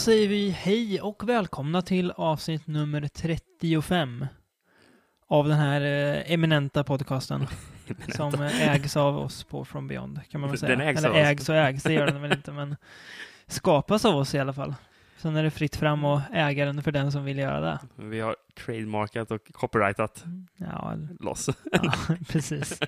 säger 0.00 0.28
vi 0.28 0.50
hej 0.50 1.00
och 1.00 1.28
välkomna 1.28 1.82
till 1.82 2.10
avsnitt 2.10 2.66
nummer 2.66 3.08
35 3.08 4.26
av 5.28 5.48
den 5.48 5.56
här 5.58 5.80
eh, 5.80 6.32
eminenta 6.32 6.84
podcasten 6.84 7.46
som 8.16 8.34
eh, 8.34 8.68
ägs 8.74 8.96
av 8.96 9.18
oss 9.18 9.44
på 9.44 9.64
From 9.64 9.88
Beyond 9.88 10.20
kan 10.30 10.40
man 10.40 10.50
väl 10.50 10.58
säga. 10.58 10.76
Den 10.76 10.88
ägs 10.88 10.98
Eller 10.98 11.08
av 11.08 11.14
oss. 11.14 11.20
ägs 11.20 11.48
och 11.48 11.54
ägs, 11.56 11.82
det 11.82 11.92
gör 11.92 12.06
den 12.06 12.22
väl 12.22 12.32
inte, 12.32 12.52
men 12.52 12.76
skapas 13.46 14.04
av 14.04 14.16
oss 14.16 14.34
i 14.34 14.38
alla 14.38 14.52
fall. 14.52 14.74
Sen 15.16 15.36
är 15.36 15.42
det 15.42 15.50
fritt 15.50 15.76
fram 15.76 16.04
och 16.04 16.20
ägaren 16.32 16.82
för 16.82 16.92
den 16.92 17.12
som 17.12 17.24
vill 17.24 17.38
göra 17.38 17.60
det. 17.60 17.78
Vi 17.96 18.20
har 18.20 18.36
trademarkat 18.64 19.30
och 19.30 19.52
copyrightat 19.52 20.24
Ja, 20.56 20.94
loss. 21.20 21.48
ja 21.72 21.92
precis. 22.28 22.80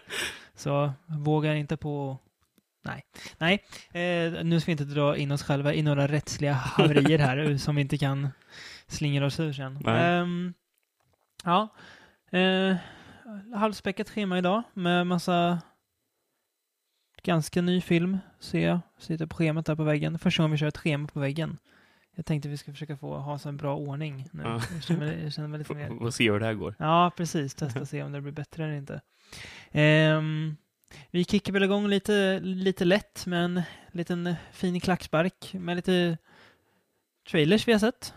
Så 0.54 0.92
vågar 1.06 1.54
inte 1.54 1.76
på 1.76 2.18
Nej, 2.82 3.04
nej. 3.38 3.64
Eh, 3.92 4.44
nu 4.44 4.60
ska 4.60 4.66
vi 4.66 4.72
inte 4.72 4.84
dra 4.84 5.16
in 5.16 5.32
oss 5.32 5.42
själva 5.42 5.74
i 5.74 5.82
några 5.82 6.08
rättsliga 6.08 6.52
haverier 6.52 7.18
här 7.18 7.56
som 7.58 7.74
vi 7.74 7.82
inte 7.82 7.98
kan 7.98 8.28
slingra 8.86 9.26
oss 9.26 9.40
ur 9.40 9.52
sen. 9.52 9.86
Ehm, 9.86 10.54
ja, 11.44 11.68
eh, 12.30 12.76
halvspäckat 13.54 14.10
schema 14.10 14.38
idag 14.38 14.62
med 14.74 15.06
massa 15.06 15.60
ganska 17.22 17.62
ny 17.62 17.80
film 17.80 18.18
ser 18.40 18.66
jag. 18.66 18.80
Sitter 18.98 19.26
på 19.26 19.36
schemat 19.36 19.66
där 19.66 19.76
på 19.76 19.84
väggen. 19.84 20.18
Första 20.18 20.42
gången 20.42 20.52
vi 20.52 20.58
kör 20.58 20.66
ett 20.66 20.78
schema 20.78 21.08
på 21.08 21.20
väggen. 21.20 21.58
Jag 22.14 22.26
tänkte 22.26 22.48
vi 22.48 22.56
ska 22.56 22.72
försöka 22.72 22.96
få 22.96 23.16
ha 23.16 23.38
så 23.38 23.48
en 23.48 23.56
bra 23.56 23.76
ordning 23.76 24.28
nu. 24.32 24.42
Ja. 24.42 24.60
Jag, 24.74 24.82
känner, 24.82 25.22
jag 25.22 25.32
känner 25.32 25.48
mig 25.48 25.58
lite 25.58 25.74
mer... 25.74 25.88
Får 25.88 26.10
se 26.10 26.30
hur 26.30 26.40
det 26.40 26.46
här 26.46 26.54
går. 26.54 26.74
Ja, 26.78 27.12
precis. 27.16 27.54
Testa 27.54 27.80
och 27.80 27.88
se 27.88 28.02
om 28.02 28.12
det 28.12 28.20
blir 28.20 28.32
bättre 28.32 28.64
eller 28.64 28.74
inte. 28.74 29.00
Ehm, 29.70 30.56
vi 31.10 31.24
kickar 31.24 31.52
väl 31.52 31.62
igång 31.62 31.88
lite, 31.88 32.40
lite 32.40 32.84
lätt 32.84 33.26
med 33.26 33.44
en 33.44 33.62
liten 33.92 34.34
fin 34.52 34.80
klackspark 34.80 35.50
med 35.54 35.76
lite 35.76 36.18
trailers 37.30 37.68
vi 37.68 37.72
har 37.72 37.78
sett. 37.80 38.14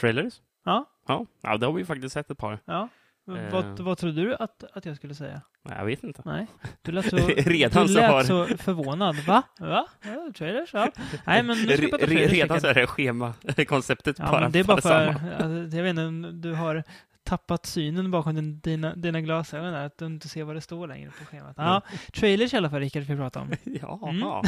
Trailers? 0.00 0.34
Ja, 0.64 0.84
Ja, 1.08 1.26
ja 1.42 1.56
det 1.56 1.66
har 1.66 1.72
vi 1.72 1.80
ju 1.80 1.86
faktiskt 1.86 2.12
sett 2.14 2.30
ett 2.30 2.38
par. 2.38 2.58
ja. 2.64 2.88
Eh. 3.28 3.52
Vad, 3.52 3.80
vad 3.80 3.98
trodde 3.98 4.22
du 4.22 4.34
att, 4.34 4.64
att 4.72 4.84
jag 4.84 4.96
skulle 4.96 5.14
säga? 5.14 5.40
Nej, 5.62 5.74
jag 5.78 5.84
vet 5.84 6.04
inte. 6.04 6.22
Nej, 6.24 6.46
du 6.82 6.92
lät 6.92 7.10
så, 7.10 7.16
Redan 7.36 7.86
du 7.86 7.92
så 7.92 8.00
lät 8.00 8.10
har- 8.10 8.22
så 8.24 8.46
förvånad. 8.58 9.16
Va? 9.16 9.42
Va? 9.58 9.86
Ja, 10.02 10.28
trailers? 10.36 10.70
Ja. 10.74 10.88
Nej, 11.26 11.42
men 11.42 11.58
nu 11.58 11.66
ska 11.72 11.76
vi 11.82 11.90
prata 11.90 12.06
trailers. 12.06 12.32
redan 12.32 12.60
så 12.60 12.66
är 12.66 12.74
det 12.74 12.86
schema, 12.86 13.34
konceptet 13.68 14.16
Ja, 14.18 14.30
bara 14.30 14.48
det 14.48 14.58
är 14.58 14.64
bara 14.64 14.80
för, 14.80 15.12
samman. 15.12 15.32
alltså, 15.32 15.76
jag 15.76 15.84
vet 15.84 15.90
inte, 15.98 16.30
du 16.48 16.54
har 16.54 16.84
tappat 17.24 17.66
synen 17.66 18.10
bakom 18.10 18.34
din, 18.34 18.60
dina, 18.60 18.94
dina 18.94 19.20
glasögon 19.20 19.72
där, 19.72 19.86
att 19.86 19.98
du 19.98 20.06
inte 20.06 20.28
ser 20.28 20.44
vad 20.44 20.56
det 20.56 20.60
står 20.60 20.86
längre 20.88 21.10
på 21.18 21.24
schemat. 21.24 21.54
Ja, 21.58 21.82
trailers 22.12 22.54
i 22.54 22.56
alla 22.56 22.70
fall, 22.70 22.80
Rickard, 22.80 23.02
vi 23.02 23.16
pratar 23.16 23.40
om. 23.40 23.50
Ja, 23.64 24.08
Mm. 24.08 24.42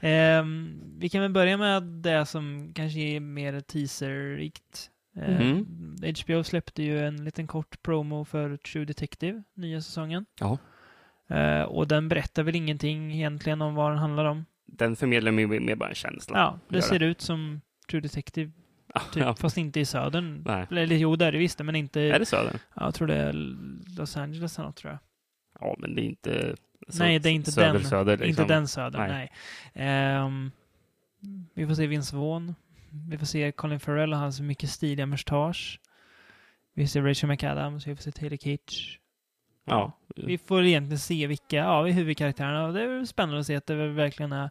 Ehm, 0.00 0.80
vi 0.98 1.08
kan 1.08 1.22
väl 1.22 1.30
börja 1.30 1.56
med 1.56 1.82
det 1.82 2.26
som 2.26 2.72
kanske 2.74 3.00
är 3.00 3.20
mer 3.20 3.60
teaser-rikt. 3.60 4.90
Ehm, 5.16 5.66
Mhm. 6.02 6.14
HBO 6.26 6.44
släppte 6.44 6.82
ju 6.82 7.06
en 7.06 7.24
liten 7.24 7.46
kort 7.46 7.82
promo 7.82 8.24
för 8.24 8.56
True 8.56 8.84
Detective, 8.84 9.42
nya 9.54 9.80
säsongen. 9.80 10.26
Ja. 10.40 10.58
Ehm, 11.28 11.66
och 11.68 11.88
den 11.88 12.08
berättar 12.08 12.42
väl 12.42 12.56
ingenting 12.56 13.12
egentligen 13.12 13.62
om 13.62 13.74
vad 13.74 13.90
den 13.90 13.98
handlar 13.98 14.24
om. 14.24 14.44
Den 14.66 14.96
förmedlar 14.96 15.32
mer, 15.32 15.46
mer 15.46 15.74
bara 15.76 15.88
en 15.88 15.94
känsla. 15.94 16.38
Ja, 16.38 16.58
det 16.68 16.82
ser 16.82 17.02
ut 17.02 17.20
som 17.20 17.60
True 17.90 18.00
Detective, 18.00 18.50
typ, 19.12 19.22
ja. 19.22 19.34
fast 19.34 19.56
inte 19.56 19.80
i 19.80 19.84
södern. 19.84 20.42
Nej. 20.46 20.66
Eller 20.70 20.96
jo, 20.96 21.16
det 21.16 21.24
är 21.26 21.32
det 21.32 21.38
visst, 21.38 21.58
men 21.58 21.76
inte... 21.76 22.00
Är 22.00 22.18
det 22.18 22.26
Södern? 22.26 22.58
Ja, 22.74 22.84
jag 22.84 22.94
tror 22.94 23.08
det 23.08 23.16
är 23.16 23.32
Los 23.98 24.16
Angeles 24.16 24.58
eller 24.58 24.66
något, 24.68 24.76
tror 24.76 24.90
jag. 24.92 24.98
Ja, 25.60 25.76
men 25.78 25.94
det 25.94 26.02
är 26.02 26.04
inte... 26.04 26.56
så- 26.88 27.02
Nej, 27.02 27.18
det 27.18 27.28
är 27.28 27.32
inte 27.32 27.52
söder, 27.52 27.72
den. 27.72 27.84
Söder, 27.84 28.16
liksom. 28.16 28.42
Inte 28.42 28.54
den 28.54 28.68
södern, 28.68 29.00
nej. 29.08 29.10
Nej. 29.74 29.86
Ehm, 29.86 30.50
vi 31.54 31.66
får 31.66 31.74
se 31.74 31.86
Vince 31.86 32.16
Vaughn. 32.16 32.54
Vi 33.10 33.18
får 33.18 33.26
se 33.26 33.52
Colin 33.52 33.80
Farrell 33.80 34.12
och 34.12 34.18
hans 34.18 34.40
mycket 34.40 34.70
stiliga 34.70 35.06
mustasch. 35.06 35.80
Vi 36.74 36.86
ser 36.86 37.02
Rachel 37.02 37.28
McAdams, 37.30 37.86
vi 37.86 37.96
får 37.96 38.02
se 38.02 38.12
Taylor 38.12 38.36
Kitsch. 38.36 38.98
Ja. 39.70 39.92
Vi 40.16 40.38
får 40.38 40.64
egentligen 40.64 40.98
se 40.98 41.26
vilka 41.26 41.56
ja, 41.56 41.84
huvudkaraktärerna 41.84 42.72
det 42.72 42.82
är 42.82 43.04
spännande 43.04 43.40
att 43.40 43.46
se 43.46 43.56
att 43.56 43.66
det 43.66 43.88
verkligen 43.88 44.32
är 44.32 44.50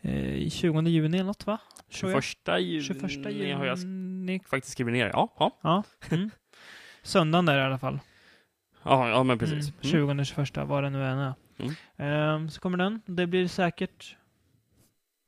eh, 0.00 0.48
20 0.50 0.80
juni 0.80 1.16
eller 1.16 1.26
något 1.26 1.46
va? 1.46 1.58
Tror 1.92 2.12
jag. 2.12 2.24
21 2.24 2.60
juni 2.60 2.82
21 2.82 3.12
juni 3.12 3.52
har 3.52 3.64
jag 3.66 3.78
juni. 3.78 4.40
faktiskt 4.46 4.72
skrivit 4.72 4.92
ner. 4.92 5.10
Ja, 5.12 5.34
ja. 5.38 5.50
Ja. 5.62 5.82
Mm. 6.10 6.30
Söndagen 7.02 7.44
där 7.46 7.58
i 7.58 7.62
alla 7.62 7.78
fall. 7.78 7.98
Ja, 8.82 9.08
ja 9.08 9.22
men 9.22 9.38
precis. 9.38 9.68
Mm, 9.68 10.14
Mm. 10.14 10.24
20, 10.24 10.44
21, 10.44 10.56
vad 10.68 10.82
det 10.82 10.90
nu 10.90 11.04
än 11.06 11.18
är. 11.18 11.34
Mm. 11.58 11.74
Ehm, 11.96 12.50
så 12.50 12.60
kommer 12.60 12.78
den. 12.78 13.00
Det 13.06 13.26
blir 13.26 13.48
säkert 13.48 14.16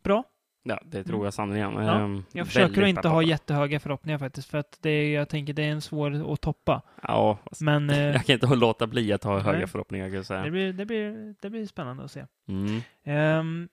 bra. 0.04 0.24
Ja, 0.68 0.80
det 0.84 1.04
tror 1.04 1.24
jag 1.26 1.34
sannerligen. 1.34 1.72
Ja, 1.86 1.94
Ehm, 2.00 2.24
Jag 2.32 2.46
försöker 2.46 2.82
att 2.82 2.88
inte 2.88 2.98
peppad 2.98 3.12
ha 3.12 3.20
det. 3.20 3.26
jättehöga 3.28 3.80
förhoppningar 3.80 4.18
faktiskt, 4.18 4.50
för 4.50 4.58
att 4.58 4.78
det 4.80 4.90
är, 4.90 5.14
jag 5.14 5.28
tänker 5.28 5.52
det 5.52 5.62
är 5.64 5.70
en 5.72 5.80
svår 5.80 6.32
att 6.32 6.40
toppa. 6.40 6.82
Ja, 7.02 7.38
Men 7.60 7.90
eh, 7.90 7.98
jag 7.98 8.24
kan 8.26 8.34
inte 8.34 8.46
låta 8.54 8.86
bli 8.86 9.12
att 9.12 9.24
ha 9.24 9.38
höga 9.40 9.58
Nej. 9.58 9.66
förhoppningar 9.66 10.06
kan 10.06 10.12
jag 10.14 10.20
det, 10.20 10.26
säga. 10.26 10.50
blir, 10.50 10.72
det, 10.72 10.86
blir, 10.86 11.34
det 11.40 11.50
blir 11.50 11.66
spännande 11.66 12.04
att 12.04 12.10
se. 12.10 12.24
Mm. 12.48 13.38
Um, 13.40 13.68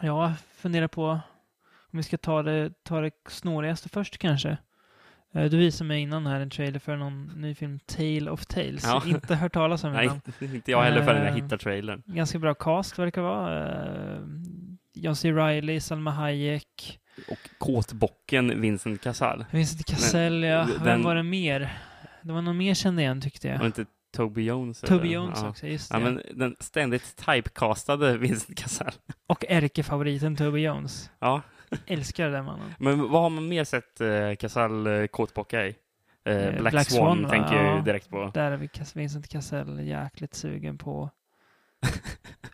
jag 0.00 0.32
funderar 0.54 0.88
på 0.88 1.04
om 1.92 1.96
vi 1.96 2.02
ska 2.02 2.18
ta 2.18 2.42
det, 2.42 2.70
ta 2.82 3.00
det 3.00 3.10
snårigaste 3.28 3.88
först 3.88 4.18
kanske. 4.18 4.56
Eh, 5.32 5.44
Du 5.44 5.56
visade 5.56 5.88
mig 5.88 6.00
innan 6.02 6.26
här 6.26 6.40
en 6.40 6.50
trailer 6.50 6.78
för 6.78 6.96
någon 6.96 7.24
ny 7.26 7.54
film, 7.54 7.78
Tale 7.86 8.30
of 8.30 8.46
Tales. 8.46 8.84
Ja. 8.84 9.02
Inte 9.06 9.34
hört 9.34 9.52
talas 9.52 9.84
om 9.84 9.92
Nej, 9.92 10.04
innan. 10.04 10.20
inte 10.54 10.70
jag 10.70 10.82
heller 10.82 11.04
förrän 11.04 11.22
jag 11.24 11.36
Eh, 11.38 11.42
hittar 11.44 11.56
trailern. 11.56 12.02
Ganska 12.06 12.38
bra 12.38 12.54
cast 12.54 12.98
verkar 12.98 13.22
det 13.22 13.28
vara. 13.28 14.18
John 15.00 15.16
C. 15.16 15.32
Reilly, 15.32 15.80
Salma 15.80 16.10
Hayek, 16.10 17.00
Och 17.28 17.38
kåtbocken 17.58 18.60
Vincent 18.60 19.00
Casal. 19.02 19.44
Vincent 19.50 19.84
Cassell, 19.86 20.42
ja. 20.42 20.58
den- 20.64 20.84
Vem 20.84 21.02
var 21.02 21.14
det 21.14 21.22
mer? 21.22 21.72
Det 22.22 22.32
var 22.32 22.42
någon 22.42 22.56
mer 22.56 22.74
kände 22.74 23.02
igen 23.02 23.20
tyckte 23.20 23.48
jag. 23.48 23.58
Var 23.58 23.66
inte 23.66 23.86
Toby 24.16 24.42
Jones? 24.42 24.80
Toby 24.80 24.94
eller? 24.94 25.14
Jones 25.14 25.38
ja. 25.42 25.48
också, 25.48 25.66
just 25.66 25.90
Ja, 25.92 25.98
det. 25.98 26.04
men 26.04 26.22
den 26.34 26.56
ständigt 26.60 27.16
typecastade 27.26 28.16
Vincent 28.18 28.58
Casal. 28.58 28.92
Och 29.26 29.44
ärkefavoriten 29.48 30.36
Toby 30.36 30.60
Jones. 30.60 31.10
Ja, 31.18 31.42
Älskar 31.86 32.30
den 32.30 32.44
mannen. 32.44 32.74
men 32.78 33.00
vad 33.10 33.22
har 33.22 33.30
man 33.30 33.48
mer 33.48 33.64
sett 33.64 34.00
eh, 34.00 34.34
Casal 34.38 34.86
eh, 34.86 35.06
kåtbocka 35.06 35.66
i? 35.66 35.68
Eh, 35.68 35.74
Eh, 36.36 36.60
Black, 36.60 36.72
Black 36.72 36.90
Swan, 36.90 37.18
Swan, 37.18 37.30
tänker 37.30 37.54
jag 37.56 37.76
Ja. 37.78 37.82
direkt 37.82 38.10
på. 38.10 38.30
Där 38.34 38.50
är 38.52 38.94
Vincent 38.94 39.28
Cassell 39.28 39.86
jäkligt 39.86 40.34
sugen 40.34 40.78
på 40.78 41.10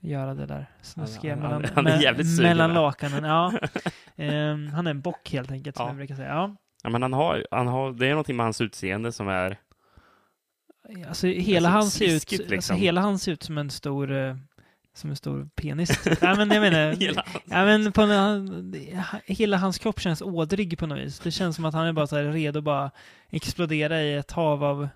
göra 0.01 0.35
det 0.35 0.47
där. 0.47 0.67
Snuskiga 0.83 1.33
Han- 1.35 1.43
mellan, 1.43 1.65
han- 1.75 1.87
han 1.87 1.87
är 1.87 2.43
mellan 2.43 2.75
lakanen. 2.75 3.25
Ja. 3.25 3.53
Ehm, 4.17 4.69
han 4.69 4.87
är 4.87 4.91
en 4.91 5.01
bock 5.01 5.31
helt 5.33 5.51
enkelt, 5.51 5.77
som 5.77 5.85
Ja. 5.85 5.91
jag 5.91 5.97
brukar 5.97 6.15
säga. 6.15 6.29
Ja. 6.29 6.57
Ja, 6.83 6.91
men 6.91 7.03
han 7.03 7.13
har, 7.13 7.47
han 7.51 7.67
har, 7.67 7.93
det 7.93 8.07
är 8.07 8.11
någonting 8.11 8.37
med 8.37 8.47
hans 8.47 8.61
utseende 8.61 9.13
som 9.13 9.29
är... 9.29 9.59
Alltså, 11.09 11.27
hela, 11.27 11.69
han 11.69 11.85
ser 11.91 12.05
ut, 12.05 12.11
sliskigt, 12.11 12.41
alltså, 12.41 12.55
liksom. 12.55 12.77
hela 12.77 13.01
han 13.01 13.19
ser 13.19 13.33
ut 13.33 13.43
som 13.43 13.59
en 13.59 13.71
stor, 13.71 14.13
eh, 14.13 14.37
som 14.95 15.11
en 15.11 15.17
stor 15.17 15.49
penis. 15.55 16.05
Nej, 16.23 16.37
men 16.37 16.51
jag 16.51 16.61
menar, 16.61 16.93
Hela 16.97 17.25
Ja, 17.45 17.65
men 17.65 17.93
på 17.93 18.03
en, 18.03 18.75
hela 19.27 19.57
hans 19.57 19.79
kropp 19.79 20.01
känns 20.01 20.23
ådrig 20.23 20.79
på 20.79 20.87
något 20.87 20.99
vis. 20.99 21.19
Det 21.21 21.31
känns 21.31 21.57
som 21.57 21.65
att 21.65 21.75
han 21.75 21.87
är 21.87 21.93
bara 21.93 22.07
så 22.07 22.17
här 22.17 22.25
redo 22.25 22.59
att 22.59 22.65
bara 22.65 22.91
explodera 23.31 24.03
i 24.03 24.15
ett 24.15 24.33
hav 24.33 24.65
av 24.65 24.89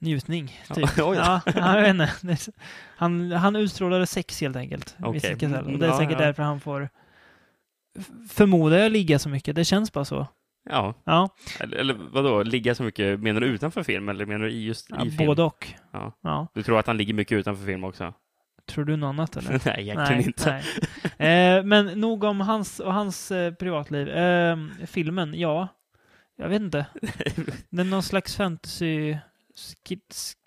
njutning. 0.00 0.60
Typ. 0.74 0.88
Ja, 0.96 1.40
jag 1.54 1.80
vet 1.80 2.24
inte. 2.24 2.52
Han, 2.96 3.32
han 3.32 3.56
utstrålade 3.56 4.06
sex 4.06 4.40
helt 4.40 4.56
enkelt. 4.56 4.96
Cassell. 4.98 5.64
Och 5.64 5.78
det 5.78 5.86
är 5.86 5.90
ja, 5.90 5.98
säkert 5.98 6.18
ja. 6.18 6.26
därför 6.26 6.42
han 6.42 6.60
får, 6.60 6.88
förmodar 8.28 8.78
jag, 8.78 8.92
ligga 8.92 9.18
så 9.18 9.28
mycket. 9.28 9.56
Det 9.56 9.64
känns 9.64 9.92
bara 9.92 10.04
så. 10.04 10.26
Ja, 10.70 10.94
Ja, 11.04 11.28
eller, 11.60 11.76
eller 11.76 11.94
vadå, 11.94 12.42
ligga 12.42 12.74
så 12.74 12.82
mycket, 12.82 13.20
menar 13.20 13.40
du 13.40 13.46
utanför 13.46 13.82
film 13.82 14.08
eller 14.08 14.26
menar 14.26 14.44
du 14.44 14.50
i 14.50 14.64
just 14.64 14.86
ja 14.90 15.06
i 15.06 15.10
film? 15.10 15.26
både 15.26 15.42
och. 15.42 15.68
Ja. 15.92 16.12
Ja. 16.22 16.46
Du 16.54 16.62
tror 16.62 16.78
att 16.78 16.86
han 16.86 16.96
ligger 16.96 17.14
mycket 17.14 17.38
utanför 17.38 17.66
film 17.66 17.84
också? 17.84 18.14
Tror 18.66 18.84
du 18.84 18.96
något 18.96 19.08
annat 19.08 19.36
eller? 19.36 19.60
nej, 19.66 19.80
egentligen 19.80 20.22
inte. 20.22 20.62
nej. 21.18 21.56
Eh, 21.56 21.64
men 21.64 21.86
nog 21.86 22.24
om 22.24 22.40
hans 22.40 22.80
och 22.80 22.94
hans 22.94 23.30
eh, 23.30 23.54
privatliv. 23.54 24.08
Eh, 24.08 24.56
filmen, 24.86 25.34
ja. 25.34 25.68
Jag 26.36 26.48
vet 26.48 26.62
inte. 26.62 26.86
Det 27.70 27.80
är 27.80 27.84
någon 27.84 28.02
slags 28.02 28.36
fantasy, 28.36 29.16
sk 29.56 29.92
sk 30.10 30.38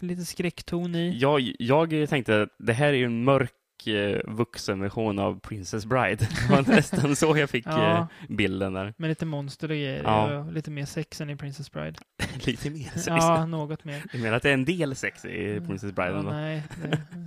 lite 0.00 0.24
skräckton 0.24 0.94
i. 0.94 1.18
Jag, 1.18 1.52
jag 1.58 2.08
tänkte 2.08 2.42
att 2.42 2.48
det 2.58 2.72
här 2.72 2.88
är 2.88 2.92
ju 2.92 3.04
en 3.04 3.24
mörk 3.24 3.86
eh, 3.86 4.20
vuxenversion 4.26 5.18
av 5.18 5.40
Princess 5.40 5.86
Bride. 5.86 6.16
Det 6.16 6.50
var 6.50 6.62
nästan 6.76 7.16
så 7.16 7.36
jag 7.38 7.50
fick 7.50 7.66
Ja. 7.66 7.98
eh, 7.98 8.06
bilden 8.28 8.72
där. 8.72 8.94
Med 8.96 9.08
lite 9.08 9.26
monster 9.26 9.68
och 9.70 9.76
grejer. 9.76 10.02
Ja. 10.02 10.38
Och 10.38 10.52
lite 10.52 10.70
mer 10.70 10.84
sex 10.84 11.20
än 11.20 11.30
i 11.30 11.36
Princess 11.36 11.72
Bride. 11.72 11.98
Lite 12.46 12.70
mer 12.70 12.90
sex. 12.94 13.06
Ja, 13.06 13.46
något 13.46 13.84
mer. 13.84 14.02
Jag 14.12 14.22
menar 14.22 14.36
att 14.36 14.42
det 14.42 14.50
är 14.50 14.54
en 14.54 14.64
del 14.64 14.96
sex 14.96 15.24
i 15.24 15.60
Princess 15.66 15.92
Bride 15.92 16.10
Ja, 16.12 16.22
nej, 16.22 16.62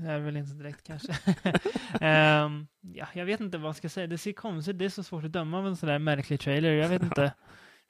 det 0.03 0.09
är 0.09 0.19
väl 0.19 0.37
inte 0.37 0.53
direkt 0.53 0.83
kanske. 0.87 1.13
Ehm, 2.01 2.67
ja, 2.81 3.07
jag 3.13 3.25
vet 3.25 3.39
inte 3.39 3.57
vad 3.57 3.67
jag 3.67 3.75
ska 3.75 3.89
säga. 3.89 4.07
Det 4.07 4.17
ser 4.17 4.31
konstigt 4.33 4.79
Det 4.79 4.85
är 4.85 4.89
så 4.89 5.03
svårt 5.03 5.23
att 5.23 5.31
döma 5.31 5.57
av 5.59 5.67
en 5.67 5.75
sån 5.77 5.89
där 5.89 5.99
märklig 5.99 6.39
trailer. 6.39 6.71
Jag 6.71 6.89
vet 6.89 7.03
inte. 7.03 7.33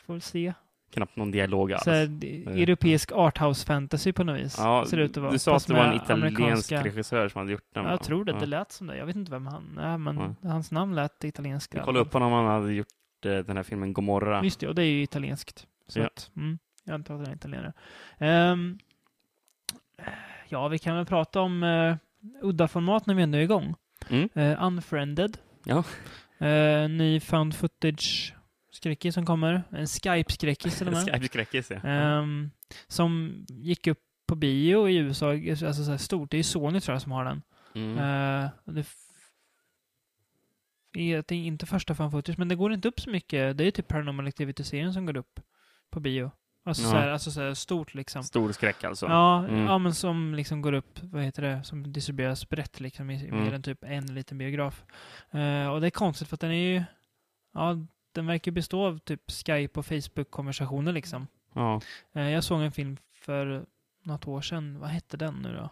får 0.05 0.13
väl 0.13 0.21
se. 0.21 0.53
Knappt 0.93 1.15
någon 1.15 1.31
dialog 1.31 1.73
alls. 1.73 1.83
Så 1.83 1.91
här, 1.91 2.07
det- 2.07 2.43
europeisk 2.45 3.11
arthouse 3.11 3.65
fantasy 3.65 4.11
på 4.13 4.23
något 4.23 4.39
vis. 4.39 4.55
Ja, 4.57 4.85
ser 4.87 4.97
ut 4.97 5.17
att 5.17 5.23
vara. 5.23 5.31
du 5.31 5.39
sa 5.39 5.55
att 5.55 5.67
det 5.67 5.73
var 5.73 5.85
en 5.85 5.93
italiensk 5.95 6.39
amerikanska- 6.39 6.83
regissör 6.83 7.29
som 7.29 7.39
hade 7.39 7.51
gjort 7.51 7.67
den. 7.73 7.83
va? 7.83 7.89
Jag 7.91 8.03
tror 8.03 8.25
det, 8.25 8.31
Ja. 8.31 8.39
det 8.39 8.45
lät 8.45 8.71
som 8.71 8.87
det. 8.87 8.97
Jag 8.97 9.05
vet 9.05 9.15
inte 9.15 9.31
vem 9.31 9.47
han 9.47 9.77
är, 9.77 9.97
men 9.97 10.35
Ja. 10.41 10.49
hans 10.49 10.71
namn 10.71 10.95
lät 10.95 11.23
italienskt. 11.23 11.73
Jag 11.73 11.83
kollade 11.83 12.05
upp 12.05 12.13
honom, 12.13 12.31
han 12.33 12.45
hade 12.45 12.73
gjort 12.73 12.87
eh, 13.25 13.37
den 13.37 13.55
här 13.57 13.63
filmen 13.63 13.93
Gomorra. 13.93 14.43
Just 14.43 14.59
det, 14.59 14.67
och 14.67 14.75
det 14.75 14.83
är 14.83 14.91
ju 14.91 15.01
italienskt. 15.03 15.67
Så 15.87 15.99
Ja. 15.99 16.05
att, 16.05 16.31
mm, 16.35 16.59
jag 16.83 16.93
antar 16.93 17.13
att 17.13 17.19
han 17.19 17.29
är 17.29 17.35
italienare. 17.35 17.73
Ehm, 18.17 18.79
ja, 20.49 20.67
vi 20.67 20.79
kan 20.79 20.95
väl 20.95 21.05
prata 21.05 21.41
om 21.41 21.63
uh, 21.63 21.95
udda 22.41 22.67
format 22.67 23.05
när 23.05 23.15
vi 23.15 23.23
ändå 23.23 23.37
är 23.37 23.41
igång. 23.41 23.75
Mm. 24.09 24.29
Uh, 24.37 24.63
Unfriended. 24.65 25.37
Ja. 25.63 25.83
Uh, 26.41 26.89
ny 26.89 27.19
found 27.19 27.55
footage 27.55 28.33
skräckis 28.81 29.13
som 29.13 29.25
kommer. 29.25 29.63
En 29.71 29.87
Skype-skräckis 29.87 30.77
till 30.77 30.87
och 30.87 30.93
med. 30.93 31.05
Skype-skräckis, 31.13 31.71
ja. 31.71 31.89
Ehm, 31.89 32.51
som 32.87 33.45
gick 33.49 33.87
upp 33.87 33.99
på 34.27 34.35
bio 34.35 34.89
i 34.89 34.95
USA, 34.97 35.31
alltså 35.67 35.83
så 35.83 35.97
stort. 35.97 36.31
Det 36.31 36.37
är 36.37 36.43
Sony 36.43 36.79
tror 36.81 36.95
jag 36.95 37.01
som 37.01 37.11
har 37.11 37.25
den. 37.25 37.41
Mm. 37.75 37.97
Eh, 37.97 38.49
det 40.93 41.31
är, 41.33 41.33
inte 41.33 41.65
första 41.65 41.95
fan 41.95 42.11
footage, 42.11 42.37
men 42.39 42.47
det 42.47 42.55
går 42.55 42.73
inte 42.73 42.87
upp 42.87 42.99
så 42.99 43.09
mycket. 43.09 43.57
Det 43.57 43.63
är 43.67 43.71
typ 43.71 43.87
Paranormal 43.87 44.27
Activity-serien 44.27 44.93
som 44.93 45.05
går 45.05 45.17
upp 45.17 45.39
på 45.89 45.99
bio. 45.99 46.31
Alltså, 46.65 46.83
Ja. 46.83 46.89
så, 46.89 46.95
här, 46.95 47.07
alltså 47.09 47.31
så 47.31 47.41
här 47.41 47.53
stort 47.53 47.93
liksom. 47.93 48.23
Stor 48.23 48.51
skräck 48.51 48.83
alltså. 48.83 49.05
Ja, 49.05 49.45
Mm. 49.45 49.63
ja, 49.65 49.77
men 49.77 49.93
som 49.93 50.35
liksom 50.35 50.61
går 50.61 50.73
upp, 50.73 50.99
vad 51.03 51.23
heter 51.23 51.41
det, 51.41 51.63
som 51.63 51.93
distribueras 51.93 52.49
brett 52.49 52.79
liksom 52.79 53.09
i 53.09 53.27
Mm. 53.27 53.43
mer 53.43 53.53
än 53.53 53.61
typ 53.63 53.83
en 53.83 54.13
liten 54.13 54.37
biograf. 54.37 54.83
Eh, 55.31 55.67
och 55.67 55.81
det 55.81 55.87
är 55.87 55.91
konstigt 55.91 56.27
för 56.27 56.35
att 56.35 56.39
den 56.41 56.51
är 56.51 56.73
ju, 56.73 56.83
ja, 57.53 57.77
den 58.11 58.25
verkar 58.25 58.51
bestå 58.51 58.85
av 58.85 58.99
typ 58.99 59.31
Skype 59.31 59.79
och 59.79 59.85
Facebook-konversationer 59.85 60.91
liksom. 60.91 61.27
Ja. 61.53 61.81
Eh, 62.13 62.29
jag 62.29 62.43
såg 62.43 62.61
en 62.61 62.71
film 62.71 62.97
för 63.13 63.65
något 64.03 64.27
år 64.27 64.41
sedan, 64.41 64.79
vad 64.79 64.89
hette 64.89 65.17
den 65.17 65.33
nu 65.33 65.55
då? 65.55 65.69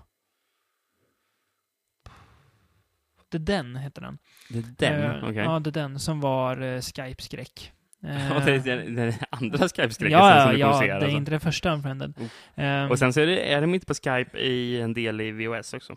The 3.31 3.37
Den 3.37 3.75
hette 3.75 4.01
den. 4.01 4.17
Är 4.53 4.63
den, 4.77 5.03
Eh, 5.03 5.23
okej. 5.23 5.43
Ja, 5.43 5.61
The 5.63 5.71
Den, 5.71 5.99
som 5.99 6.19
var 6.21 6.63
uh, 6.63 6.81
Skype-skräck. 6.81 7.71
Eh, 8.03 8.31
Och 8.37 8.41
det 8.41 8.51
är 8.51 8.59
den, 8.59 8.95
den 8.95 9.13
andra 9.29 9.57
Skype-skräcken 9.57 10.19
ja, 10.19 10.41
som 10.43 10.51
ja, 10.51 10.51
du 10.51 10.59
ja, 10.59 10.79
det 10.79 10.87
är 10.87 10.95
Alltså. 10.95 11.09
inte 11.09 11.31
det 11.31 11.39
första 11.39 11.73
Unfriended. 11.73 12.13
Oh. 12.17 12.27
Ehm, 12.55 12.91
Och 12.91 12.99
sen 12.99 13.13
så 13.13 13.19
är, 13.21 13.25
det, 13.25 13.53
är 13.53 13.61
de 13.61 13.73
inte 13.73 13.85
på 13.85 13.93
Skype 13.93 14.37
i 14.39 14.81
en 14.81 14.93
del 14.93 15.21
i 15.21 15.31
VOS 15.31 15.73
också. 15.73 15.95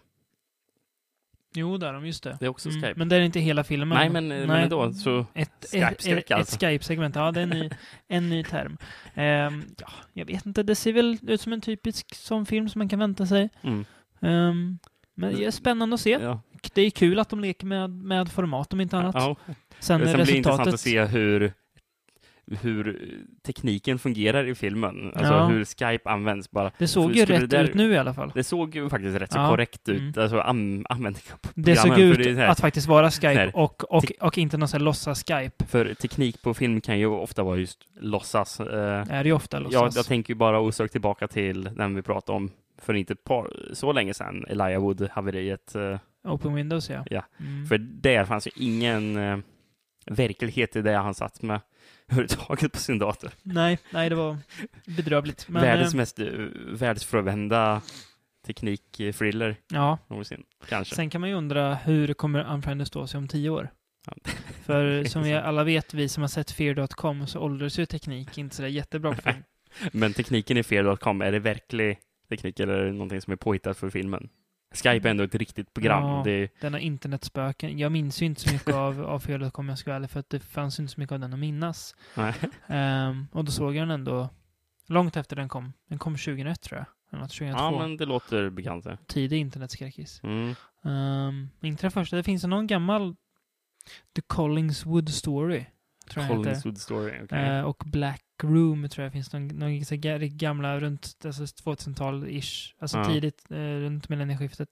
Jo, 1.55 1.77
där 1.77 1.89
är 1.89 1.93
de, 1.93 2.07
just 2.07 2.23
det. 2.23 2.37
Det 2.41 2.47
är 2.47 2.51
också 2.51 2.71
Skype. 2.71 2.95
Men 2.97 3.09
det 3.09 3.17
är 3.17 3.21
inte 3.21 3.41
hela 3.41 3.65
filmen. 3.65 3.99
Nej, 3.99 4.11
men, 4.11 4.29
men 4.29 4.51
ändå. 4.51 4.93
Så 4.93 5.27
Ett, 5.35 5.67
Skype-skräck 5.73 6.31
ett, 6.31 6.37
alltså. 6.37 6.55
ett 6.57 6.63
Skype-segment, 6.63 7.17
ja 7.17 7.33
det 7.33 7.41
är 7.41 7.43
en 7.43 7.51
ny, 7.51 7.71
en 8.09 8.31
ny 8.31 8.45
term. 8.45 8.77
Ehm, 9.15 9.65
ja, 9.79 9.89
jag 10.13 10.27
vet 10.27 10.47
inte, 10.47 10.63
det 10.63 10.75
ser 10.75 10.93
väl 10.93 11.19
ut 11.23 11.41
som 11.41 11.53
en 11.53 11.61
typisk 11.61 12.15
sån 12.15 12.47
film 12.47 12.69
som 12.69 12.79
man 12.79 12.89
kan 12.89 12.99
vänta 12.99 13.27
sig. 13.27 13.49
Mm. 13.63 13.85
Ehm, 14.21 14.79
men 15.15 15.35
det 15.37 15.45
är 15.45 15.51
spännande 15.51 15.95
att 15.95 16.01
se. 16.01 16.19
Ja. 16.23 16.41
Det 16.75 16.83
är 16.83 16.91
kul 16.91 17.19
att 17.19 17.29
de 17.29 17.41
leker 17.41 17.67
med, 17.67 17.91
med 17.91 18.33
format 18.33 18.73
om 18.73 18.81
inte 18.81 18.99
annat. 18.99 19.15
Ja. 19.15 19.37
Sen, 19.47 19.59
Sen 19.81 19.99
blir 19.99 20.07
det 20.07 20.21
intressant 20.21 20.45
resultatet... 20.45 20.75
att 20.75 20.81
se 20.81 21.05
hur, 21.05 21.53
hur 22.63 23.01
tekniken 23.47 23.99
fungerar 23.99 24.45
i 24.45 24.55
filmen. 24.55 25.13
Alltså 25.15 25.33
Ja. 25.33 25.47
hur 25.47 25.65
Skype 25.65 26.11
används 26.11 26.51
bara. 26.51 26.71
Det 26.79 26.87
såg 26.89 27.13
ju 27.17 27.25
rätt 27.25 27.51
där- 27.51 27.65
ut 27.65 27.75
nu 27.75 27.93
i 27.93 27.99
alla 27.99 28.15
fall. 28.15 28.33
Det 28.35 28.45
såg 28.45 28.75
ju 28.75 28.89
faktiskt 28.89 29.17
rätt 29.21 29.33
så 29.33 29.39
Ja. 29.39 29.49
korrekt 29.49 29.89
ut. 29.89 30.01
Mm. 30.01 30.13
Alltså 30.23 30.39
an, 30.41 30.85
Det 31.55 31.77
såg 31.77 31.99
ut 31.99 32.19
det 32.19 32.31
är 32.31 32.35
så 32.35 32.41
här- 32.41 32.49
att 32.49 32.61
faktiskt 32.61 32.87
vara 32.89 33.11
Skype 33.11 33.29
här- 33.29 33.51
och, 33.57 33.95
och, 33.95 34.05
och 34.21 34.39
inte 34.39 34.57
någon 34.57 34.69
sån 34.69 34.79
här 34.81 34.85
låtsas 34.85 35.25
Skype. 35.25 35.65
För 35.67 35.95
teknik 35.95 36.43
på 36.43 36.55
film 36.55 36.81
kan 36.81 36.99
ju 36.99 37.07
ofta 37.07 37.43
vara 37.43 37.57
just 37.57 37.79
låtsas. 38.01 38.61
Eh, 38.61 38.67
Är 39.11 39.23
det 39.23 39.29
ju 39.29 39.33
ofta 39.35 39.57
jag, 39.57 39.63
låtsas. 39.63 39.97
jag 39.97 40.07
tänker 40.07 40.31
ju 40.35 40.39
bara 40.39 40.61
osökt 40.61 40.93
tillbaka 40.93 41.29
till 41.29 41.65
den 41.65 41.95
vi 41.95 42.03
pratade 42.03 42.37
om 42.37 42.51
för 42.83 42.95
inte 42.95 43.15
par, 43.15 43.51
så 43.73 43.93
länge 43.93 44.15
sedan, 44.15 44.45
Elijah 44.49 44.83
Wood-haveriet. 44.83 45.93
Eh, 45.93 45.99
Open 46.33 46.55
Windows, 46.55 46.91
ja. 46.91 47.05
Ja, 47.11 47.23
Mm. 47.41 47.67
För 47.67 47.79
där 47.79 48.25
fanns 48.25 48.47
ju 48.47 48.51
ingen 48.57 49.17
eh, 49.17 49.39
verklighet 50.07 50.77
i 50.77 50.83
det 50.83 50.97
han 50.97 51.15
satt 51.15 51.43
med 51.43 51.61
överhuvudtaget 52.09 52.73
på 52.73 52.79
sin 52.79 52.99
dator. 52.99 53.31
Nej, 53.43 53.79
nej, 53.91 54.09
det 54.09 54.15
var 54.15 54.39
bedrövligt. 54.85 55.49
Men, 55.49 55.63
Världens 55.63 55.95
eh, 55.95 55.97
mest 55.97 56.19
eh, 56.19 56.27
världsfrånvända 56.73 57.83
teknik-thriller 58.47 59.57
ja, 59.69 59.99
någonsin, 60.09 60.43
kanske. 60.69 60.95
sen 60.95 61.11
kan 61.11 61.21
man 61.21 61.31
ju 61.31 61.37
undra 61.37 61.75
hur 61.75 62.15
kommer 62.15 62.53
Unfriended 62.55 62.87
stå 62.87 63.07
sig 63.07 63.19
om 63.19 63.29
tio 63.29 63.51
år? 63.51 63.71
Ja. 64.07 64.33
För 64.65 65.05
som 65.09 65.23
vi 65.23 65.35
alla 65.35 65.65
vet, 65.65 65.95
vi 65.95 66.09
som 66.09 66.23
har 66.23 66.29
sett 66.29 66.51
Fear.com, 66.51 67.27
så 67.27 67.41
åldras 67.41 67.79
ju 67.79 67.87
teknik 67.87 68.39
inte 68.39 68.57
sådär 68.57 68.69
jättebra 68.69 69.15
på 69.15 69.23
film. 69.23 69.43
Men 69.93 70.13
tekniken 70.13 70.57
i 70.57 70.63
Fear.com, 70.63 71.23
är 71.23 71.33
det 71.33 71.39
verklig 71.39 71.99
teknik 72.29 72.61
eller 72.61 72.75
är 72.75 72.85
det 72.85 72.93
någonting 72.93 73.21
som 73.21 73.33
är 73.33 73.37
påhittat 73.37 73.77
för 73.77 73.91
filmen? 73.91 74.29
Skype 74.75 75.09
är 75.09 75.11
ändå 75.11 75.25
ett 75.25 75.35
riktigt 75.35 75.75
program. 75.75 76.05
Ja. 76.05 76.23
Det 76.25 76.61
Denna 76.61 76.81
internetspöken. 76.81 77.79
Jag 77.79 77.93
minns 77.93 78.23
ju 78.23 78.27
inte 78.27 78.41
så 78.41 78.53
mycket 78.53 78.75
av, 78.75 79.03
av 79.05 79.21
Fear.com, 79.21 79.69
jag 79.69 79.79
ska 79.79 79.91
vara 79.91 79.97
ärlig, 79.97 80.11
för 80.11 80.21
att 80.21 80.31
det 80.31 80.41
fanns 80.41 80.81
inte 80.81 80.93
så 80.93 81.01
mycket 81.01 81.13
av 81.13 81.21
den 81.21 81.33
att 81.33 81.39
minnas. 81.39 81.95
Ehm, 82.67 83.27
och 83.33 83.45
då 83.45 83.53
såg 83.53 83.75
jag 83.75 83.83
den 83.83 83.91
ändå 83.91 84.29
långt 84.87 85.17
efter 85.17 85.37
den 85.37 85.49
kom. 85.49 85.73
Den 85.89 85.99
kom 85.99 86.13
2001 86.17 86.61
tror 86.61 86.79
jag. 86.79 86.87
Eller 87.13 87.23
något, 87.23 87.31
2002. 87.31 87.65
Ja, 87.65 87.79
men 87.79 87.97
det 87.97 88.05
låter 88.05 88.51
bekant. 88.51 88.85
det. 88.85 88.99
Tidig 89.07 89.39
internetskräckis. 89.39 90.21
Mm. 90.23 90.55
Um, 90.83 91.51
inte 91.61 91.83
den 91.83 91.91
första. 91.91 92.17
Det 92.17 92.23
finns 92.23 92.45
någon 92.45 92.67
gammal 92.67 93.17
The 94.17 94.23
Collingswood 94.27 95.09
Story. 95.09 95.67
Tror 96.09 96.25
jag. 96.25 96.37
Collingswood 96.37 96.79
Story, 96.79 97.21
okej. 97.25 97.39
Eh, 97.39 97.63
och 97.63 97.83
Black 97.87 98.25
Room 98.45 98.89
tror 98.89 99.05
jag 99.05 99.13
finns 99.13 99.33
någon, 99.33 99.49
någon 99.49 99.85
så 99.85 99.95
ga- 99.95 100.27
gamla 100.37 100.81
runt 100.81 101.17
alltså 101.25 101.43
2000-tal-ish. 101.45 102.75
Alltså 102.79 102.99
Ja. 102.99 103.05
tidigt 103.05 103.45
eh, 103.51 103.57
runt 103.57 104.09
millennieskiftet. 104.09 104.69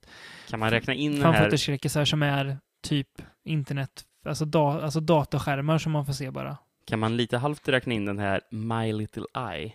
Kan 0.48 0.60
man 0.60 0.70
räkna 0.70 0.94
in 0.94 1.12
den 1.12 1.22
här... 1.22 1.32
Fanfotoskräckisar 1.32 2.04
som 2.04 2.22
är 2.22 2.58
typ 2.82 3.08
internet, 3.44 4.04
alltså, 4.24 4.44
da, 4.44 4.82
alltså 4.82 5.00
datorskärmar 5.00 5.78
som 5.78 5.92
man 5.92 6.06
får 6.06 6.12
se 6.12 6.30
bara. 6.30 6.56
Kan 6.86 6.98
man 6.98 7.16
lite 7.16 7.38
halvt 7.38 7.68
räkna 7.68 7.92
in 7.94 8.04
den 8.04 8.18
här 8.18 8.40
My 8.50 8.92
Little 8.92 9.24
Eye? 9.34 9.72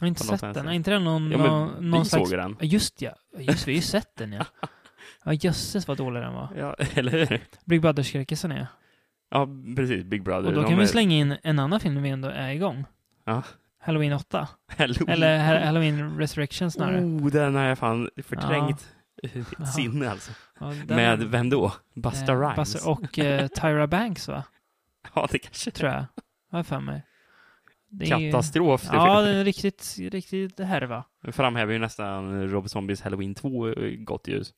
Jag 0.00 0.04
har 0.04 0.08
inte 0.08 0.24
sett 0.24 0.40
den. 0.40 0.68
Är 0.68 0.72
inte 0.72 0.90
den 0.90 1.04
någon, 1.04 1.30
Ja, 1.30 1.38
någon, 1.38 1.90
någon 1.90 2.02
vi 2.02 2.08
slags... 2.08 2.30
såg 2.30 2.38
den. 2.38 2.56
Just 2.60 3.02
ja. 3.02 3.12
Just 3.38 3.68
vi 3.68 3.72
har 3.72 3.76
ju 3.76 3.82
sett 3.82 4.16
den 4.16 4.32
ja. 4.32 4.44
Ja 5.24 5.32
jösses 5.32 5.88
vad 5.88 5.96
dålig 5.96 6.22
den 6.22 6.32
var. 6.34 6.48
Ja, 6.56 6.74
eller 6.94 7.26
hur? 7.26 7.40
Big 7.64 7.80
Brother-skräckisen 7.80 8.52
är. 8.52 8.66
Ja, 9.30 9.48
precis. 9.76 10.04
Big 10.04 10.22
Brother. 10.22 10.46
Och 10.48 10.52
då 10.54 10.64
kan 10.64 10.76
vi 10.76 10.82
är- 10.82 10.86
slänga 10.86 11.16
in 11.16 11.36
en 11.42 11.58
annan 11.58 11.80
film 11.80 12.02
vi 12.02 12.08
ändå 12.08 12.28
är 12.28 12.48
igång. 12.50 12.84
Ja. 13.24 13.42
Halloween 13.80 14.12
8. 14.12 14.48
Halloween. 14.78 15.08
Eller 15.08 15.38
Ha- 15.46 15.64
Halloween 15.66 16.18
Resurrection 16.18 16.70
snarare. 16.70 17.00
Oh, 17.00 17.26
den 17.30 17.54
har 17.54 17.62
jag 17.62 17.78
fan 17.78 18.10
förträngt. 18.24 18.94
Ja. 19.58 19.66
Sinne 19.66 20.10
alltså. 20.10 20.32
Ja, 20.60 20.66
den- 20.66 20.96
Med 20.96 21.18
vem 21.24 21.50
då? 21.50 21.72
Busta 21.94 22.32
eh, 22.32 22.40
Rhymes? 22.40 22.56
Buster 22.56 22.90
och 22.90 23.18
eh, 23.18 23.46
Tyra 23.48 23.86
Banks 23.86 24.28
va? 24.28 24.44
Ja, 25.14 25.28
det 25.30 25.38
kanske 25.38 25.70
Tror 25.70 25.90
jag. 25.90 26.04
Jag 26.50 26.66
för 26.66 26.80
mig. 26.80 27.02
Det 27.90 28.10
är 28.10 28.18
ju- 28.18 28.30
Katastrof. 28.32 28.82
det 28.82 28.96
Ja, 28.96 29.20
det 29.20 29.30
är 29.36 29.44
riktigt, 29.44 29.96
riktigt 29.98 30.60
härva. 30.60 31.04
Framhäver 31.32 31.72
ju 31.72 31.78
nästan 31.78 32.48
Rob 32.48 32.70
Zombies 32.70 33.02
Halloween 33.02 33.34
2 33.34 33.70
i 33.70 33.96
gott 33.96 34.28
ljus. 34.28 34.54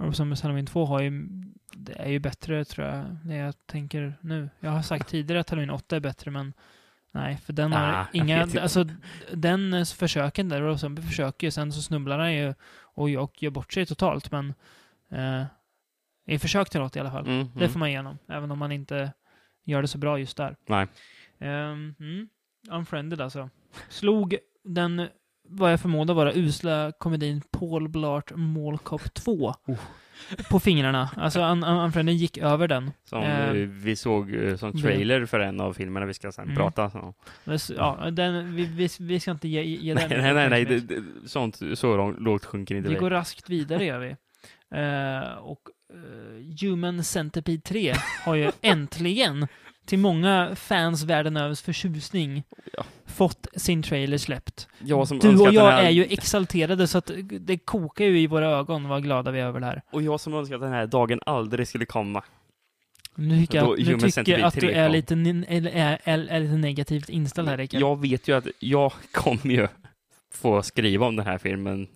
Och 0.00 0.16
som 0.16 0.32
Halloween 0.42 0.66
2 0.66 0.84
har 0.84 1.00
ju, 1.00 1.28
det 1.72 1.92
är 1.92 2.08
ju 2.08 2.18
bättre 2.18 2.64
tror 2.64 2.86
jag, 2.86 3.04
det 3.24 3.34
jag 3.34 3.54
tänker 3.66 4.14
nu. 4.20 4.50
Jag 4.60 4.70
har 4.70 4.82
sagt 4.82 5.08
tidigare 5.08 5.40
att 5.40 5.50
Halloween 5.50 5.70
8 5.70 5.96
är 5.96 6.00
bättre, 6.00 6.30
men 6.30 6.52
nej, 7.12 7.36
för 7.36 7.52
den 7.52 7.72
har 7.72 7.92
Ah, 7.92 8.06
inga, 8.12 8.42
alltså 8.42 8.84
den 9.32 9.86
försöken 9.86 10.48
där, 10.48 10.60
Rob 10.60 10.78
Zombie 10.78 11.02
försöker 11.02 11.46
ju, 11.46 11.50
sen 11.50 11.72
så 11.72 11.82
snubblar 11.82 12.18
han 12.18 12.34
ju 12.34 12.54
och, 12.80 13.08
och 13.10 13.42
gör 13.42 13.50
bort 13.50 13.72
sig 13.72 13.86
totalt, 13.86 14.30
men 14.30 14.54
eh, 15.10 15.44
i 16.26 16.38
försök 16.38 16.70
till 16.70 16.80
något 16.80 16.96
i 16.96 17.00
alla 17.00 17.10
fall. 17.10 17.26
Mm, 17.26 17.48
Det 17.54 17.60
mm. 17.60 17.72
får 17.72 17.78
man 17.78 17.88
igenom, 17.88 18.18
även 18.28 18.50
om 18.50 18.58
man 18.58 18.72
inte 18.72 19.12
gör 19.64 19.82
det 19.82 19.88
så 19.88 19.98
bra 19.98 20.18
just 20.18 20.36
där. 20.36 20.56
Nej. 20.66 20.86
Um, 21.38 21.94
mm, 22.00 22.28
Unfriended 22.70 23.20
alltså. 23.20 23.50
Slog 23.88 24.36
den, 24.64 25.08
vad 25.50 25.72
jag 25.72 25.80
förmodar 25.80 26.14
vara 26.14 26.32
usla 26.34 26.92
komedin 26.98 27.42
Paul 27.50 27.88
Blart 27.88 28.32
Mall 28.36 28.78
Cop 28.78 29.14
2 29.14 29.54
Oh. 29.66 29.76
på 30.50 30.60
fingrarna. 30.60 31.10
Alltså 31.16 31.40
Unfriended 31.42 32.14
gick 32.14 32.38
över 32.38 32.68
den. 32.68 32.90
Som 33.04 33.22
Eh, 33.22 33.52
vi 33.52 33.96
såg 33.96 34.34
eh, 34.34 34.56
som 34.56 34.72
trailer 34.82 35.26
för 35.26 35.40
en 35.40 35.60
av 35.60 35.72
filmerna 35.72 36.06
vi 36.06 36.14
ska 36.14 36.32
sen 36.32 36.44
Mm. 36.44 36.56
prata 36.56 36.84
om. 36.84 37.14
Ja, 37.76 38.10
den, 38.10 38.54
vi, 38.56 38.64
vi, 38.64 38.88
vi 39.00 39.20
ska 39.20 39.30
inte 39.30 39.48
ge, 39.48 39.62
ge 39.62 39.94
den 39.94 40.08
nej, 40.22 40.34
nej, 40.34 40.50
nej 40.50 40.64
det, 40.64 41.02
sånt, 41.28 41.60
så 41.74 42.10
lågt 42.18 42.44
sjunker 42.44 42.74
inte 42.74 42.88
Vi 42.88 42.94
vi. 42.94 43.00
går 43.00 43.10
raskt 43.10 43.50
vidare 43.50 43.84
gör 43.84 43.98
vi. 43.98 44.16
Eh, 44.74 45.32
och 45.38 45.60
eh, 45.94 46.68
Human 46.68 47.04
Centipede 47.04 47.60
3 47.62 47.94
har 48.24 48.34
ju 48.34 48.50
äntligen, 48.62 49.46
till 49.90 49.98
många 49.98 50.56
fans 50.56 51.02
världen 51.02 51.36
övers 51.36 51.62
förtjusning, 51.62 52.44
Ja. 52.72 52.84
fått 53.06 53.46
sin 53.56 53.82
trailer 53.82 54.18
släppt. 54.18 54.68
Jag 54.78 55.08
som 55.08 55.18
Du 55.18 55.38
och 55.38 55.54
jag 55.54 55.70
här, 55.70 55.82
är 55.84 55.90
ju 55.90 56.04
exalterade 56.04 56.86
så 56.86 56.98
att 56.98 57.10
det 57.40 57.58
kokar 57.58 58.04
ju 58.04 58.20
i 58.20 58.26
våra 58.26 58.50
ögon 58.50 58.88
vad 58.88 59.02
glada 59.02 59.30
vi 59.30 59.40
är 59.40 59.44
över 59.44 59.60
det 59.60 59.66
här. 59.66 59.82
Och 59.90 60.02
jag 60.02 60.20
som 60.20 60.34
önskar 60.34 60.54
att 60.54 60.60
den 60.60 60.72
här 60.72 60.86
dagen 60.86 61.20
aldrig 61.26 61.68
skulle 61.68 61.86
komma. 61.86 62.24
Nu 63.14 63.40
tycker 63.40 63.58
jag, 63.58 63.78
nu 63.78 63.98
tycker 63.98 64.32
jag 64.32 64.40
att 64.40 64.54
du 64.54 64.60
3 64.60 64.72
är 64.72 64.88
lite, 64.88 65.14
är, 65.14 65.98
är, 66.04 66.28
är 66.28 66.40
lite 66.40 66.56
negativt 66.56 67.08
inställd 67.08 67.48
här, 67.48 67.56
Rickard. 67.56 67.80
Jag 67.80 68.00
vet 68.00 68.28
ju 68.28 68.36
att 68.36 68.46
jag 68.58 68.92
kommer 69.12 69.54
ju 69.54 69.68
få 70.34 70.62
skriva 70.62 71.06
om 71.06 71.16
den 71.16 71.26
här 71.26 71.38
filmen 71.38 71.88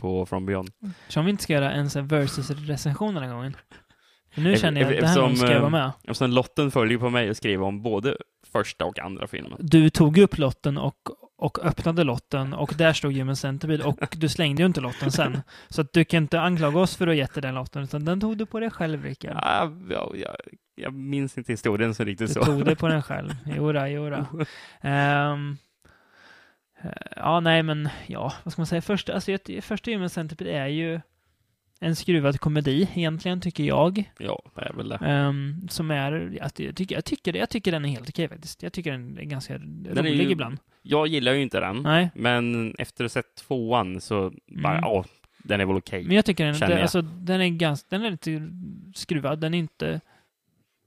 på 0.00 0.26
From 0.26 0.46
Beyond. 0.46 0.70
Så 1.08 1.20
om 1.20 1.26
vi 1.26 1.30
inte 1.30 1.42
ska 1.42 1.52
göra 1.52 1.72
en 1.72 1.88
versus-recension 1.88 3.14
den 3.14 3.22
här 3.22 3.32
gången. 3.32 3.56
Nu 4.36 4.56
känner 4.56 4.80
jag 4.80 4.92
att 4.94 5.00
det 5.00 5.06
här 5.06 5.12
eftersom, 5.14 5.36
ska 5.36 5.46
jag 5.46 5.54
eh, 5.54 5.60
vara 5.60 5.70
med. 5.70 5.90
Eftersom 6.04 6.30
lotten 6.30 6.70
följer 6.70 6.98
på 6.98 7.10
mig 7.10 7.28
att 7.30 7.36
skriva 7.36 7.64
om 7.66 7.82
både 7.82 8.16
första 8.52 8.84
och 8.84 8.98
andra 8.98 9.26
filmen. 9.26 9.58
Du 9.60 9.90
tog 9.90 10.18
upp 10.18 10.38
lotten 10.38 10.78
och, 10.78 10.96
och 11.38 11.64
öppnade 11.64 12.04
lotten 12.04 12.52
och 12.54 12.74
där 12.78 12.92
stod 12.92 13.12
Human 13.16 13.36
Centipede 13.36 13.84
och 13.84 14.16
du 14.16 14.28
slängde 14.28 14.62
ju 14.62 14.66
inte 14.66 14.80
lotten 14.80 15.12
sen. 15.12 15.42
Så 15.68 15.80
att 15.80 15.92
du 15.92 16.04
kan 16.04 16.22
inte 16.22 16.40
anklaga 16.40 16.78
oss 16.78 16.96
för 16.96 17.06
att 17.06 17.10
ha 17.10 17.14
gett 17.14 17.34
dig 17.34 17.42
den 17.42 17.54
lotten, 17.54 17.82
utan 17.82 18.04
den 18.04 18.20
tog 18.20 18.36
du 18.38 18.46
på 18.46 18.60
dig 18.60 18.70
själv, 18.70 19.02
Rickard. 19.04 19.36
Ja, 19.42 19.72
ja, 19.90 20.12
jag, 20.14 20.36
jag 20.74 20.92
minns 20.94 21.38
inte 21.38 21.52
historien 21.52 21.94
så 21.94 22.04
riktigt 22.04 22.28
Du 22.28 22.34
så. 22.34 22.44
tog 22.44 22.64
det 22.64 22.76
på 22.76 22.88
den 22.88 23.02
själv. 23.02 23.30
Jodå, 23.56 23.86
jodå. 23.86 24.26
Eh, 24.80 25.36
ja, 27.16 27.40
nej, 27.40 27.62
men 27.62 27.88
ja, 28.06 28.32
vad 28.44 28.52
ska 28.52 28.60
man 28.60 28.66
säga? 28.66 28.82
Första, 28.82 29.14
alltså, 29.14 29.32
jag- 29.32 29.64
första 29.64 29.90
Human 29.90 30.10
Centipede 30.10 30.50
är 30.52 30.66
ju 30.66 31.00
en 31.80 31.96
skruvad 31.96 32.40
komedi, 32.40 32.88
egentligen, 32.94 33.40
tycker 33.40 33.64
jag. 33.64 34.10
Ja, 34.18 34.42
det 34.54 34.60
är 34.62 34.72
väl 34.72 34.88
det. 34.88 34.96
Ehm, 34.96 35.68
som 35.70 35.90
är, 35.90 36.38
jag, 36.40 36.54
tycker, 36.54 36.94
jag, 36.94 37.04
tycker, 37.04 37.36
jag 37.36 37.50
tycker 37.50 37.72
den 37.72 37.84
är 37.84 37.88
helt 37.88 38.08
okej 38.08 38.28
faktiskt. 38.28 38.62
Jag 38.62 38.72
tycker 38.72 38.92
den 38.92 39.18
är 39.18 39.22
ganska 39.24 39.54
är 39.54 39.58
rolig 39.94 40.24
ju- 40.24 40.30
ibland. 40.30 40.58
Jag 40.82 41.06
gillar 41.06 41.32
ju 41.32 41.42
inte 41.42 41.60
den, 41.60 41.82
Nej, 41.82 42.10
men 42.14 42.74
efter 42.78 43.04
att 43.04 43.14
ha 43.14 43.22
sett 43.22 43.34
tvåan 43.34 44.00
så 44.00 44.32
bara, 44.62 44.72
Mm. 44.78 44.84
ja, 44.84 45.04
den 45.38 45.60
är 45.60 45.66
väl 45.66 45.76
okej. 45.76 46.04
men 46.04 46.16
jag 46.16 46.24
tycker 46.24 46.44
den, 46.46 46.58
den, 46.58 46.82
alltså, 46.82 47.02
den 47.02 47.40
är 47.40 47.48
ganska, 47.48 47.86
den 47.90 48.04
är 48.04 48.10
lite 48.10 48.50
skruvad. 48.94 49.38
Den 49.40 49.54
är 49.54 49.58
inte, 49.58 50.00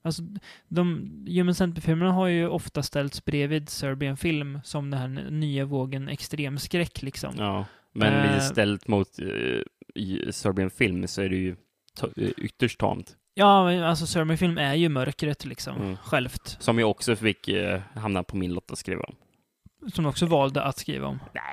alltså, 0.01 0.21
de 0.67 0.87
Human 1.29 1.55
Centipede-filmerna 1.55 2.11
har 2.11 2.27
ju 2.27 2.47
ofta 2.47 2.83
ställts 2.83 3.25
bredvid 3.25 3.69
Serbian 3.69 4.17
film 4.17 4.59
som 4.63 4.89
den 4.89 4.99
här 4.99 5.29
nya 5.31 5.65
vågen 5.65 6.09
extremskräck 6.09 7.01
liksom. 7.01 7.33
Ja, 7.37 7.65
men 7.93 8.13
Eh. 8.13 8.37
istället 8.37 8.87
mot 8.87 9.19
uh, 9.21 9.61
i 9.99 10.31
Serbian 10.33 10.69
film 10.69 11.07
så 11.07 11.21
är 11.21 11.29
det 11.29 11.35
ju 11.35 11.55
eh, 12.17 12.29
ytterst 12.37 12.79
tamt. 12.79 13.15
Ja, 13.33 13.85
alltså 13.85 14.07
Serbian 14.07 14.37
film 14.37 14.57
är 14.57 14.73
ju 14.75 14.89
mörkret 14.89 15.45
liksom, 15.45 15.75
Mm. 15.77 15.97
självt. 15.97 16.57
Som 16.59 16.79
jag 16.79 16.89
också 16.89 17.15
fick 17.15 17.47
uh, 17.49 17.79
hamna 17.95 18.23
på 18.23 18.37
min 18.37 18.53
lott 18.53 18.71
att 18.71 18.77
skriva 18.77 19.01
om. 19.03 19.15
Som 19.93 20.03
de 20.03 20.09
också 20.09 20.25
valde 20.25 20.63
att 20.63 20.77
skriva 20.77 21.07
om. 21.07 21.19
Nej. 21.33 21.43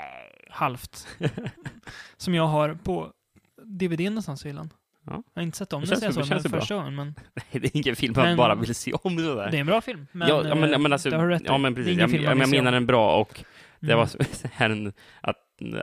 Halvt. 0.51 1.07
som 2.17 2.35
jag 2.35 2.47
har 2.47 2.75
på 2.75 3.13
DVD 3.65 4.01
någonstans 4.01 4.45
i 4.45 4.49
hyllan. 4.49 4.71
Ja. 5.07 5.23
Jag 5.35 5.41
har 5.41 5.47
inte 5.47 5.59
sett 5.59 5.73
om 5.73 5.85
den 5.85 6.01
det 6.01 6.05
jag 6.07 6.15
såg 6.15 6.29
den 6.29 6.43
första 6.61 6.75
gången, 6.75 6.95
men 6.95 7.07
Nej, 7.35 7.45
det 7.63 7.65
är 7.67 7.77
ingen 7.77 7.97
film 7.97 8.15
man 8.17 8.25
Men- 8.27 8.37
bara 8.37 8.55
vill 8.55 8.75
se 8.75 8.93
om 8.93 9.19
sådär. 9.19 9.51
det 9.51 9.57
är 9.57 9.61
en 9.61 9.67
bra 9.67 9.81
film. 9.81 10.07
Men, 10.13 10.29
ja, 10.29 10.55
men, 10.55 10.73
eh, 10.73 10.79
men 10.79 10.93
alltså, 10.93 11.11
det 11.11 11.17
har 11.17 11.25
du 11.27 11.31
rätt 11.35 11.43
ja, 11.45 11.59
men 11.59 11.75
precis. 11.75 11.99
Jag, 11.99 12.11
jag, 12.15 12.39
jag 12.39 12.49
menar 12.51 12.73
den 12.73 12.87
bra 12.87 13.17
och 13.21 13.45
det 13.81 13.93
Mm. 13.93 13.99
var 13.99 14.07
så 14.33 14.49
här 14.53 14.71
en, 14.71 14.93
att, 15.21 15.37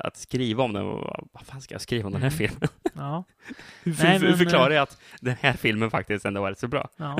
att 0.03 0.17
skriva 0.17 0.63
om 0.63 0.73
den. 0.73 0.85
Vad 0.85 1.41
fan 1.45 1.61
ska 1.61 1.73
jag 1.73 1.81
skriva 1.81 2.05
om 2.07 2.13
den 2.13 2.21
här 2.21 2.29
Mm. 2.29 2.37
filmen? 2.37 2.69
Ja, 2.93 3.23
Hur, 3.83 3.95
Nej, 4.03 4.19
men, 4.19 4.37
förklarar 4.37 4.71
jag 4.71 4.83
att 4.83 4.97
den 5.21 5.35
här 5.41 5.53
filmen 5.53 5.91
faktiskt 5.91 6.25
ändå 6.25 6.41
var 6.41 6.49
rätt 6.49 6.59
så 6.59 6.67
bra? 6.67 6.89
ja. 6.97 7.17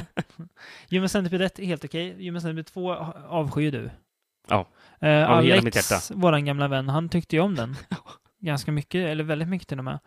Human 0.90 1.10
Centipede 1.10 1.46
1 1.46 1.60
är 1.60 1.66
helt 1.66 1.86
okej. 1.86 2.26
Human 2.26 2.42
Centipede 2.42 2.64
2 2.64 2.94
avskyr 3.28 3.72
du. 3.72 3.90
Ja. 4.48 4.68
Eh, 5.00 5.10
hela 5.42 5.62
mitt 5.62 5.92
Alex, 5.92 6.12
våran 6.12 6.46
gamla 6.46 6.68
vän, 6.68 6.90
han 6.90 7.10
tyckte 7.10 7.36
ju 7.36 7.42
om 7.42 7.56
den. 7.56 7.76
Ganska 8.40 8.72
mycket, 8.72 9.08
eller 9.10 9.24
väldigt 9.24 9.48
mycket 9.48 9.68
till 9.68 9.78
och 9.80 9.84
med. 9.86 10.00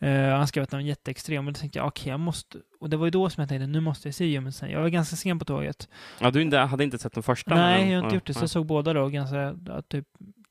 Eh, 0.00 0.36
han 0.36 0.46
skrev 0.48 0.64
att 0.64 0.70
den 0.70 0.80
var 0.80 0.84
jätteextrem 0.86 1.46
och 1.46 1.52
då 1.52 1.58
tänkte 1.60 1.78
jag, 1.78 1.86
okej, 1.86 2.10
jag 2.10 2.20
måste... 2.20 2.58
Och 2.80 2.90
det 2.90 2.96
var 2.96 3.06
ju 3.06 3.10
då 3.10 3.30
som 3.30 3.40
jag 3.42 3.48
tänkte, 3.48 3.66
nu 3.66 3.80
måste 3.80 4.08
jag 4.08 4.14
se 4.14 4.36
Human 4.36 4.52
Centipede. 4.52 4.72
Jag 4.78 4.82
var 4.82 4.88
ganska 4.88 5.16
sen 5.16 5.38
på 5.38 5.44
tåget. 5.44 5.88
Ja, 6.20 6.30
du 6.30 6.56
hade 6.56 6.84
inte 6.84 6.98
sett 6.98 7.12
den 7.12 7.22
första? 7.22 7.54
Nej, 7.54 7.80
men- 7.80 7.90
jag 7.90 7.98
har 7.98 8.04
inte 8.04 8.14
ja, 8.14 8.16
gjort 8.16 8.26
det, 8.26 8.34
så 8.34 8.38
ja. 8.38 8.42
jag 8.42 8.50
såg 8.50 8.66
båda 8.66 8.92
då, 8.92 9.08
ganska, 9.08 9.56
typ 9.88 10.06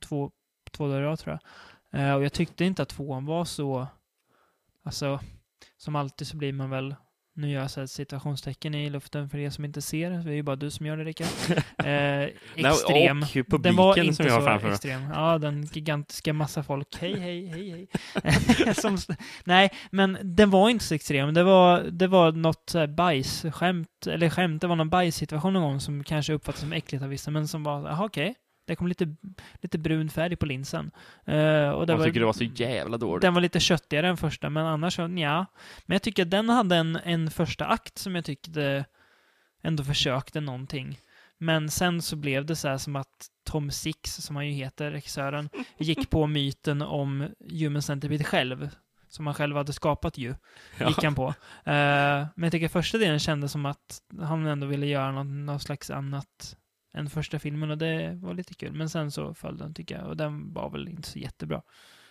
två, 0.05 0.31
två 0.71 0.87
dagar 0.87 1.01
i 1.01 1.05
rad, 1.05 1.19
tror 1.19 1.33
jag. 1.33 1.41
Eh, 2.01 2.13
och 2.13 2.23
jag 2.23 2.33
tyckte 2.33 2.65
inte 2.65 2.81
att 2.81 2.89
tvåan 2.89 3.25
var 3.25 3.45
så, 3.45 3.87
alltså, 4.83 5.19
som 5.77 5.95
alltid 5.95 6.27
så 6.27 6.37
blir 6.37 6.53
man 6.53 6.69
väl, 6.69 6.95
nu 7.33 7.51
gör 7.51 7.61
jag 7.61 7.71
så 7.71 7.79
här 7.79 7.87
citationstecken 7.87 8.75
i 8.75 8.89
luften 8.89 9.29
för 9.29 9.37
er 9.37 9.49
som 9.49 9.65
inte 9.65 9.81
ser, 9.81 10.09
det 10.11 10.31
är 10.31 10.35
ju 10.35 10.43
bara 10.43 10.55
du 10.55 10.71
som 10.71 10.85
gör 10.85 10.97
det 10.97 11.03
Rickard. 11.03 11.27
Eh, 11.85 12.23
extrem. 12.55 13.21
och 13.21 13.27
publiken 13.33 13.61
den 13.61 13.75
var 13.75 13.93
som 13.93 14.03
inte 14.03 14.23
jag 14.23 14.33
har 14.33 14.41
framför 14.41 14.71
extrem. 14.71 15.09
Ja, 15.13 15.37
den 15.37 15.63
gigantiska 15.63 16.33
massa 16.33 16.63
folk. 16.63 16.97
Hej, 16.99 17.19
hej, 17.19 17.45
hej, 17.45 17.87
hej. 18.23 18.75
som, 18.75 18.97
nej, 19.43 19.69
men 19.91 20.17
den 20.23 20.49
var 20.49 20.69
inte 20.69 20.85
så 20.85 20.95
extrem. 20.95 21.33
Det 21.33 21.43
var, 21.43 21.83
det 21.83 22.07
var 22.07 22.31
något 22.31 22.69
så 22.69 22.79
här 22.79 22.87
bajsskämt, 22.87 24.07
eller 24.07 24.29
skämt, 24.29 24.61
det 24.61 24.67
var 24.67 24.75
någon 24.75 24.89
bajssituation 24.89 25.53
någon 25.53 25.63
gång 25.63 25.79
som 25.79 26.03
kanske 26.03 26.33
uppfattades 26.33 26.61
som 26.61 26.73
äckligt 26.73 27.03
av 27.03 27.09
vissa, 27.09 27.31
men 27.31 27.47
som 27.47 27.63
var, 27.63 27.89
jaha 27.89 28.05
okej. 28.05 28.35
Det 28.67 28.75
kom 28.75 28.87
lite, 28.87 29.15
lite 29.61 29.77
brun 29.77 30.09
färg 30.09 30.35
på 30.35 30.45
linsen. 30.45 30.91
Eh, 31.25 31.69
och 31.69 31.87
det 31.87 31.93
Jag 31.93 31.97
var, 31.97 32.05
tycker 32.05 32.19
det 32.19 32.25
var 32.25 32.33
så 32.33 32.43
jävla 32.43 32.97
dåligt. 32.97 33.21
den 33.21 33.33
var 33.33 33.41
lite 33.41 33.59
köttigare 33.59 34.07
än 34.07 34.17
första, 34.17 34.49
men 34.49 34.65
annars 34.65 34.95
så, 34.95 35.01
ja. 35.01 35.45
Men 35.85 35.95
jag 35.95 36.01
tycker 36.01 36.23
att 36.23 36.31
den 36.31 36.49
hade 36.49 36.75
en, 36.75 36.95
en 36.95 37.31
första 37.31 37.65
akt 37.65 37.97
som 37.97 38.15
jag 38.15 38.25
tyckte 38.25 38.85
ändå 39.61 39.83
försökte 39.83 40.39
någonting. 40.41 40.99
Men 41.37 41.69
sen 41.69 42.01
så 42.01 42.15
blev 42.15 42.45
det 42.45 42.55
så 42.55 42.67
här 42.67 42.77
som 42.77 42.95
att 42.95 43.27
Tom 43.45 43.71
Six, 43.71 44.15
som 44.15 44.35
han 44.35 44.47
ju 44.47 44.53
heter, 44.53 44.91
regissören, 44.91 45.49
gick 45.77 46.09
på 46.09 46.27
myten 46.27 46.81
om 46.81 47.27
Human 47.59 47.81
Centipede 47.81 48.23
själv. 48.23 48.69
Som 49.09 49.25
han 49.27 49.33
själv 49.35 49.55
hade 49.57 49.73
skapat 49.73 50.17
ju, 50.17 50.35
Ja. 50.79 50.87
gick 50.87 51.03
han 51.03 51.15
på. 51.15 51.27
Eh, 51.63 52.25
men 52.35 52.43
jag 52.43 52.51
tycker 52.51 52.67
första 52.67 52.97
delen 52.97 53.19
kändes 53.19 53.51
som 53.51 53.65
att 53.65 54.01
han 54.21 54.45
ändå 54.47 54.67
ville 54.67 54.85
göra 54.85 55.11
något, 55.11 55.27
något 55.27 55.61
slags 55.61 55.89
annat 55.91 56.57
än 56.97 57.09
första 57.09 57.39
filmen 57.39 57.71
och 57.71 57.77
det 57.77 58.13
var 58.21 58.33
lite 58.33 58.53
kul. 58.53 58.73
Men 58.73 58.89
sen 58.89 59.11
så 59.11 59.33
föll 59.33 59.57
den 59.57 59.73
tycker 59.73 59.97
jag 59.97 60.07
och 60.07 60.17
den 60.17 60.53
var 60.53 60.69
väl 60.69 60.87
inte 60.87 61.07
så 61.09 61.19
jättebra. 61.19 61.61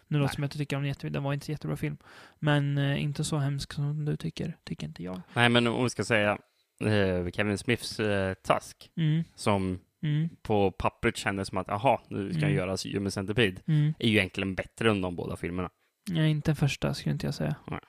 Nu 0.08 0.18
låter 0.18 0.28
det 0.30 0.34
som 0.34 0.44
att 0.44 0.54
jag 0.54 0.58
tycker 0.58 0.76
om 0.76 0.82
den 0.82 0.88
jättemycket, 0.88 1.12
den 1.12 1.22
var 1.22 1.32
inte 1.32 1.46
så 1.46 1.52
jättebra 1.52 1.76
film. 1.76 1.96
Men 2.38 2.78
eh, 2.78 3.02
inte 3.02 3.24
så 3.24 3.36
hemsk 3.38 3.72
som 3.72 4.04
du 4.04 4.16
tycker, 4.16 4.56
tycker 4.64 4.86
inte 4.86 5.02
jag. 5.02 5.20
Nej, 5.34 5.48
men 5.48 5.66
om 5.66 5.84
vi 5.84 5.90
ska 5.90 6.04
säga 6.04 6.38
eh, 6.80 7.30
Kevin 7.32 7.58
Smiths 7.58 8.00
eh, 8.00 8.34
Tusk, 8.34 8.90
Mm, 8.96 9.24
som 9.34 9.78
mm, 10.02 10.28
på 10.42 10.70
pappret 10.70 11.16
kändes 11.16 11.48
som 11.48 11.58
att, 11.58 11.68
aha, 11.68 12.02
nu 12.08 12.30
ska 12.30 12.38
Mm. 12.38 12.50
jag 12.54 12.66
göra 12.66 12.76
Human 12.94 13.10
Centipede, 13.10 13.60
mm. 13.66 13.94
är 13.98 14.08
ju 14.08 14.16
egentligen 14.16 14.54
bättre 14.54 14.90
än 14.90 15.00
de 15.00 15.16
båda 15.16 15.36
filmerna. 15.36 15.70
Nej, 16.10 16.30
inte 16.30 16.50
den 16.50 16.56
första 16.56 16.94
skulle 16.94 17.12
inte 17.12 17.26
jag 17.26 17.34
säga. 17.34 17.54
Nej. 17.70 17.80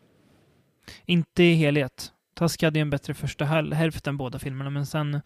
Inte 1.06 1.44
i 1.44 1.54
helhet. 1.54 2.12
Tusk 2.38 2.64
hade 2.64 2.80
ju 2.80 2.82
en 2.82 2.90
bättre 2.90 3.14
första 3.14 3.46
häl- 3.46 3.74
hälft 3.74 4.08
än 4.08 4.18
båda 4.18 4.40
filmerna, 4.40 4.70
men 4.70 4.86
sen 4.86 5.22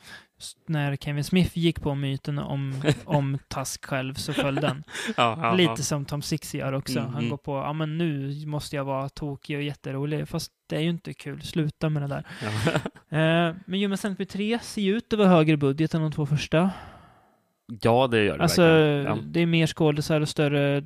när 0.67 0.95
Kevin 0.95 1.23
Smith 1.23 1.57
gick 1.57 1.81
på 1.81 1.95
myten 1.95 2.39
om, 2.39 2.81
om 3.05 3.37
Tusk 3.47 3.85
själv 3.85 4.13
så 4.13 4.33
föll 4.33 4.55
den. 4.55 4.83
Ja, 5.17 5.37
ja, 5.41 5.53
Lite 5.53 5.83
som 5.83 6.05
Tom 6.05 6.21
Six 6.21 6.55
gör 6.55 6.73
också. 6.73 6.99
Mm, 6.99 7.11
Han 7.11 7.17
mm. 7.19 7.29
går 7.29 7.37
på, 7.37 7.51
ja 7.57 7.73
men 7.73 7.97
nu 7.97 8.33
måste 8.45 8.75
jag 8.75 8.83
vara 8.85 9.09
tokig 9.09 9.57
och 9.57 9.63
jätterolig. 9.63 10.27
Fast 10.27 10.51
det 10.69 10.75
är 10.75 10.79
ju 10.79 10.89
inte 10.89 11.13
kul. 11.13 11.41
Sluta 11.41 11.89
med 11.89 12.01
det 12.03 12.07
där. 12.07 12.25
Ja. 12.43 12.71
Eh, 13.17 13.55
men 13.65 13.79
Human 13.81 13.97
Centipede 13.97 14.29
3 14.31 14.59
ser 14.61 14.81
ju 14.81 14.97
ut 14.97 15.13
att 15.13 15.19
vara 15.19 15.29
högre 15.29 15.57
budget 15.57 15.93
än 15.93 16.01
de 16.01 16.11
två 16.11 16.25
första. 16.25 16.69
ja, 17.81 18.07
det 18.07 18.23
gör 18.23 18.37
det 18.37 18.43
Alltså, 18.43 18.61
verkligen. 18.61 19.17
Ja. 19.17 19.23
det 19.25 19.39
är 19.39 19.45
mer 19.45 19.67
skådisar 19.67 20.21
och 20.21 20.29
större, 20.29 20.83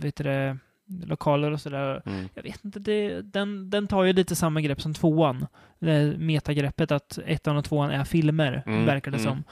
vet 0.00 0.16
du 0.16 0.24
det, 0.24 0.58
lokaler 1.06 1.50
och 1.50 1.60
sådär. 1.60 2.02
Mm. 2.06 2.28
Jag 2.34 2.42
vet 2.42 2.64
inte, 2.64 2.78
det, 2.78 3.22
den, 3.22 3.70
den 3.70 3.86
tar 3.86 4.04
ju 4.04 4.12
lite 4.12 4.36
samma 4.36 4.60
grepp 4.60 4.80
som 4.80 4.94
tvåan. 4.94 5.46
Det 5.78 6.14
metagreppet 6.18 6.90
att 6.90 7.18
ettan 7.26 7.56
och 7.56 7.64
tvåan 7.64 7.90
är 7.90 8.04
filmer, 8.04 8.62
Mm, 8.66 8.86
verkar 8.86 9.10
det 9.10 9.18
mm. 9.18 9.30
som. 9.30 9.44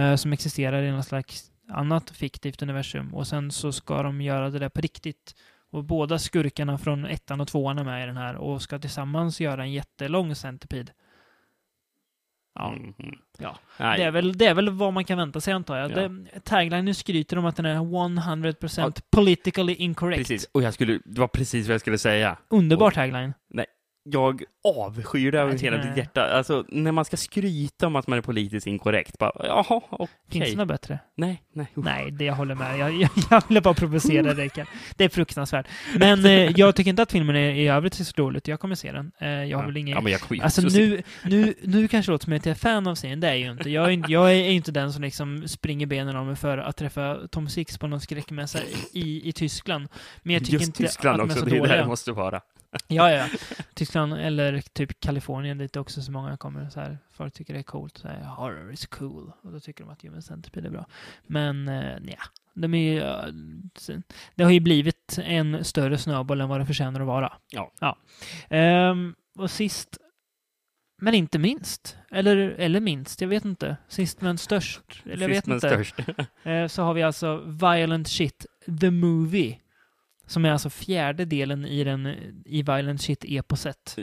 eh, 0.00 0.16
som 0.16 0.32
existerar 0.32 0.82
i 0.82 0.90
något 0.90 1.06
slags 1.06 1.50
annat 1.68 2.10
fiktivt 2.10 2.62
universum. 2.62 3.14
Och 3.14 3.26
sen 3.26 3.50
så 3.50 3.72
ska 3.72 4.02
de 4.02 4.20
göra 4.22 4.50
det 4.50 4.58
där 4.58 4.68
på 4.68 4.80
riktigt. 4.80 5.34
Och 5.70 5.84
båda 5.84 6.18
skurkarna 6.18 6.78
från 6.78 7.04
ettan 7.06 7.40
och 7.40 7.48
tvåan 7.48 7.78
är 7.78 7.84
med 7.84 8.02
i 8.02 8.06
den 8.06 8.16
här 8.16 8.36
och 8.36 8.62
ska 8.62 8.78
tillsammans 8.78 9.40
göra 9.40 9.62
en 9.62 9.72
jättelång 9.72 10.34
centipede. 10.34 10.92
Ja, 12.54 12.68
Mm, 12.72 12.94
mm. 12.98 13.18
Ja. 13.38 13.56
Nej. 13.78 13.98
det 13.98 14.04
är, 14.04 14.10
väl, 14.10 14.38
det 14.38 14.46
är 14.46 14.54
väl 14.54 14.70
vad 14.70 14.92
man 14.92 15.04
kan 15.04 15.18
vänta 15.18 15.40
sig 15.40 15.52
antar 15.54 15.76
jag. 15.76 15.90
Ja. 15.90 16.08
Det, 16.08 16.40
taglinen 16.40 16.94
skryter 16.94 17.38
om 17.38 17.44
att 17.46 17.56
den 17.56 17.66
är 17.66 17.76
100% 17.76 19.00
politically 19.10 19.74
incorrect. 19.74 20.18
Precis, 20.18 20.48
och 20.52 20.62
jag 20.62 20.74
skulle, 20.74 20.98
det 21.04 21.20
var 21.20 21.28
precis 21.28 21.66
vad 21.68 21.74
jag 21.74 21.80
skulle 21.80 21.98
säga. 21.98 22.36
Underbar 22.48 22.86
Och- 22.86 22.94
tagline. 22.94 23.34
Jag 24.06 24.42
avskyr 24.64 25.32
det 25.32 25.42
av 25.42 25.58
hela 25.58 25.76
mitt 25.76 25.96
hjärta. 25.96 26.24
Alltså, 26.24 26.64
när 26.68 26.92
man 26.92 27.04
ska 27.04 27.16
skryta 27.16 27.86
om 27.86 27.96
att 27.96 28.06
man 28.06 28.18
är 28.18 28.22
politiskt 28.22 28.66
inkorrekt, 28.66 29.18
bara, 29.18 29.32
jaha, 29.34 29.80
okej. 29.90 30.08
Finns 30.28 30.50
det 30.50 30.56
något 30.56 30.68
bättre? 30.68 30.98
Nej, 31.14 31.42
nej. 31.52 31.66
usch. 31.76 31.84
Nej, 31.84 32.10
det 32.10 32.24
jag 32.24 32.34
håller 32.34 32.54
med. 32.54 32.78
Jag, 32.78 32.92
jag, 32.94 33.10
jag 33.30 33.42
ville 33.48 33.60
bara 33.60 33.74
provocera 33.74 34.34
dig. 34.34 34.50
Det 34.96 35.04
är 35.04 35.08
fruktansvärt. 35.08 35.66
Men 35.98 36.24
eh, 36.24 36.32
jag 36.32 36.76
tycker 36.76 36.90
inte 36.90 37.02
att 37.02 37.12
filmen 37.12 37.36
är, 37.36 37.50
i 37.50 37.68
övrigt 37.68 38.00
är 38.00 38.04
så 38.04 38.12
dåligt. 38.16 38.48
Jag 38.48 38.60
kommer 38.60 38.74
se 38.74 38.92
den. 38.92 39.12
Eh, 39.18 39.28
jag 39.28 39.58
har 39.58 39.66
väl 39.66 39.76
ingen... 39.76 39.94
Ja, 39.94 40.00
men 40.00 40.12
jag 40.12 40.20
ju 40.30 40.40
Alltså 40.40 40.66
också 40.66 40.78
nu, 40.78 41.02
nu, 41.24 41.54
nu 41.62 41.88
kanske 41.88 42.10
det 42.10 42.12
låter 42.12 42.24
som 42.24 42.32
att 42.32 42.46
jag 42.46 42.50
är 42.50 42.58
fan 42.58 42.86
av 42.86 42.94
serien, 42.94 43.20
det 43.20 43.28
är 43.28 43.34
jag 43.34 43.40
ju 43.46 43.52
inte. 43.52 43.70
Jag 43.70 43.92
är, 43.92 44.04
jag 44.08 44.32
är 44.32 44.50
inte 44.50 44.72
den 44.72 44.92
som 44.92 45.02
liksom 45.02 45.48
springer 45.48 45.86
benen 45.86 46.16
av 46.16 46.26
mig 46.26 46.36
för 46.36 46.58
att 46.58 46.76
träffa 46.76 47.18
Tom 47.30 47.48
Six 47.48 47.78
på 47.78 47.86
någon 47.86 48.00
skräckmässa 48.00 48.58
i, 48.92 49.28
i 49.28 49.32
Tyskland. 49.32 49.88
Men 50.22 50.34
jag 50.34 50.42
tycker 50.44 50.52
Just 50.52 50.66
inte 50.66 50.82
Tyskland 50.82 51.20
att 51.20 51.28
de 51.28 51.32
är 51.32 51.34
också, 51.34 51.44
så 51.44 51.50
det 51.50 51.50
är 51.50 51.60
där 51.60 51.60
dåliga. 51.60 51.82
det 51.82 51.88
måste 51.88 52.12
vara. 52.12 52.40
Ja, 52.88 53.10
ja. 53.10 53.28
Tyskland 53.74 54.12
eller 54.12 54.60
typ 54.60 55.00
Kalifornien 55.00 55.58
dit 55.58 55.76
också 55.76 56.02
så 56.02 56.12
många 56.12 56.36
kommer. 56.36 56.70
Så 56.70 56.80
här, 56.80 56.98
folk 57.10 57.34
tycker 57.34 57.54
det 57.54 57.60
är 57.60 57.62
coolt. 57.62 57.98
Så 57.98 58.08
här, 58.08 58.22
Horror 58.22 58.72
is 58.72 58.86
cool. 58.86 59.32
Och 59.42 59.52
då 59.52 59.60
tycker 59.60 59.84
de 59.84 59.90
att 59.90 60.02
Human 60.02 60.22
Centipede 60.22 60.68
är 60.68 60.72
bra. 60.72 60.86
Men 61.26 61.68
eh, 61.68 61.98
ja, 62.06 62.24
de 62.54 62.74
är 62.74 62.92
ju, 62.92 63.00
det 64.34 64.44
har 64.44 64.50
ju 64.50 64.60
blivit 64.60 65.18
en 65.24 65.64
större 65.64 65.98
snöboll 65.98 66.40
än 66.40 66.48
vad 66.48 66.60
det 66.60 66.66
förtjänar 66.66 67.00
att 67.00 67.06
vara. 67.06 67.32
Ja. 67.50 67.72
ja. 67.80 67.96
Ehm, 68.48 69.14
och 69.38 69.50
sist, 69.50 69.98
men 71.02 71.14
inte 71.14 71.38
minst, 71.38 71.96
eller, 72.10 72.36
eller 72.36 72.80
minst, 72.80 73.20
jag 73.20 73.28
vet 73.28 73.44
inte. 73.44 73.76
Sist 73.88 74.20
men 74.20 74.38
störst, 74.38 75.02
eller 75.04 75.28
jag 75.28 75.28
vet 75.28 75.48
inte. 75.48 75.68
störst. 75.68 75.94
Eh, 76.42 76.66
så 76.66 76.82
har 76.82 76.94
vi 76.94 77.02
alltså 77.02 77.36
Violent 77.36 78.08
Shit, 78.08 78.46
The 78.80 78.90
Movie. 78.90 79.58
Som 80.26 80.44
är 80.44 80.50
alltså 80.50 80.70
fjärde 80.70 81.24
delen 81.24 81.64
i 81.64 81.84
den 81.84 82.06
i 82.44 82.62
Violent 82.62 83.00
Shit-eposet. 83.00 83.98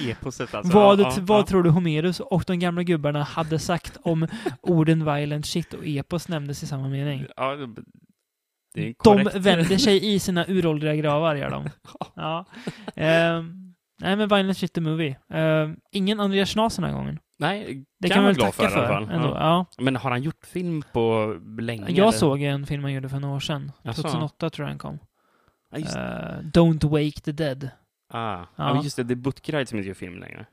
Eposet 0.10 0.54
alltså. 0.54 0.72
vad 0.72 1.00
ja, 1.00 1.16
vad 1.20 1.40
ja. 1.40 1.46
tror 1.46 1.62
du 1.62 1.70
Homerus 1.70 2.20
och 2.20 2.44
de 2.46 2.58
gamla 2.58 2.82
gubbarna 2.82 3.22
hade 3.22 3.58
sagt 3.58 3.96
om 4.02 4.26
orden 4.60 5.04
Violent 5.04 5.46
Shit 5.46 5.74
och 5.74 5.86
epos 5.86 6.28
nämndes 6.28 6.62
i 6.62 6.66
samma 6.66 6.88
mening? 6.88 7.26
Ja, 7.36 7.56
det- 8.74 8.82
är 8.88 8.94
De 9.04 9.40
vänder 9.40 9.76
sig 9.78 10.14
i 10.14 10.18
sina 10.18 10.44
uråldriga 10.48 10.94
gravar, 10.96 11.34
gör 11.34 11.50
de. 11.50 11.70
Ja. 12.14 12.44
Ehm, 12.96 13.74
nej, 14.00 14.16
men 14.16 14.28
Violent 14.28 14.58
Shit 14.58 14.72
The 14.72 14.80
Movie. 14.80 15.16
Ehm, 15.28 15.76
ingen 15.92 16.20
Andreas 16.20 16.50
Schnaas 16.50 16.76
den 16.76 16.84
här 16.84 16.92
gången. 16.92 17.18
Nej, 17.40 17.84
Det 17.98 18.08
kan 18.08 18.14
kan 18.14 18.22
man 18.22 18.26
väl 18.28 18.34
glad 18.36 18.52
tacka 18.54 18.70
för, 18.70 18.76
i 18.76 18.80
alla 18.80 18.88
fall. 18.88 19.10
ändå. 19.10 19.28
Ja. 19.28 19.66
Ja. 19.76 19.82
Men 19.82 19.96
har 19.96 20.10
han 20.10 20.22
gjort 20.22 20.46
film 20.46 20.82
på 20.92 21.36
länge? 21.58 21.84
Jag 21.88 21.98
eller? 21.98 22.10
såg 22.12 22.42
en 22.42 22.66
film 22.66 22.82
han 22.82 22.92
gjorde 22.92 23.08
för 23.08 23.20
några 23.20 23.34
år 23.34 23.40
sedan. 23.40 23.72
Jaså? 23.82 24.02
2008 24.02 24.50
tror 24.50 24.68
jag 24.68 24.70
den 24.72 24.78
kom. 24.78 24.98
Ja, 25.70 25.78
Eh, 25.78 26.38
Don't 26.42 26.88
Wake 26.90 27.20
the 27.20 27.32
Dead. 27.32 27.70
ah. 28.08 28.44
ja. 28.56 28.82
just 28.84 28.96
det. 28.96 29.02
Det 29.04 29.14
är 29.14 29.16
Butgereit 29.16 29.68
som 29.68 29.78
inte 29.78 29.88
gör 29.88 29.94
film 29.94 30.18
längre. 30.18 30.46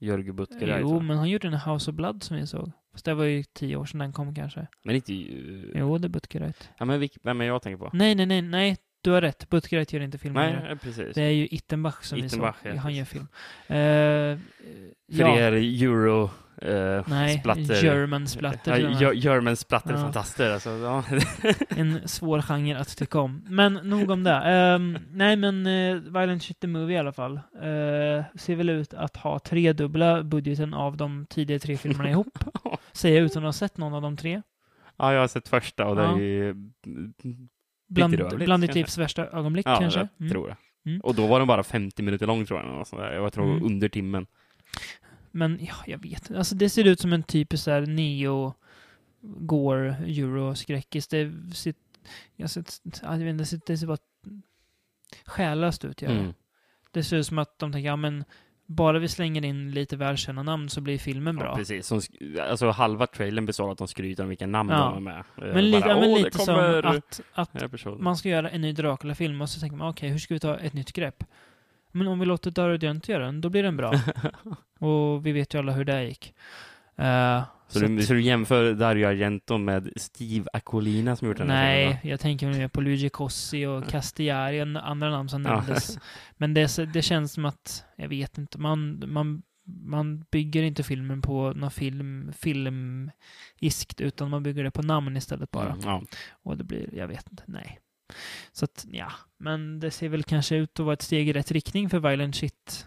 Jörgen 0.00 0.36
Butgereit. 0.36 0.80
Jo, 0.80 1.00
men 1.00 1.16
han 1.18 1.28
gjorde 1.30 1.48
en 1.48 1.54
House 1.54 1.90
of 1.90 1.96
Blood 1.96 2.22
som 2.22 2.36
vi 2.36 2.46
såg. 2.46 2.72
Fast 2.92 3.04
det 3.04 3.14
var 3.14 3.24
ju 3.24 3.42
tio 3.44 3.76
år 3.76 3.84
sedan 3.84 3.98
den 4.00 4.12
kom 4.12 4.34
kanske. 4.34 4.66
Men 4.84 4.96
inte... 4.96 5.14
ju- 5.14 5.72
Jo, 5.74 5.98
det 5.98 6.06
är 6.06 6.08
Butgereit. 6.08 6.70
Ja, 6.78 6.84
men 6.84 7.00
vilk, 7.00 7.16
vem 7.22 7.40
är 7.40 7.44
jag 7.44 7.62
tänker 7.62 7.78
på? 7.78 7.90
Nej, 7.92 8.14
nej, 8.14 8.26
nej, 8.26 8.42
nej. 8.42 8.76
Du 9.04 9.10
har 9.10 9.20
rätt. 9.20 9.50
Butgereit 9.50 9.92
gör 9.92 10.00
inte 10.00 10.18
film 10.18 10.34
Nej, 10.34 10.56
ja, 10.68 10.76
precis. 10.76 11.14
Det 11.14 11.22
är 11.22 11.30
ju 11.30 11.48
Ittenbach 11.50 12.02
som 12.02 12.18
Ittenbach, 12.18 12.56
vi 12.62 12.68
såg. 12.68 12.76
ja, 12.76 12.80
Han 12.80 12.94
gör 12.94 13.04
film. 13.04 13.22
Uh, 13.24 14.38
För 15.16 15.22
ja, 15.22 15.36
er 15.38 15.52
euro... 15.52 16.30
Uh, 16.66 17.02
nej. 17.08 17.38
splatter... 17.38 17.84
German 17.84 18.26
splatter. 18.28 18.96
Ja, 19.00 19.12
German 19.12 19.56
splatter 19.56 19.94
fantaster 19.94 20.50
alltså. 20.50 20.70
Ja. 20.70 21.04
En 21.76 22.08
svår 22.08 22.42
genre 22.42 22.76
att 22.76 22.96
tycka 22.96 23.18
om. 23.20 23.44
Men 23.48 23.74
nog 23.74 24.10
om 24.10 24.24
det. 24.24 24.34
Ehm, 24.44 24.98
nej, 25.10 25.36
men 25.36 25.66
uh, 25.66 25.96
Violent 26.00 26.42
Shit 26.42 26.60
the 26.60 26.66
Movie 26.66 26.96
i 26.96 26.98
alla 26.98 27.12
fall. 27.12 27.32
Uh, 27.36 28.24
ser 28.34 28.54
väl 28.56 28.70
ut 28.70 28.94
att 28.94 29.16
ha 29.16 29.38
tredubbla 29.38 30.22
budgeten 30.22 30.74
av 30.74 30.96
de 30.96 31.26
tidigare 31.30 31.60
tre 31.60 31.76
filmerna 31.76 32.10
ihop. 32.10 32.38
Säger 32.92 33.16
jag 33.16 33.24
utan 33.24 33.42
att 33.42 33.48
ha 33.48 33.52
sett 33.52 33.76
någon 33.78 33.94
av 33.94 34.02
de 34.02 34.16
tre. 34.16 34.42
ja, 34.96 35.12
jag 35.12 35.20
har 35.20 35.28
sett 35.28 35.48
första 35.48 35.86
och 35.86 35.96
det 35.96 36.02
Ja. 36.02 36.14
är 36.16 36.20
ju... 36.20 36.54
Bland, 37.94 38.16
bland 38.16 38.62
ditt 38.62 38.68
kanske. 38.68 38.78
livs 38.78 38.98
värsta 38.98 39.26
ögonblick 39.26 39.66
Ja, 39.66 39.76
kanske. 39.80 40.00
jag 40.00 40.08
Mm. 40.20 40.30
tror 40.32 40.48
det. 40.48 40.56
Mm. 40.90 41.00
Och 41.00 41.14
då 41.14 41.26
var 41.26 41.38
den 41.38 41.48
bara 41.48 41.62
50 41.62 42.02
minuter 42.02 42.26
lång 42.26 42.46
tror 42.46 42.58
jag. 42.60 42.66
eller 42.68 42.78
något 42.78 42.88
sånt 42.88 43.02
där. 43.02 43.12
Jag 43.12 43.32
tror 43.32 43.50
Mm. 43.52 43.64
under 43.64 43.88
timmen. 43.88 44.26
Men 45.30 45.58
ja, 45.62 45.74
jag 45.86 45.98
vet 45.98 46.12
inte. 46.30 46.38
Alltså 46.38 46.54
det 46.54 46.68
ser 46.68 46.84
ut 46.86 47.00
som 47.00 47.12
en 47.12 47.22
typisk 47.22 47.64
så 47.64 47.70
här 47.70 47.80
neo 47.86 48.54
gore 49.20 49.96
euro-skräckis. 50.06 51.08
Det 51.08 51.32
ser, 51.54 51.74
jag 52.36 52.50
ser, 52.50 52.64
jag 53.02 53.18
vet 53.18 53.28
inte, 53.40 53.56
det 53.66 53.76
ser, 53.78 53.86
bara 53.86 53.98
själlöst 55.26 55.84
ut. 55.84 55.96
Det. 55.98 56.06
Mm. 56.06 56.34
det 56.90 57.04
ser 57.04 57.16
ut 57.16 57.26
som 57.26 57.38
att 57.38 57.58
de 57.58 57.72
tänker, 57.72 57.86
ja 57.88 57.96
men 57.96 58.24
bara 58.66 58.98
vi 58.98 59.08
slänger 59.08 59.44
in 59.44 59.70
lite 59.70 59.96
välkända 59.96 60.42
namn 60.42 60.68
så 60.68 60.80
blir 60.80 60.98
filmen 60.98 61.36
bra. 61.36 61.46
Ja, 61.46 61.56
precis. 61.56 61.86
Som, 61.86 62.00
alltså 62.48 62.70
halva 62.70 63.06
trailern 63.06 63.46
består 63.46 63.64
av 63.64 63.70
att 63.70 63.78
de 63.78 63.88
skryter 63.88 64.22
om 64.22 64.28
vilka 64.28 64.46
namn 64.46 64.70
Ja. 64.70 64.76
de 64.78 64.96
är 64.96 65.00
med. 65.00 65.18
Eh, 65.48 65.54
men 65.54 65.70
lite, 65.70 65.88
bara, 65.88 65.94
men 66.00 66.04
"Åh, 66.10 66.16
det 66.18 66.24
lite 66.24 66.38
kommer 66.38 66.82
som 66.82 66.90
att, 66.96 67.20
att 67.34 67.52
den 67.52 67.60
här 67.62 67.68
personen." 67.68 68.04
man 68.04 68.16
ska 68.16 68.28
göra 68.28 68.50
en 68.50 68.60
ny 68.60 68.72
Dracula-film 68.72 69.40
och 69.42 69.48
så 69.48 69.60
tänker 69.60 69.76
man 69.76 69.88
okej, 69.88 70.08
hur 70.10 70.18
ska 70.18 70.34
vi 70.34 70.40
ta 70.40 70.56
ett 70.58 70.72
nytt 70.72 70.92
grepp? 70.92 71.24
Men 71.92 72.08
om 72.08 72.18
vi 72.20 72.26
låter 72.26 72.50
Dario 72.50 72.74
Argento 72.74 73.12
göra 73.12 73.24
den, 73.26 73.40
då 73.40 73.48
blir 73.48 73.62
den 73.62 73.76
bra. 73.76 73.92
och 74.78 75.26
vi 75.26 75.32
vet 75.32 75.54
ju 75.54 75.58
alla 75.58 75.72
hur 75.72 75.84
det 75.84 76.04
gick. 76.04 76.34
Eh, 76.96 77.42
Så, 77.68 77.78
så 77.80 77.86
du, 77.86 78.02
så 78.02 78.12
du 78.12 78.20
jämför 78.22 78.74
Dario 78.74 79.06
Argento 79.06 79.58
med 79.58 79.92
Steve 79.96 80.48
Akolina 80.52 81.16
som 81.16 81.28
gjort 81.28 81.36
den 81.36 81.50
här 81.50 81.76
filmen? 81.76 81.98
Nej, 82.02 82.10
jag 82.10 82.20
tänker 82.20 82.46
mer 82.48 82.68
på 82.68 82.80
Luigi 82.80 83.08
Cossi 83.08 83.66
och 83.66 83.88
Castigliari, 83.88 84.58
en- 84.58 84.76
andra 84.76 85.10
namn 85.10 85.28
som 85.28 85.42
Ja. 85.44 85.56
nämndes. 85.56 85.98
Men 86.36 86.54
det, 86.54 86.92
det 86.92 87.02
känns 87.02 87.32
som 87.32 87.44
att, 87.44 87.84
jag 87.96 88.08
vet 88.08 88.38
inte, 88.38 88.58
man, 88.58 89.02
man, 89.06 89.42
man 89.84 90.24
bygger 90.30 90.62
inte 90.62 90.82
filmen 90.82 91.22
på 91.22 91.52
någon 91.52 91.70
film, 91.70 92.32
filmiskt, 92.38 94.00
utan 94.00 94.30
man 94.30 94.42
bygger 94.42 94.64
det 94.64 94.70
på 94.70 94.82
namn 94.82 95.16
istället 95.16 95.50
bara. 95.50 95.72
Mm, 95.72 95.80
ja. 95.84 96.02
Och 96.42 96.56
det 96.56 96.64
blir, 96.64 96.94
jag 96.94 97.08
vet 97.08 97.30
inte, 97.30 97.42
nej. 97.46 97.80
Så 98.52 98.64
att, 98.64 98.86
ja. 98.90 99.12
Men 99.38 99.80
det 99.80 99.90
ser 99.90 100.08
väl 100.08 100.22
kanske 100.22 100.56
ut 100.56 100.80
att 100.80 100.86
vara 100.86 100.94
ett 100.94 101.02
steg 101.02 101.28
i 101.28 101.32
rätt 101.32 101.50
riktning 101.50 101.90
för 101.90 101.98
Violent 101.98 102.36
Shit 102.36 102.86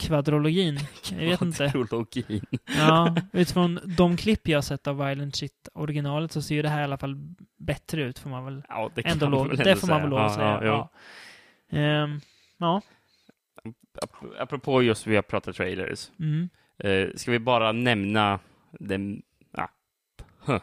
kvadrologin. 0.00 0.78
Jag 1.10 1.18
vet 1.18 1.42
inte. 1.42 1.70
Kvadrologin. 1.70 2.44
Ja, 2.78 3.16
utifrån 3.32 3.80
de 3.96 4.16
klipp 4.16 4.48
jag 4.48 4.56
har 4.56 4.62
sett 4.62 4.86
av 4.86 4.96
Violent 4.96 5.36
Shit 5.36 5.68
originalet 5.74 6.32
så 6.32 6.42
ser 6.42 6.54
ju 6.54 6.62
det 6.62 6.68
här 6.68 6.80
i 6.80 6.84
alla 6.84 6.98
fall 6.98 7.16
bättre 7.58 8.02
ut 8.02 8.18
får 8.18 8.30
man 8.30 8.44
väl 8.44 8.62
Ja, 8.68 8.90
det 8.94 9.02
ändå 9.06 9.26
lov, 9.28 9.56
det 9.56 9.76
får 9.76 9.88
man 9.88 10.00
väl 10.00 10.10
lov 10.10 10.18
att 10.18 10.34
säga. 10.34 10.64
Ja, 10.64 10.90
ja. 11.70 11.78
Ehm, 11.78 12.20
ja. 12.58 12.82
Ap- 14.02 14.34
Apropå 14.38 14.82
just 14.82 15.06
vi 15.06 15.14
har 15.16 15.22
pratat 15.22 15.56
trailers. 15.56 16.10
Mm. 16.18 16.48
Eh, 16.78 17.08
ska 17.16 17.30
vi 17.30 17.38
bara 17.38 17.72
nämna 17.72 18.38
den 18.72 19.22
huh, 20.44 20.60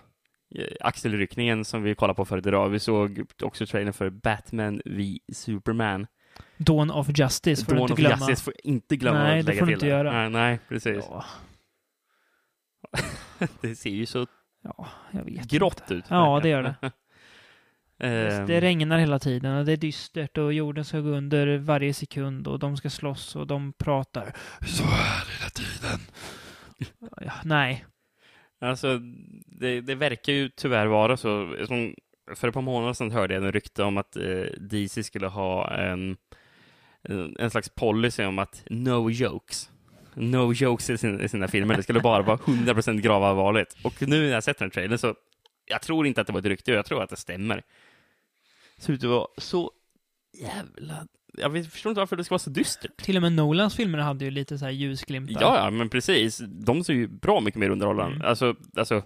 eh, 0.56 0.68
axelryckningen 0.80 1.66
som 1.66 1.84
vi 1.84 1.96
kollade 1.96 2.16
på 2.18 2.26
förut 2.26 2.46
idag. 2.46 2.70
Vi 2.70 2.80
såg 2.80 3.26
också 3.44 3.66
trailern 3.66 3.94
för 3.94 4.10
Batman 4.10 4.82
v 4.86 5.20
Superman. 5.34 6.08
Dawn 6.58 6.92
of 6.92 7.08
Justice 7.20 7.66
får 7.66 7.72
Dawn 7.76 7.78
du 7.88 7.94
of 7.94 8.00
inte 8.00 8.02
glömma. 8.02 8.30
Justice 8.30 8.44
får 8.44 8.54
inte 8.64 8.96
glömma 8.96 9.24
Nej, 9.24 9.40
att 9.40 9.46
det 9.46 9.54
får 9.54 9.66
du 9.66 9.74
inte 9.74 9.86
det. 9.86 9.90
göra. 9.90 10.12
Nej, 10.12 10.30
nej, 10.30 10.60
precis. 10.70 11.06
Ja, 11.10 11.26
Det 13.62 13.76
ser 13.76 13.90
ju 13.90 14.06
så 14.06 14.28
ja, 14.64 14.88
jag 15.12 15.24
vet 15.26 15.46
grått 15.52 15.80
inte. 15.82 15.94
ut. 15.94 16.06
Ja, 16.10 16.40
det 16.44 16.50
gör 16.50 16.64
det. 16.64 16.76
Ehm, 18.00 18.48
Det 18.48 18.62
regnar 18.62 18.98
hela 19.00 19.20
tiden 19.20 19.56
och 19.58 19.66
det 19.66 19.72
är 19.72 19.78
dystert 19.78 20.38
och 20.38 20.54
jorden 20.54 20.86
ska 20.86 21.00
gå 21.00 21.10
under 21.10 21.58
varje 21.58 21.94
sekund 21.94 22.48
och 22.48 22.60
de 22.60 22.78
ska 22.78 22.90
slåss 22.90 23.36
och 23.36 23.48
de 23.48 23.74
pratar 23.74 24.34
så 24.68 24.84
här 24.84 25.26
hela 25.40 25.50
tiden. 25.50 26.00
Ja, 27.22 27.32
nej. 27.44 27.86
Alltså, 28.62 29.00
det, 29.46 29.82
det 29.82 29.96
verkar 29.96 30.34
ju 30.34 30.50
tyvärr 30.50 30.86
vara 30.88 31.18
så. 31.18 31.56
Som, 31.68 31.96
för 32.36 32.48
ett 32.48 32.54
par 32.54 32.62
månader 32.62 32.94
sedan 32.94 33.12
hörde 33.12 33.34
jag 33.34 33.44
en 33.44 33.52
rykte 33.52 33.84
om 33.84 33.98
att 33.98 34.16
eh, 34.16 34.42
DC 34.60 35.04
skulle 35.04 35.28
ha 35.28 35.72
en, 35.74 36.18
en, 37.02 37.36
en 37.40 37.52
slags 37.52 37.70
policy 37.70 38.24
om 38.24 38.40
att 38.40 38.64
no 38.70 39.10
jokes. 39.10 39.70
No 40.14 40.54
jokes 40.54 40.90
i, 40.90 40.98
sin, 40.98 41.22
i 41.22 41.30
sina 41.30 41.48
filmer. 41.48 41.76
Det 41.76 41.84
skulle 41.84 42.00
bara 42.00 42.24
vara 42.24 42.38
100% 42.38 43.00
gravallvarligt. 43.02 43.78
Och 43.84 44.02
nu 44.02 44.22
när 44.22 44.34
jag 44.34 44.44
sett 44.44 44.58
den 44.58 44.70
trailern 44.70 44.98
så 44.98 45.16
jag 45.66 45.82
tror 45.82 46.08
inte 46.08 46.22
att 46.22 46.28
det 46.28 46.34
var 46.34 46.40
ett 46.40 46.46
rykte, 46.46 46.72
jag 46.72 46.86
tror 46.86 47.04
att 47.04 47.10
det 47.10 47.16
stämmer. 47.16 47.64
Det 48.76 48.82
ser 48.82 48.94
ut 48.94 49.04
att 49.04 49.10
vara 49.10 49.28
så 49.38 49.72
jävla... 50.34 51.08
Jag 51.34 51.72
förstår 51.72 51.90
inte 51.90 52.00
varför 52.00 52.16
det 52.16 52.24
ska 52.24 52.34
vara 52.34 52.40
så 52.40 52.50
dystert. 52.50 53.02
Till 53.02 53.16
och 53.16 53.22
med 53.22 53.32
Nolans 53.32 53.76
filmer 53.76 54.00
hade 54.00 54.26
ju 54.26 54.32
lite 54.32 54.58
så 54.58 54.66
här 54.66 54.72
ljusglimtar. 54.72 55.42
Ja, 55.42 55.58
ja, 55.58 55.70
men 55.70 55.90
precis. 55.90 56.38
De 56.48 56.84
ser 56.84 56.94
ju 56.94 57.08
bra 57.08 57.40
mycket 57.40 57.60
mer 57.60 57.70
underhållande. 57.70 58.16
Mm. 58.16 58.28
Alltså, 58.28 58.56
alltså. 58.76 59.04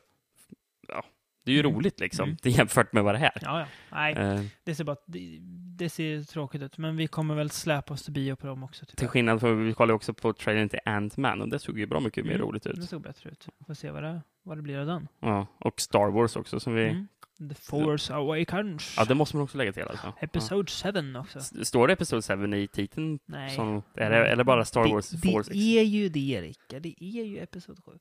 Det 1.43 1.51
är 1.51 1.55
ju 1.55 1.59
Mm. 1.59 1.73
roligt 1.75 1.99
liksom, 1.99 2.23
Mm. 2.23 2.37
det 2.41 2.49
är 2.49 2.53
jämfört 2.57 2.93
med 2.93 3.03
vad 3.03 3.13
det 3.15 3.19
här. 3.19 3.31
Ja, 3.41 3.59
ja. 3.59 3.65
Nej, 3.91 4.13
Eh, 4.13 4.41
det 4.63 4.75
ser 4.75 4.83
bara... 4.83 4.95
Det, 5.07 5.37
det 5.77 5.89
ser 5.89 6.23
tråkigt 6.23 6.61
ut, 6.61 6.77
men 6.77 6.97
vi 6.97 7.07
kommer 7.07 7.35
väl 7.35 7.49
släpa 7.49 7.93
oss 7.93 8.03
till 8.03 8.13
bio 8.13 8.35
på 8.35 8.47
dem 8.47 8.63
också. 8.63 8.85
till 8.85 8.95
Tyvärr. 8.95 9.09
skillnad 9.09 9.39
från, 9.39 9.65
vi 9.65 9.73
kollade 9.73 9.93
också 9.93 10.13
på 10.13 10.33
trailern 10.33 10.69
till 10.69 10.79
Ant-Man 10.85 11.41
och 11.41 11.49
det 11.49 11.59
såg 11.59 11.79
ju 11.79 11.85
bra 11.85 11.99
mycket 11.99 12.25
mer 12.25 12.35
Mm, 12.35 12.47
roligt 12.47 12.63
Det 12.63 12.69
ut. 12.69 12.89
såg 12.89 13.01
bättre 13.01 13.29
ut. 13.29 13.47
Får 13.67 13.73
se 13.73 13.91
vad 13.91 14.03
det, 14.03 14.21
vad 14.43 14.57
det 14.57 14.61
blir 14.61 14.77
av 14.77 14.85
den. 14.85 15.07
Ja, 15.19 15.47
och 15.59 15.81
Star 15.81 16.11
Wars 16.11 16.35
också 16.35 16.59
som 16.59 16.73
vi... 16.73 17.05
The 17.49 17.55
Force 17.55 18.13
Awakens. 18.13 18.93
Ja, 18.97 19.05
det 19.05 19.15
måste 19.15 19.35
man 19.35 19.43
också 19.43 19.57
lägga 19.57 19.73
till 19.73 19.83
alltså. 19.83 20.13
Episode 20.19 20.71
7 20.93 21.15
också. 21.19 21.39
S- 21.39 21.67
Står 21.67 21.87
det 21.87 21.93
Episode 21.93 22.21
7 22.47 22.55
i 22.57 22.67
titeln? 22.67 23.19
Nej. 23.25 23.55
Som, 23.55 23.83
det, 23.93 24.03
eller 24.03 24.43
bara 24.43 24.65
Star 24.65 24.87
Wars 24.93 25.09
det, 25.09 25.31
Force? 25.31 25.51
Det 25.53 25.79
är 25.79 25.83
ju 25.83 26.09
det, 26.09 26.41
Rickard. 26.41 26.81
Det 26.81 26.95
är 27.03 27.23
ju 27.23 27.37
Episod 27.39 27.79
7. 27.85 27.91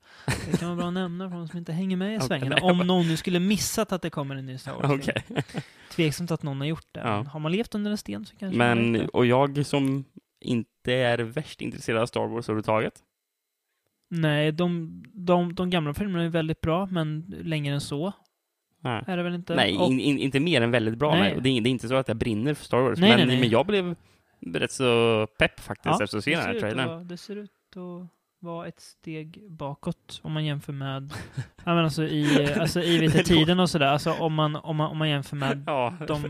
Det 0.51 0.57
kan 0.59 0.69
vara 0.69 0.77
bra 0.77 0.87
att 0.87 0.93
nämna 0.95 1.31
för 1.31 1.37
de 1.37 1.49
som 1.49 1.59
inte 1.59 1.73
hänger 1.73 1.97
med 1.97 2.17
i 2.17 2.21
svängarna. 2.27 2.57
nej, 2.63 2.71
Om 2.71 2.79
någon 2.79 3.09
nu 3.09 3.17
skulle 3.17 3.41
missat 3.41 3.93
att 3.93 4.03
det 4.03 4.11
kommer 4.11 4.37
en 4.37 4.47
ny 4.47 4.59
Star 4.59 4.73
Wars. 4.75 4.91
Okej. 5.09 5.25
Tveksamt 5.93 6.31
att 6.31 6.43
någon 6.43 6.59
har 6.61 6.67
gjort 6.67 6.87
det. 6.93 7.01
Ja. 7.01 7.23
Har 7.23 7.41
man 7.41 7.53
levt 7.53 7.75
under 7.75 7.91
en 7.91 7.99
sten 7.99 8.27
så 8.27 8.37
kanske 8.37 8.59
Men, 8.59 8.93
det. 8.93 9.09
och 9.09 9.27
jag 9.27 9.67
som 9.67 10.05
inte 10.41 10.93
är 10.95 11.19
värst 11.19 11.61
intresserad 11.61 12.03
av 12.03 12.07
Star 12.07 12.27
Wars 12.27 12.49
överhuvudtaget. 12.49 12.95
Nej, 14.13 14.53
de, 14.53 15.03
de, 15.15 15.55
de 15.55 15.71
gamla 15.71 15.95
filmerna 15.95 16.25
är 16.25 16.29
väldigt 16.29 16.61
bra, 16.61 16.87
men 16.87 17.35
längre 17.43 17.75
än 17.75 17.81
så 17.81 18.13
Nej. 18.81 19.03
är 19.07 19.17
det 19.17 19.23
väl 19.23 19.35
inte. 19.35 19.55
Nej, 19.55 19.71
in, 19.75 20.01
in, 20.01 20.19
inte 20.19 20.41
mer 20.41 20.61
än 20.61 20.71
väldigt 20.71 20.99
bra. 20.99 21.11
Nej. 21.15 21.21
Nej. 21.21 21.41
Det, 21.43 21.49
är, 21.49 21.61
det 21.61 21.69
är 21.69 21.71
inte 21.71 21.89
så 21.89 21.95
att 21.95 22.09
jag 22.09 22.17
brinner 22.17 22.55
för 22.55 22.65
Star 22.65 22.79
Wars. 22.79 22.99
Nej, 22.99 23.17
men, 23.17 23.29
nej, 23.29 23.41
men 23.41 23.49
jag 23.49 23.67
blev 23.67 23.95
rätt 24.55 24.73
så 24.73 25.27
pepp 25.39 25.61
faktiskt 25.61 25.97
Ja, 25.99 26.05
efter 26.05 26.19
att 26.19 26.25
se 26.25 26.31
den 26.37 26.41
här 26.45 26.61
trailern. 26.61 26.89
vara- 26.89 27.05
det 27.05 27.17
ser 27.17 27.37
ut 27.37 27.51
att 27.77 28.09
vara 28.43 28.67
ett 28.67 28.81
steg 28.81 29.51
bakåt 29.51 30.21
om 30.23 30.33
man 30.33 30.45
jämför 30.45 30.73
med, 30.73 31.13
ja 31.65 31.75
men 31.75 31.79
alltså 31.85 32.03
i, 32.05 32.53
alltså 32.61 32.83
i 32.83 32.99
Det 33.09 33.23
tiden 33.25 33.61
och 33.61 33.71
sådär, 33.71 33.87
alltså 33.87 34.13
om 34.13 34.35
man, 34.35 34.57
om 34.57 34.77
man, 34.77 34.91
om 34.91 34.99
man 34.99 35.09
jämför 35.09 35.37
med 35.37 35.65
Ja, 35.67 35.95
de, 36.07 36.23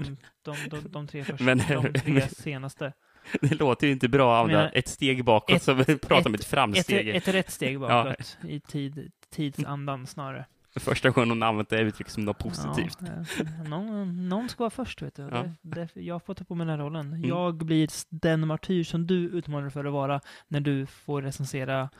de, 0.44 0.56
de, 0.70 0.88
de 0.88 1.06
tre 1.06 1.24
första, 1.24 1.44
Men- 1.44 1.58
de 1.68 1.92
tre 2.00 2.20
senaste. 2.28 2.92
det 3.40 3.54
låter 3.54 3.86
ju 3.86 3.92
inte 3.92 4.08
bra 4.08 4.38
använda 4.40 4.68
ett 4.70 4.88
steg 4.88 5.24
bakåt, 5.24 5.56
ett- 5.56 5.62
så 5.62 5.72
vi 5.74 5.98
pratar 5.98 6.26
om 6.30 6.34
ett 6.34 6.40
Ett, 6.40 6.46
framsteg. 6.46 7.08
ett 7.08 7.28
rätt 7.28 7.50
steg 7.50 7.80
bakåt 7.80 8.38
i 8.48 8.60
tid, 8.60 9.10
tidsandan 9.34 10.06
snarare. 10.06 10.46
Första 10.76 11.10
gången 11.10 11.28
hon 11.30 11.42
använt 11.42 11.68
det 11.68 11.80
uttrycket 11.80 12.12
som 12.12 12.24
något 12.24 12.38
positivt. 12.38 12.98
Ja, 13.00 13.68
någon, 13.68 14.28
någon 14.28 14.48
ska 14.48 14.62
vara 14.62 14.70
först, 14.70 15.02
vet 15.02 15.14
du. 15.14 15.22
Ja. 15.22 15.44
Det, 15.62 15.88
det, 15.94 16.00
jag 16.00 16.22
får 16.24 16.34
ta 16.34 16.44
på 16.44 16.54
mig 16.54 16.66
den 16.66 16.78
här 16.78 16.84
rollen. 16.86 17.06
Mm. 17.06 17.24
Jag 17.28 17.56
blir 17.56 17.88
den 18.10 18.46
martyr 18.46 18.84
som 18.84 19.06
du 19.06 19.14
utmanar 19.28 19.62
dig 19.62 19.70
för 19.70 19.84
att 19.84 19.92
vara 19.92 20.20
när 20.48 20.60
du 20.60 20.86
får 20.86 21.22
recensera 21.22 21.90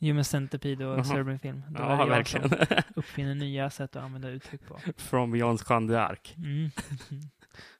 Human 0.00 0.24
Centipede 0.24 0.86
och. 0.86 1.06
Cerebral 1.06 1.38
Film. 1.38 1.62
Då 1.68 1.82
Ja, 1.82 1.86
är 1.86 1.96
det 1.96 2.02
jag 2.02 2.06
verkligen. 2.08 2.48
som 2.48 2.58
uppfinner 2.96 3.34
nya 3.34 3.70
sätt 3.70 3.96
att 3.96 4.02
använda 4.02 4.28
uttryck 4.28 4.66
på. 4.68 4.78
From 4.96 5.30
Beyond 5.30 5.60
Jeanne 5.68 5.92
d'Arc. 5.92 6.36
Mm. 6.36 6.70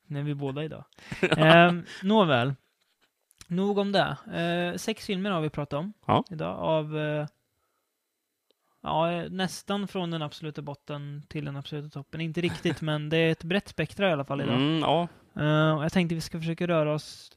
Det 0.07 0.19
är 0.19 0.23
vi 0.23 0.35
båda 0.35 0.65
idag. 0.65 0.85
eh, 1.21 1.73
nåväl. 2.03 2.55
Nog 3.47 3.79
om 3.79 3.93
det. 3.93 4.17
Eh, 4.73 4.77
sex 4.79 5.07
filmer 5.07 5.31
har 5.31 5.41
vi 5.41 5.51
pratat 5.51 5.79
om 5.79 5.93
Ja. 6.07 6.25
idag 6.31 6.59
av 6.59 6.99
eh, 6.99 7.27
ja, 8.83 9.29
nästan 9.29 9.89
från 9.89 10.11
den 10.11 10.23
absoluta 10.23 10.63
botten 10.63 11.23
till 11.29 11.45
den 11.45 11.57
absoluta 11.57 11.89
toppen. 11.89 12.21
Inte 12.21 12.41
riktigt, 12.41 12.81
men 12.81 13.09
det 13.09 13.17
är 13.17 13.33
ett 13.33 13.45
brett 13.45 13.69
spektra 13.69 14.09
i 14.09 14.13
alla 14.13 14.25
fall 14.25 14.41
idag. 14.41 14.55
Mm, 14.55 14.79
ja, 14.79 15.09
och 15.77 15.85
jag 15.85 15.93
tänkte 15.93 16.15
vi 16.15 16.21
ska 16.21 16.39
försöka 16.39 16.67
röra 16.67 16.93
oss 16.95 17.33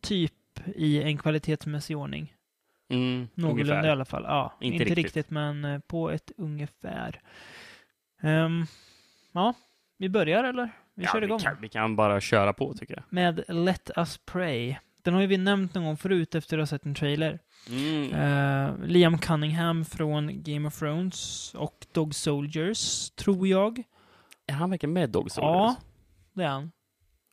typ 0.00 0.32
i 0.74 1.02
en 1.02 1.18
kvalitetsmässig 1.18 1.96
ordning. 1.98 2.34
mm, 2.88 3.28
Någorlunda 3.34 3.72
i 3.74 3.76
ungefär. 3.76 3.88
alla 3.92 4.04
fall. 4.04 4.22
Ja, 4.28 4.52
Inte 4.60 4.74
inte, 4.74 4.84
riktigt. 4.84 5.04
riktigt. 5.04 5.30
men 5.30 5.64
eh, 5.64 5.78
på 5.78 6.10
ett 6.10 6.30
ungefär. 6.36 7.20
Ehm, 8.22 8.66
ja, 9.32 9.54
vi 9.98 10.08
börjar 10.08 10.44
eller? 10.44 10.70
Vi 10.94 11.04
ja, 11.04 11.10
kör 11.12 11.20
vi, 11.20 11.26
igång. 11.26 11.38
kan, 11.38 11.56
vi 11.60 11.68
kan 11.68 11.96
bara 11.96 12.20
köra 12.20 12.52
på, 12.52 12.74
tycker 12.74 12.94
jag. 12.94 13.02
Med 13.08 13.44
Let 13.48 13.90
Us 13.96 14.18
Pray. 14.24 14.74
Den 15.02 15.14
har 15.14 15.20
ju 15.20 15.26
vi 15.26 15.36
nämnt 15.38 15.74
någon 15.74 15.84
gång 15.84 15.96
förut 15.96 16.34
efter 16.34 16.58
att 16.58 16.62
ha 16.62 16.66
sett 16.66 16.86
en 16.86 16.94
trailer. 16.94 17.38
Mm. 17.70 18.12
Eh, 18.12 18.86
Liam 18.86 19.18
Cunningham 19.18 19.84
från 19.84 20.42
Game 20.42 20.68
of 20.68 20.78
Thrones 20.78 21.54
och 21.54 21.86
Dog 21.92 22.14
Soldiers, 22.14 23.10
tror 23.10 23.48
jag. 23.48 23.82
Är 24.46 24.52
han 24.54 24.70
verkligen 24.70 24.92
med 24.92 25.10
Dog 25.10 25.30
Soldiers? 25.30 25.52
Ja, 25.54 25.76
det 26.32 26.42
är 26.42 26.48
han. 26.48 26.72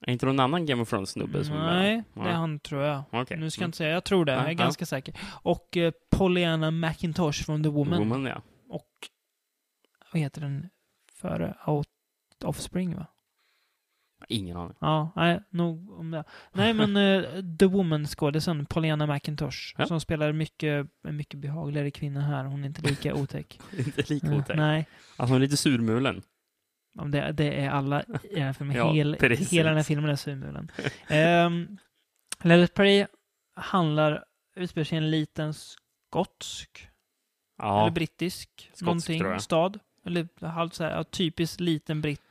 Är 0.08 0.12
inte 0.12 0.26
någon 0.26 0.40
annan 0.40 0.66
Game 0.66 0.82
of 0.82 0.90
Thrones-snubbe 0.94 1.44
som 1.46 1.56
är 1.56 1.60
med? 1.66 1.74
Nej, 1.76 2.04
det 2.14 2.30
är 2.30 2.34
han 2.34 2.60
tror 2.60 2.82
jag. 2.84 3.04
Okej. 3.12 3.38
Nu 3.38 3.50
ska 3.50 3.60
jag 3.60 3.64
Mm. 3.64 3.68
inte 3.68 3.78
säga, 3.78 3.90
jag 3.90 4.04
tror 4.04 4.26
det. 4.26 4.32
Ja, 4.32 4.38
Jag 4.42 4.50
är 4.50 4.54
ganska 4.54 4.86
säker. 4.86 5.16
Och 5.44 5.78
eh, 5.78 5.92
Pollyanna 6.12 6.72
McIntosh 6.72 7.44
från 7.46 7.64
The 7.64 7.70
Woman. 7.70 8.00
Woman, 8.00 8.26
ja. 8.26 8.42
Och 8.70 8.90
vad 10.14 10.22
heter 10.22 10.42
den 10.42 10.70
före? 11.14 11.58
Out 11.68 11.88
Offspring 12.44 12.96
va? 12.96 13.06
Ingen 14.30 14.58
aning. 14.58 14.76
Ja, 14.80 15.12
nej, 15.16 15.40
nog 15.50 15.92
om 16.00 16.12
det. 16.12 16.24
Nej, 16.54 16.74
men 16.74 16.98
eh, 16.98 17.24
The 17.60 17.66
Woman-skådisen, 17.66 18.66
Pollyanna 18.66 19.08
McIntosh, 19.08 19.76
Ja. 19.78 19.86
som 19.86 20.00
spelar 20.00 20.32
mycket, 20.32 20.88
en 21.08 21.16
mycket 21.18 21.40
behagligare 21.40 21.92
kvinna 21.92 22.22
här. 22.22 22.44
Hon 22.44 22.64
är 22.64 22.68
inte 22.68 22.82
lika 22.82 23.14
otäck. 23.22 23.60
inte 23.78 24.14
lika 24.14 24.28
Eh, 24.28 24.38
otäck. 24.38 24.58
nej, 24.58 24.88
Alltså, 25.18 25.34
hon 25.34 25.42
är 25.42 25.46
lite 25.46 25.58
surmulen. 25.58 26.22
om 27.00 27.12
det, 27.12 27.32
det 27.32 27.62
är 27.66 27.70
alla 27.70 28.04
i 28.04 28.34
den 28.34 28.44
här 28.44 28.54
filmen. 28.54 28.76
Ja, 28.78 28.92
Hel, 28.92 29.18
hela 29.50 29.70
den 29.70 29.78
här 29.78 29.84
filmen 29.84 30.10
är 30.10 30.16
surmulen. 30.16 30.72
um, 31.48 31.78
Let 32.44 32.70
It 32.70 32.74
Pray 32.76 33.06
handlar, 33.56 34.24
utspelar 34.56 34.84
sig 34.86 34.96
i 34.96 34.98
en 34.98 35.12
liten 35.12 35.54
skotsk, 35.54 36.88
Ja, 37.58 37.82
eller 37.82 37.92
brittisk, 37.92 38.50
Skotsk, 38.74 38.82
någonting, 38.82 39.40
stad. 39.40 39.80
Eller 40.06 40.46
halvt 40.48 40.74
så 40.74 40.84
här, 40.84 40.92
ja, 40.92 41.04
typiskt 41.04 41.60
liten 41.60 42.02
britt. 42.02 42.22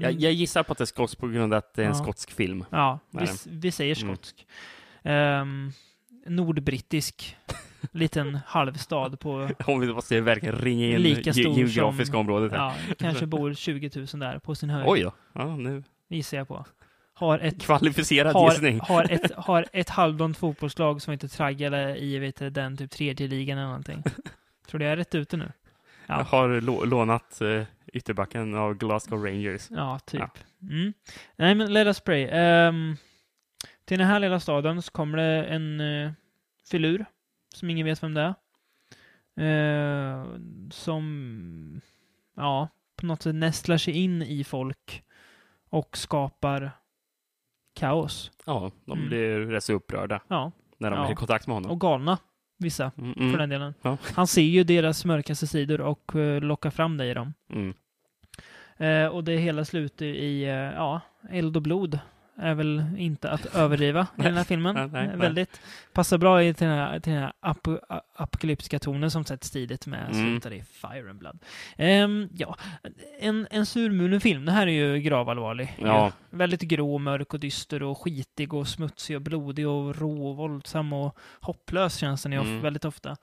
Jag, 0.00 0.12
jag 0.12 0.32
gissar 0.32 0.62
på 0.62 0.72
att 0.72 0.78
det 0.78 0.84
är 0.84 0.86
skotsk 0.86 1.18
på 1.18 1.28
grund 1.28 1.54
av 1.54 1.58
att 1.58 1.74
det 1.74 1.82
är 1.82 1.86
en 1.86 1.92
Ja. 1.96 2.02
skotsk 2.02 2.30
film. 2.30 2.64
Ja, 2.70 2.98
vi, 3.10 3.26
vi 3.46 3.70
säger 3.70 4.02
Mm. 4.02 4.14
skotsk. 4.16 4.46
Ehm, 5.02 5.72
nordbrittisk 6.26 7.36
liten 7.92 8.38
halvstad 8.46 9.10
på, 9.20 9.48
Om 9.66 9.80
vi 9.80 9.92
måste 9.92 10.20
verkligen 10.20 10.54
ringa 10.56 10.86
in 10.86 11.02
Lika 11.02 11.32
stor 11.32 11.58
geografiska 11.58 12.12
som- 12.12 12.20
området 12.20 12.52
här. 12.52 12.58
ja, 12.58 12.74
kanske 12.98 13.26
bor 13.26 13.54
20 13.54 13.90
000 13.96 14.06
där 14.20 14.38
på 14.38 14.54
sin 14.54 14.70
höjd, 14.70 14.84
Oj 14.88 15.00
då. 15.02 15.12
Ja, 15.32 15.56
nu. 15.56 15.82
gissar 16.08 16.36
jag 16.38 16.48
på. 16.48 16.64
Har 17.14 17.38
ett, 17.38 17.60
Kvalificerad 17.62 18.34
har, 18.34 18.50
gissning. 18.50 18.80
har 18.80 19.12
ett, 19.12 19.30
har 19.36 19.66
ett 19.72 19.88
halvdant 19.88 20.38
fotbollslag 20.38 21.02
som 21.02 21.12
inte 21.12 21.28
traggade 21.28 21.98
i 21.98 22.18
vet 22.18 22.54
den 22.54 22.76
typ 22.76 22.90
tredje 22.90 23.28
ligan 23.28 23.58
eller 23.58 23.66
någonting. 23.68 24.02
Tror 24.68 24.78
du 24.78 24.84
jag 24.84 24.92
är 24.92 24.96
rätt 24.96 25.14
ute 25.14 25.36
nu? 25.36 25.52
Ja. 26.06 26.16
Jag 26.18 26.24
har 26.24 26.48
lå- 26.60 26.86
lånat 26.86 27.38
uh, 27.42 27.62
ytterbacken 27.92 28.54
av 28.54 28.74
Glasgow 28.74 29.24
Rangers. 29.24 29.66
Ja, 29.70 29.98
typ. 29.98 30.20
Ja. 30.20 30.30
Mm. 30.70 30.92
Nej, 31.36 31.54
men 31.54 31.72
Let 31.72 31.86
Us 31.86 32.00
Pray. 32.00 32.28
Ehm, 32.30 32.96
till 33.84 33.98
den 33.98 34.06
här 34.08 34.20
lilla 34.20 34.40
staden 34.40 34.82
så 34.82 34.90
kommer 34.92 35.18
det 35.18 35.44
en 35.44 35.80
uh, 35.80 36.10
filur, 36.70 37.04
som 37.54 37.70
ingen 37.70 37.86
vet 37.86 38.02
vem 38.02 38.14
det 38.14 38.20
är. 38.20 38.34
Eh, 39.36 40.24
som, 40.70 41.80
ja, 42.36 42.68
på 42.96 43.06
något 43.06 43.22
sätt 43.22 43.34
nästlar 43.34 43.76
sig 43.76 43.94
in 43.94 44.22
i 44.22 44.44
folk 44.44 45.02
och 45.70 45.96
skapar 45.96 46.70
kaos. 47.74 48.30
Ja, 48.46 48.70
de 48.84 48.98
Mm. 48.98 49.08
blir 49.08 49.38
rätt 49.40 49.64
så 49.64 49.72
upprörda 49.72 50.20
Ja, 50.28 50.52
när 50.78 50.90
de 50.90 50.96
Ja. 51.00 51.06
är 51.08 51.12
i 51.12 51.14
kontakt 51.14 51.46
med 51.46 51.54
honom. 51.56 51.70
och 51.70 51.80
galna, 51.80 52.18
vissa, 52.58 52.92
Mm, 52.98 53.14
för 53.14 53.20
mm, 53.22 53.38
den 53.38 53.48
delen. 53.48 53.74
Ja. 53.82 53.96
Han 54.14 54.26
ser 54.26 54.42
ju 54.42 54.64
deras 54.64 55.04
mörkaste 55.04 55.46
sidor 55.46 55.80
och 55.80 56.14
uh, 56.14 56.40
lockar 56.40 56.70
fram 56.70 56.96
det 56.96 57.06
i 57.10 57.14
dem. 57.14 57.34
mm. 57.52 57.74
Eh, 58.80 59.06
och 59.06 59.24
det 59.24 59.36
hela 59.36 59.64
slutar 59.64 60.06
i, 60.06 60.42
eh, 60.44 60.50
ja, 60.54 61.00
eld 61.30 61.56
och 61.56 61.62
blod. 61.62 61.98
Är 62.42 62.54
väl 62.54 62.84
inte 62.98 63.30
att 63.30 63.46
överdriva 63.56 64.06
i 64.18 64.22
den 64.22 64.34
här 64.36 64.44
filmen. 64.44 64.74
Nej, 64.74 64.88
nej, 64.92 65.02
Eh, 65.04 65.08
nej. 65.08 65.18
Väldigt, 65.18 65.60
passar 65.92 66.18
bra 66.18 66.42
i 66.42 66.54
till 66.54 66.66
den 66.66 66.76
här, 66.78 67.00
till 67.00 67.12
den 67.12 67.22
här 67.22 67.32
ap 67.40 67.68
apokalyptiska 68.14 68.78
tonen 68.78 69.10
som 69.10 69.24
sätts 69.24 69.50
tidigt 69.50 69.86
med 69.86 70.00
Mm. 70.10 70.14
slutar 70.14 70.52
i 70.52 70.62
Fire 70.62 71.10
and 71.10 71.18
Blood. 71.18 71.38
Ehm, 71.76 72.28
ja, 72.36 72.56
en, 73.20 73.46
en 73.50 73.66
surmulen 73.66 74.20
film. 74.20 74.44
Det 74.44 74.52
här 74.52 74.66
är 74.66 74.70
ju 74.70 74.98
gravallvarlig. 74.98 75.76
Ja. 75.78 76.12
Väldigt 76.30 76.60
grå, 76.60 76.98
mörk 76.98 77.34
och 77.34 77.40
dyster 77.40 77.82
och 77.82 77.98
skitig 77.98 78.54
och 78.54 78.68
smutsig 78.68 79.16
och 79.16 79.22
blodig 79.22 79.68
och 79.68 79.96
rå 79.96 80.28
och 80.28 80.36
våldsam 80.36 80.92
och 80.92 81.16
hopplös 81.40 81.96
känns 81.96 82.22
den 82.22 82.32
ju 82.32 82.38
Mm. 82.38 82.60
väldigt 82.60 82.84
ofta. 82.84 83.16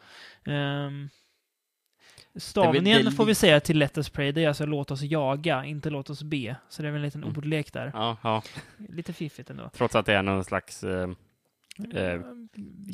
Stavningen 2.38 3.04
väl 3.04 3.14
får 3.14 3.26
vi 3.26 3.36
säga 3.36 3.60
till 3.60 3.78
Let 3.80 3.98
us 3.98 4.10
pray, 4.10 4.32
det 4.32 4.44
är 4.44 4.48
alltså 4.48 4.66
låt 4.66 4.92
oss 4.92 5.02
jaga, 5.02 5.66
inte 5.66 5.90
låt 5.90 6.10
oss 6.10 6.24
be. 6.24 6.56
Så 6.70 6.82
det 6.82 6.88
är 6.88 6.92
väl 6.92 7.00
en 7.00 7.06
liten 7.06 7.24
Mm. 7.24 7.38
ordlek 7.38 7.74
där. 7.74 7.92
Ja, 7.94 8.18
ja. 8.24 8.44
Lite 8.90 9.14
fiffigt 9.14 9.50
ändå. 9.50 9.70
Trots 9.74 9.96
att 9.96 10.06
det 10.06 10.14
är 10.14 10.24
någon 10.24 10.44
slags 10.44 10.84
eh, 10.84 11.10
eh, 11.96 12.22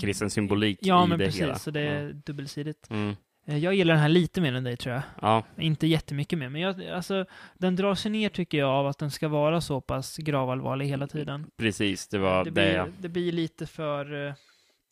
kristen 0.02 0.30
symbolik 0.30 0.80
Ja, 0.82 1.06
i 1.06 1.08
men 1.08 1.20
det 1.20 1.26
precis, 1.26 1.42
hela. 1.42 1.56
så 1.56 1.72
det 1.72 1.82
är 1.82 2.14
dubbelsidigt. 2.14 2.88
Ja. 2.90 2.96
Mm. 2.96 3.16
Eh, 3.46 3.58
Jag 3.58 3.74
gillar 3.76 3.94
den 3.94 4.02
här 4.02 4.10
lite 4.10 4.42
mer 4.42 4.54
än 4.54 4.64
dig 4.64 4.78
tror 4.78 4.94
jag. 4.96 5.04
ja, 5.22 5.44
Inte 5.58 5.88
jättemycket 5.88 6.40
mer, 6.40 6.50
men 6.50 6.62
jag, 6.62 6.86
alltså, 6.88 7.26
den 7.58 7.76
drar 7.76 7.96
sig 7.96 8.12
ner 8.12 8.30
tycker 8.30 8.58
jag 8.58 8.70
av 8.70 8.88
att 8.88 8.98
den 9.00 9.12
ska 9.12 9.28
vara 9.28 9.62
så 9.62 9.82
pass 9.82 10.18
gravallvarlig 10.18 10.86
hela 10.88 11.08
tiden. 11.08 11.46
precis. 11.58 12.08
Det 12.08 12.18
var 12.18 12.44
det, 12.44 12.50
det. 12.50 12.54
blir, 12.54 12.94
det 13.00 13.10
blir 13.10 13.32
lite 13.32 13.66
för 13.68 14.28
eh, 14.28 14.34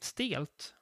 stelt. 0.02 0.74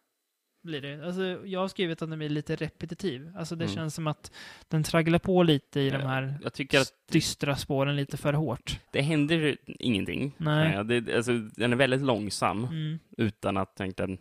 Blir 0.61 0.81
det. 0.81 1.05
Alltså, 1.05 1.21
jag 1.47 1.59
har 1.59 1.67
skrivit 1.67 2.01
att 2.01 2.09
den 2.09 2.19
blir 2.19 2.29
lite 2.29 2.55
repetitiv. 2.55 3.31
Alltså, 3.37 3.55
det 3.55 3.65
Mm. 3.65 3.75
känns 3.75 3.95
som 3.95 4.07
att 4.07 4.31
den 4.67 4.83
tragglar 4.83 5.19
på 5.19 5.43
lite 5.43 5.79
i 5.79 5.89
de 5.89 5.97
här 6.01 6.39
Jag 6.43 6.53
tycker 6.53 6.79
att 6.79 6.93
dystra 7.11 7.55
spåren 7.55 7.95
lite 7.95 8.17
för 8.17 8.33
hårt. 8.33 8.79
det 8.91 9.01
händer 9.01 9.57
ingenting. 9.65 10.35
Nej. 10.37 10.83
Det, 10.85 11.15
alltså, 11.15 11.31
den 11.37 11.73
är 11.73 11.77
väldigt 11.77 12.01
långsam 12.01 12.63
Mm. 12.63 12.99
utan 13.17 13.57
att 13.57 13.81
egentligen... 13.81 14.17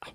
Ja, 0.00 0.06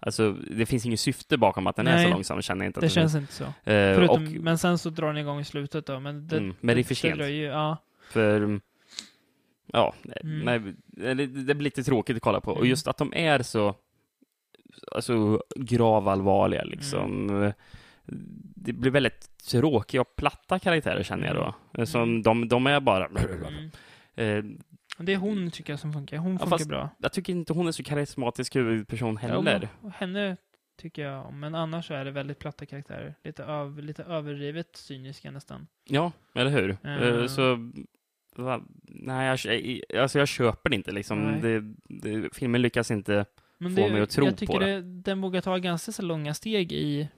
alltså, 0.00 0.32
det 0.32 0.66
finns 0.66 0.86
inget 0.86 1.00
syfte 1.00 1.36
bakom 1.38 1.66
att 1.66 1.76
den 1.76 1.86
är 1.86 1.94
Nej, 1.94 2.04
så 2.04 2.10
långsam, 2.10 2.42
känner 2.42 2.64
jag 2.64 2.68
inte. 2.68 2.80
Det 2.80 2.86
den 2.86 2.90
är. 2.90 2.94
känns 2.94 3.14
inte 3.14 3.32
så. 3.32 3.44
Eh, 3.44 3.50
Förutom, 3.64 4.24
och, 4.24 4.30
Men 4.32 4.58
sen 4.58 4.78
så 4.78 4.90
drar 4.90 5.06
den 5.06 5.16
igång 5.16 5.40
i 5.40 5.44
slutet 5.44 5.86
då. 5.86 6.00
Men 6.00 6.26
det, 6.28 6.36
Mm, 6.36 6.54
men 6.60 6.74
det 6.76 6.80
är 6.80 6.84
för 6.84 6.94
sent. 6.94 7.20
ju, 7.20 7.42
ja. 7.44 7.76
För, 8.10 8.60
ja, 9.66 9.94
Mm. 10.24 10.38
nej, 10.40 10.74
det, 11.14 11.26
det 11.26 11.54
blir 11.54 11.64
lite 11.64 11.82
tråkigt 11.84 12.16
att 12.16 12.22
kolla 12.22 12.40
på. 12.40 12.50
Och 12.50 12.56
Mm. 12.58 12.68
just 12.70 12.88
att 12.88 12.96
de 12.98 13.12
är 13.14 13.42
så 13.42 13.74
alltså, 14.92 15.42
gravallvarliga 15.56 16.64
liksom. 16.64 17.28
Mm. 17.30 17.52
Det 18.56 18.72
blir 18.72 18.90
väldigt 18.90 19.38
tråkiga 19.50 20.00
och 20.00 20.16
platta 20.16 20.58
karaktärer 20.58 21.02
känner 21.02 21.26
jag 21.34 21.54
då. 21.76 21.86
Som 21.86 22.02
Mm. 22.02 22.22
de, 22.22 22.48
de 22.48 22.66
är 22.66 22.80
bara... 22.80 23.06
Mm. 23.06 23.70
Eh, 24.14 24.44
Det 24.98 25.12
är 25.12 25.16
hon 25.16 25.50
tycker 25.50 25.72
jag 25.72 25.80
som 25.80 25.92
funkar. 25.92 26.16
Hon 26.16 26.32
Ja, 26.32 26.38
funkar 26.38 26.56
fast- 26.58 26.68
bra. 26.68 26.88
jag 26.98 27.12
tycker 27.12 27.32
inte 27.32 27.52
hon 27.52 27.68
är 27.68 27.72
så 27.72 27.82
karismatisk 27.82 28.56
huvudperson 28.56 29.18
Ja, 29.22 29.28
heller. 29.28 29.68
men 29.82 29.90
henne 29.92 30.36
tycker 30.80 31.02
jag 31.02 31.26
om. 31.26 31.40
Men 31.40 31.54
annars 31.54 31.86
så 31.86 31.94
är 31.94 32.04
det 32.04 32.10
väldigt 32.10 32.38
platta 32.38 32.66
karaktärer. 32.66 33.14
Lite, 33.24 33.44
öv, 33.44 33.78
lite 33.78 34.02
överdrivet 34.02 34.76
cyniska 34.76 35.30
nästan. 35.30 35.66
Ja, 35.84 36.12
eller 36.34 36.50
hur? 36.50 36.76
Eh, 37.22 37.26
Så 37.26 37.70
va, 38.36 38.60
nej, 38.84 39.26
jag, 39.26 40.00
alltså 40.02 40.18
jag 40.18 40.28
köper 40.28 40.70
det 40.70 40.76
inte 40.76 40.92
liksom. 40.92 41.40
Det, 41.42 41.60
det, 41.88 42.34
filmen 42.34 42.62
lyckas 42.62 42.90
inte. 42.90 43.24
Men 43.62 43.76
Får 43.76 43.90
mig 43.90 44.00
att 44.02 44.10
tro 44.10 44.24
jag 44.24 44.36
tycker 44.36 44.52
på 44.52 44.58
det. 44.58 44.66
det, 44.66 44.80
den 44.80 45.20
vågar 45.20 45.40
ta 45.40 45.56
ganska 45.58 45.92
så 45.92 46.02
långa 46.02 46.34
steg 46.34 46.72
i 46.72 47.08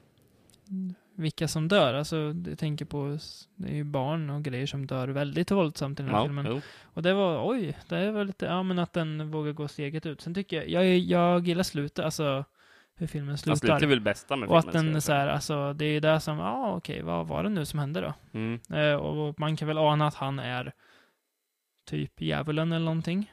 vilka 1.16 1.48
som 1.48 1.68
dör. 1.68 1.94
Alltså, 1.94 2.16
jag 2.46 2.58
tänker 2.58 2.84
på, 2.84 3.18
det 3.54 3.68
är 3.68 3.74
ju 3.74 3.84
barn 3.84 4.30
och 4.30 4.42
grejer 4.42 4.66
som 4.66 4.86
dör 4.86 5.08
väldigt 5.08 5.50
våldsamt 5.50 6.00
i 6.00 6.02
den 6.02 6.12
här 6.12 6.18
Ja, 6.18 6.24
filmen. 6.24 6.46
jo. 6.48 6.60
Och 6.84 7.02
det 7.02 7.14
var, 7.14 7.50
oj, 7.50 7.78
det 7.88 8.10
var 8.10 8.24
lite, 8.24 8.46
ja 8.46 8.62
men 8.62 8.78
att 8.78 8.92
den 8.92 9.30
vågar 9.30 9.52
gå 9.52 9.68
steget 9.68 10.06
ut. 10.06 10.20
Sen 10.20 10.34
tycker 10.34 10.56
jag, 10.56 10.68
jag, 10.68 10.98
jag 10.98 11.48
gillar 11.48 11.62
slutet, 11.62 12.04
alltså 12.04 12.44
hur 12.96 13.06
filmen 13.06 13.38
slutar. 13.38 13.74
lite 13.74 13.84
är 13.86 13.88
väl 13.88 14.00
bästa 14.00 14.36
med 14.36 14.48
och 14.48 14.62
filmen. 14.62 14.68
att 14.68 14.74
ska 14.74 14.82
den 14.84 14.92
jag 14.94 15.02
så 15.02 15.12
här, 15.12 15.28
alltså 15.28 15.72
det 15.72 15.84
är 15.84 16.00
det 16.00 16.20
som, 16.20 16.38
ja 16.38 16.74
okej, 16.76 17.02
vad 17.02 17.26
var 17.26 17.42
det 17.42 17.48
nu 17.48 17.64
som 17.64 17.78
hände 17.78 18.00
då? 18.00 18.14
Mm. 18.38 18.60
Eh, 18.72 18.94
och 18.94 19.38
man 19.40 19.56
kan 19.56 19.68
väl 19.68 19.78
ana 19.78 20.06
att 20.06 20.14
han 20.14 20.38
är 20.38 20.72
typ 21.86 22.20
djävulen 22.20 22.72
eller 22.72 22.84
någonting. 22.84 23.32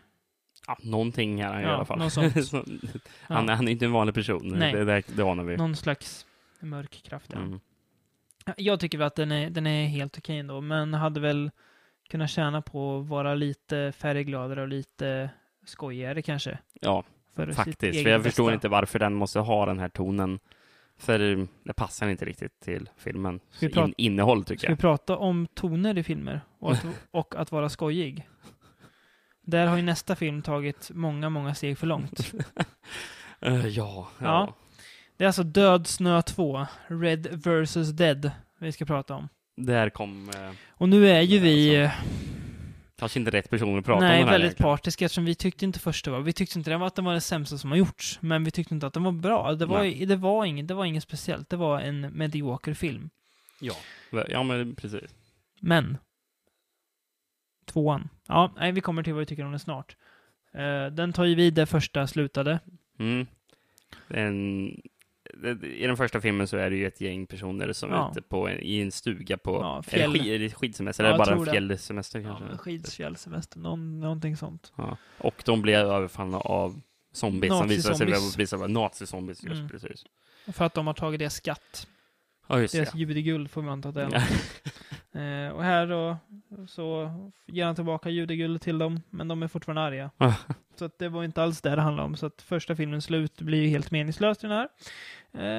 Ja, 0.80 0.90
någonting 0.90 1.40
är 1.40 1.48
han 1.48 1.56
ju 1.58 1.62
i 1.62 1.68
Ja, 1.68 1.74
alla 1.76 1.86
fall. 1.86 2.12
Så, 2.12 2.24
Ja. 2.58 3.36
han, 3.36 3.50
han 3.50 3.68
är 3.68 3.72
inte 3.72 3.86
en 3.86 3.92
vanlig 3.92 4.16
person. 4.16 4.42
Nej. 4.60 4.74
Det, 4.74 4.86
det, 4.86 5.04
det 5.16 5.22
anar 5.24 5.44
vi. 5.44 5.58
Någon 5.58 5.76
slags 5.76 6.26
mörk 6.60 7.04
kraft, 7.04 7.30
ja. 7.34 7.40
Mm. 7.40 7.60
Jag 8.58 8.80
tycker 8.80 8.98
väl 8.98 9.08
att 9.08 9.16
den 9.16 9.32
är, 9.32 9.50
den 9.50 9.68
är 9.68 9.88
helt 9.88 10.18
okej 10.18 10.38
ändå, 10.40 10.62
men 10.62 10.94
hade 10.94 11.20
väl 11.20 11.52
kunnat 12.10 12.30
tjäna 12.30 12.62
på 12.62 13.00
att 13.00 13.08
vara 13.08 13.36
lite 13.36 13.92
färggladare 13.98 14.62
och 14.62 14.68
lite 14.68 15.30
skojigare 15.66 16.22
kanske. 16.22 16.58
Ja, 16.82 17.04
För 17.36 17.52
faktiskt. 17.52 18.04
För 18.04 18.10
jag 18.10 18.24
förstår 18.24 18.44
bästa. 18.44 18.54
inte 18.54 18.68
varför 18.68 19.00
den 19.00 19.14
måste 19.14 19.40
ha 19.40 19.66
den 19.66 19.80
här 19.80 19.90
tonen. 19.90 20.40
För 20.98 21.48
det 21.64 21.74
passar 21.74 22.08
inte 22.08 22.26
riktigt 22.26 22.60
till 22.60 22.90
filmen. 22.98 23.40
Ska 23.52 23.68
vi 23.68 23.74
prata- 23.74 23.88
In, 23.88 23.94
innehåll 23.98 24.44
tycker 24.44 24.60
Ska 24.60 24.68
vi 24.68 24.72
jag. 24.72 24.80
prata 24.80 25.18
om 25.18 25.48
toner 25.54 25.98
i 25.98 26.04
filmer 26.04 26.42
och 26.60 26.72
att, 26.72 26.86
och 27.12 27.36
att 27.36 27.52
vara 27.52 27.70
skojig? 27.70 28.28
Där 29.52 29.68
har 29.68 29.76
ju 29.78 29.84
nästa 29.84 30.16
film 30.16 30.42
tagit 30.42 30.92
många, 30.94 31.30
många 31.30 31.56
steg 31.56 31.78
för 31.78 31.88
långt. 31.88 32.32
Eh, 33.44 33.68
ja, 33.68 34.08
Ja. 34.20 34.26
ja. 34.26 34.56
Det 35.18 35.24
är 35.24 35.28
alltså 35.28 35.44
Död 35.44 35.88
snö 35.88 36.22
2, 36.22 36.66
Red 36.88 37.28
vs 37.46 37.74
Dead, 37.90 38.32
vi 38.60 38.72
ska 38.72 38.86
prata 38.86 39.16
om. 39.16 39.30
Där 39.58 39.90
kom... 39.90 40.30
Eh, 40.30 40.52
Och 40.70 40.90
nu 40.90 41.10
är 41.10 41.22
ju 41.22 41.40
vi... 41.40 41.84
alltså, 41.84 41.98
kanske 43.00 43.20
inte 43.20 43.32
rätt 43.32 43.50
person 43.50 43.80
att 43.80 43.86
prata 43.86 44.00
Nej, 44.00 44.10
om 44.14 44.18
den 44.20 44.28
här 44.28 44.32
väldigt 44.34 44.46
egentligen. 44.50 44.72
partiska 44.76 45.06
eftersom 45.06 45.26
vi 45.26 45.36
tyckte 45.36 45.66
inte 45.66 45.80
första 45.80 46.12
var... 46.12 46.20
Vi 46.20 46.34
tyckte 46.34 46.60
inte 46.60 46.76
att 46.76 46.96
den 46.96 47.06
var 47.06 47.14
det 47.14 47.22
sämsta 47.22 47.58
som 47.58 47.70
har 47.70 47.78
gjorts, 47.78 48.20
men 48.22 48.44
vi 48.44 48.52
tyckte 48.52 48.74
inte 48.74 48.88
att 48.88 48.94
den 48.94 49.04
var 49.04 49.12
bra. 49.12 49.56
Det 49.56 49.66
var, 49.66 49.80
Nej. 49.80 50.06
det 50.06 50.16
var, 50.16 50.46
inget, 50.46 50.68
det 50.68 50.74
var 50.74 50.86
inget 50.86 51.04
speciellt, 51.04 51.50
det 51.50 51.56
var 51.58 51.80
en 51.80 52.02
medioker 52.02 52.74
film. 52.74 53.10
Ja. 53.60 53.76
ja, 54.30 54.44
men 54.44 54.76
precis. 54.76 55.12
Men... 55.60 55.98
Tvåan. 57.66 58.10
Ja, 58.28 58.54
nej, 58.58 58.72
vi 58.72 58.82
kommer 58.82 59.04
till 59.04 59.14
vad 59.14 59.20
vi 59.20 59.26
tycker 59.26 59.44
om 59.46 59.52
den 59.52 59.60
snart. 59.60 59.96
Eh, 60.54 60.86
den 60.86 61.14
tar 61.14 61.26
ju 61.26 61.36
vid 61.36 61.54
där 61.54 61.66
första 61.66 62.08
slutade. 62.08 62.60
Mm. 63.00 63.28
En, 64.08 64.68
det- 65.34 65.68
I 65.68 65.88
den 65.88 65.98
första 65.98 66.22
filmen 66.22 66.48
så 66.48 66.58
är 66.58 66.70
det 66.70 66.76
ju 66.76 66.88
ett 66.88 67.02
gäng 67.02 67.26
personer 67.28 67.74
som 67.74 67.90
Ja. 67.92 68.08
är 68.08 68.12
ute 68.12 68.22
på 68.22 68.48
en, 68.48 68.60
i 68.60 68.80
en 68.82 68.92
stuga 68.92 69.38
på... 69.38 69.52
Ja, 69.62 69.84
fjäll. 69.84 70.16
är 70.28 70.40
det 70.40 70.50
skidsemester 70.50 71.04
Ja, 71.04 71.10
eller 71.10 71.26
bara 71.26 71.36
en 71.36 71.46
fjällsemester 71.46 72.20
Ja, 72.20 72.28
kanske? 72.28 72.46
men 72.46 72.58
skidsfjällsemester, 72.58 73.60
någon, 73.60 74.00
någonting 74.00 74.38
sånt. 74.38 74.74
Ja. 74.76 74.98
Och 75.18 75.44
de 75.46 75.62
blev 75.62 75.80
överfallna 75.80 76.38
av 76.38 76.82
zombies 77.14 77.54
som 77.58 77.68
visade 77.68 78.48
sig 78.48 78.58
vara 78.60 78.68
nazi-zombies. 78.68 79.46
Just 79.46 79.46
Mm. 79.60 79.70
precis. 79.70 80.06
För 80.48 80.66
att 80.66 80.74
de 80.74 80.88
har 80.88 80.94
tagit 80.94 81.20
deras 81.20 81.36
skatt. 81.36 81.88
Ja, 82.48 82.60
just 82.60 82.74
Deras 82.76 82.92
det. 82.92 83.00
judeguld 83.00 83.52
får 83.52 83.62
man 83.62 83.72
anta 83.74 83.90
att 83.90 83.96
det 83.96 84.02
är. 84.04 84.10
Ja. 84.12 84.22
Eh, 85.14 85.50
och 85.50 85.64
här 85.64 85.88
då 85.88 86.18
så 86.68 87.12
ger 87.46 87.66
han 87.66 87.76
tillbaka 87.76 88.10
judeguld 88.10 88.62
till 88.62 88.78
dem, 88.78 89.02
men 89.10 89.28
de 89.28 89.44
är 89.44 89.48
fortfarande 89.48 89.82
arga. 89.82 90.12
Ja. 90.18 90.36
så 90.76 90.86
att 90.86 91.00
det 91.00 91.10
var 91.10 91.24
inte 91.24 91.44
alls 91.44 91.62
det 91.62 91.76
det 91.76 91.82
handlade 91.82 92.06
om. 92.06 92.16
Så 92.16 92.26
att 92.26 92.42
första 92.42 92.76
filmens 92.76 93.06
slut 93.06 93.42
blir 93.42 93.62
ju 93.62 93.68
helt 93.68 93.92
meningslöst 93.92 94.44
i 94.44 94.48
den 94.48 94.58
här. 94.58 94.70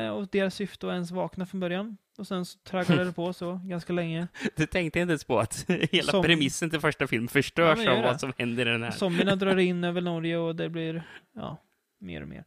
Eh, 0.06 0.10
och 0.10 0.28
deras 0.32 0.54
syfte 0.54 0.86
var 0.86 0.92
ens 0.92 1.10
vakna 1.10 1.46
från 1.46 1.60
början. 1.60 1.96
Och 2.18 2.26
sen 2.26 2.44
så 2.44 2.58
tragglade 2.58 3.04
det 3.04 3.12
på 3.12 3.32
så 3.32 3.60
ganska 3.64 3.92
länge. 3.92 4.28
Du 4.56 4.66
tänkte 4.66 5.00
inte 5.00 5.10
ens 5.12 5.24
på 5.24 5.38
att 5.38 5.64
hela 5.90 6.12
Som- 6.12 6.22
premissen 6.22 6.70
till 6.70 6.80
första 6.80 7.06
filmen 7.06 7.28
Ja, 7.28 7.32
förstörs 7.32 7.78
gör 7.78 7.96
av 7.96 8.02
vad 8.02 8.20
som 8.20 8.32
händer 8.38 8.68
i 8.68 8.70
den 8.70 8.82
här. 8.82 8.90
Zombierna 8.90 9.36
drar 9.36 9.56
in 9.58 9.84
över 9.84 10.00
Norge 10.00 10.36
och 10.36 10.56
det 10.56 10.68
blir, 10.68 11.02
ja, 11.34 11.56
mer 11.98 12.22
och 12.22 12.28
mer. 12.28 12.44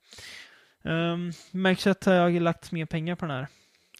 Um, 0.82 1.32
märks 1.52 1.88
att 1.88 2.06
jag 2.06 2.22
har 2.22 2.40
lagt 2.40 2.72
mer 2.72 2.86
pengar 2.86 3.16
på 3.16 3.26
den 3.26 3.36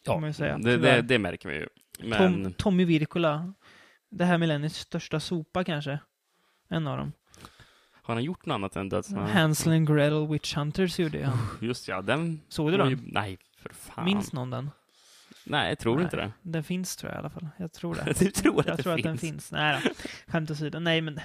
här. 0.06 0.32
säga, 0.32 0.58
det, 0.58 0.76
det, 0.76 1.02
det 1.02 1.18
märker 1.18 1.48
vi 1.48 1.54
ju. 1.54 1.68
Tom, 1.98 2.08
Men 2.08 2.52
Tommy 2.52 2.84
Wirkola. 2.84 3.52
Det 4.10 4.24
här 4.24 4.38
millenniets 4.38 4.78
största 4.78 5.20
sopa 5.20 5.64
kanske. 5.64 5.98
En 6.68 6.86
av 6.86 6.98
dem. 6.98 7.12
har 7.92 8.14
han 8.14 8.24
gjort 8.24 8.46
något 8.46 8.54
annat 8.54 8.76
än 8.76 8.88
Dödsnära? 8.88 9.26
Hansel 9.26 9.72
and 9.72 9.88
Gretel 9.88 10.26
Witch 10.28 10.54
Hunters 10.56 10.98
gjorde 10.98 11.26
han. 11.26 11.38
Just 11.60 11.88
ja, 11.88 12.02
den... 12.02 12.40
Såg 12.48 12.70
du 12.70 12.76
den? 12.76 12.90
ju- 12.90 12.98
Nej, 13.02 13.38
för 13.56 13.68
fan. 13.68 14.04
Minns 14.04 14.32
någon 14.32 14.50
den? 14.50 14.70
Nej, 15.44 15.68
jag 15.68 15.78
tror 15.78 15.94
Nej. 15.94 16.04
inte 16.04 16.16
det. 16.16 16.32
Den 16.42 16.64
finns 16.64 16.96
tror 16.96 17.12
jag 17.12 17.16
i 17.16 17.18
alla 17.18 17.30
fall. 17.30 17.48
Jag 17.56 17.72
tror 17.72 17.94
det. 17.94 18.12
Du 18.18 18.30
tror 18.30 18.60
att 18.60 18.66
jag 18.66 18.76
det 18.76 18.82
tror 18.82 18.94
att 18.94 19.02
den 19.02 19.18
finns? 19.18 19.32
finns. 19.32 19.52
Nej 19.52 19.80
då. 19.84 19.90
Skämt 20.32 20.50
åsido. 20.50 20.78
Nej 20.80 21.00
men... 21.00 21.20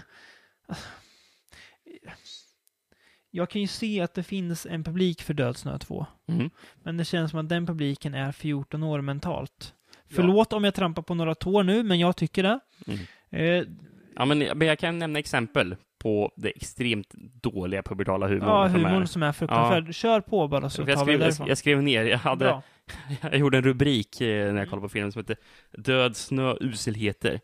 Jag 3.31 3.49
kan 3.49 3.61
ju 3.61 3.67
se 3.67 4.01
att 4.01 4.13
det 4.13 4.23
finns 4.23 4.65
en 4.65 4.83
publik 4.83 5.21
för 5.21 5.33
Dödsnö 5.33 5.77
2. 5.77 6.05
Mm. 6.27 6.49
Men 6.83 6.97
det 6.97 7.05
känns 7.05 7.31
som 7.31 7.39
att 7.39 7.49
den 7.49 7.65
publiken 7.65 8.13
är 8.13 8.31
14 8.31 8.83
år 8.83 9.01
mentalt. 9.01 9.73
Förlåt 10.15 10.54
om 10.54 10.63
jag 10.63 10.74
trampar 10.74 11.02
på 11.02 11.13
några 11.15 11.36
tår 11.36 11.63
nu, 11.63 11.84
men 11.84 12.00
jag 12.00 12.15
tycker 12.17 12.43
det. 12.43 12.60
Mm. 12.88 13.00
Eh, 13.30 13.67
Ja, 14.15 14.26
men 14.26 14.41
jag 14.67 14.80
kan 14.80 15.00
nämna 15.00 15.19
exempel 15.19 15.76
på 16.00 16.32
det 16.38 16.50
extremt 16.50 17.13
dåliga 17.41 17.84
pubertala 17.84 18.28
humorn. 18.28 18.47
ja, 18.50 18.67
humorn 18.67 19.08
som 19.08 19.24
är 19.24 19.32
fruktansvärd. 19.32 19.95
Kör 19.95 20.21
på 20.21 20.47
bara 20.47 20.69
så 20.69 20.82
jag, 20.82 20.88
tar 20.88 20.93
vi 20.93 21.00
skrev, 21.06 21.12
jag, 21.12 21.19
därifrån. 21.19 21.47
jag 21.47 21.58
skrev 21.58 21.84
ner, 21.84 22.04
jag, 22.06 22.17
hade, 22.17 22.45
Bra. 22.45 22.62
jag 23.21 23.38
gjorde 23.38 23.58
en 23.58 23.63
rubrik 23.63 24.21
eh, 24.21 24.54
när 24.54 24.60
jag 24.60 24.69
kollade 24.69 24.86
på 24.88 24.89
filmen 24.89 25.12
som 25.12 25.19
heter 25.19 25.38
Död 25.78 26.15
snö 26.15 26.56
uselheter. 26.62 27.39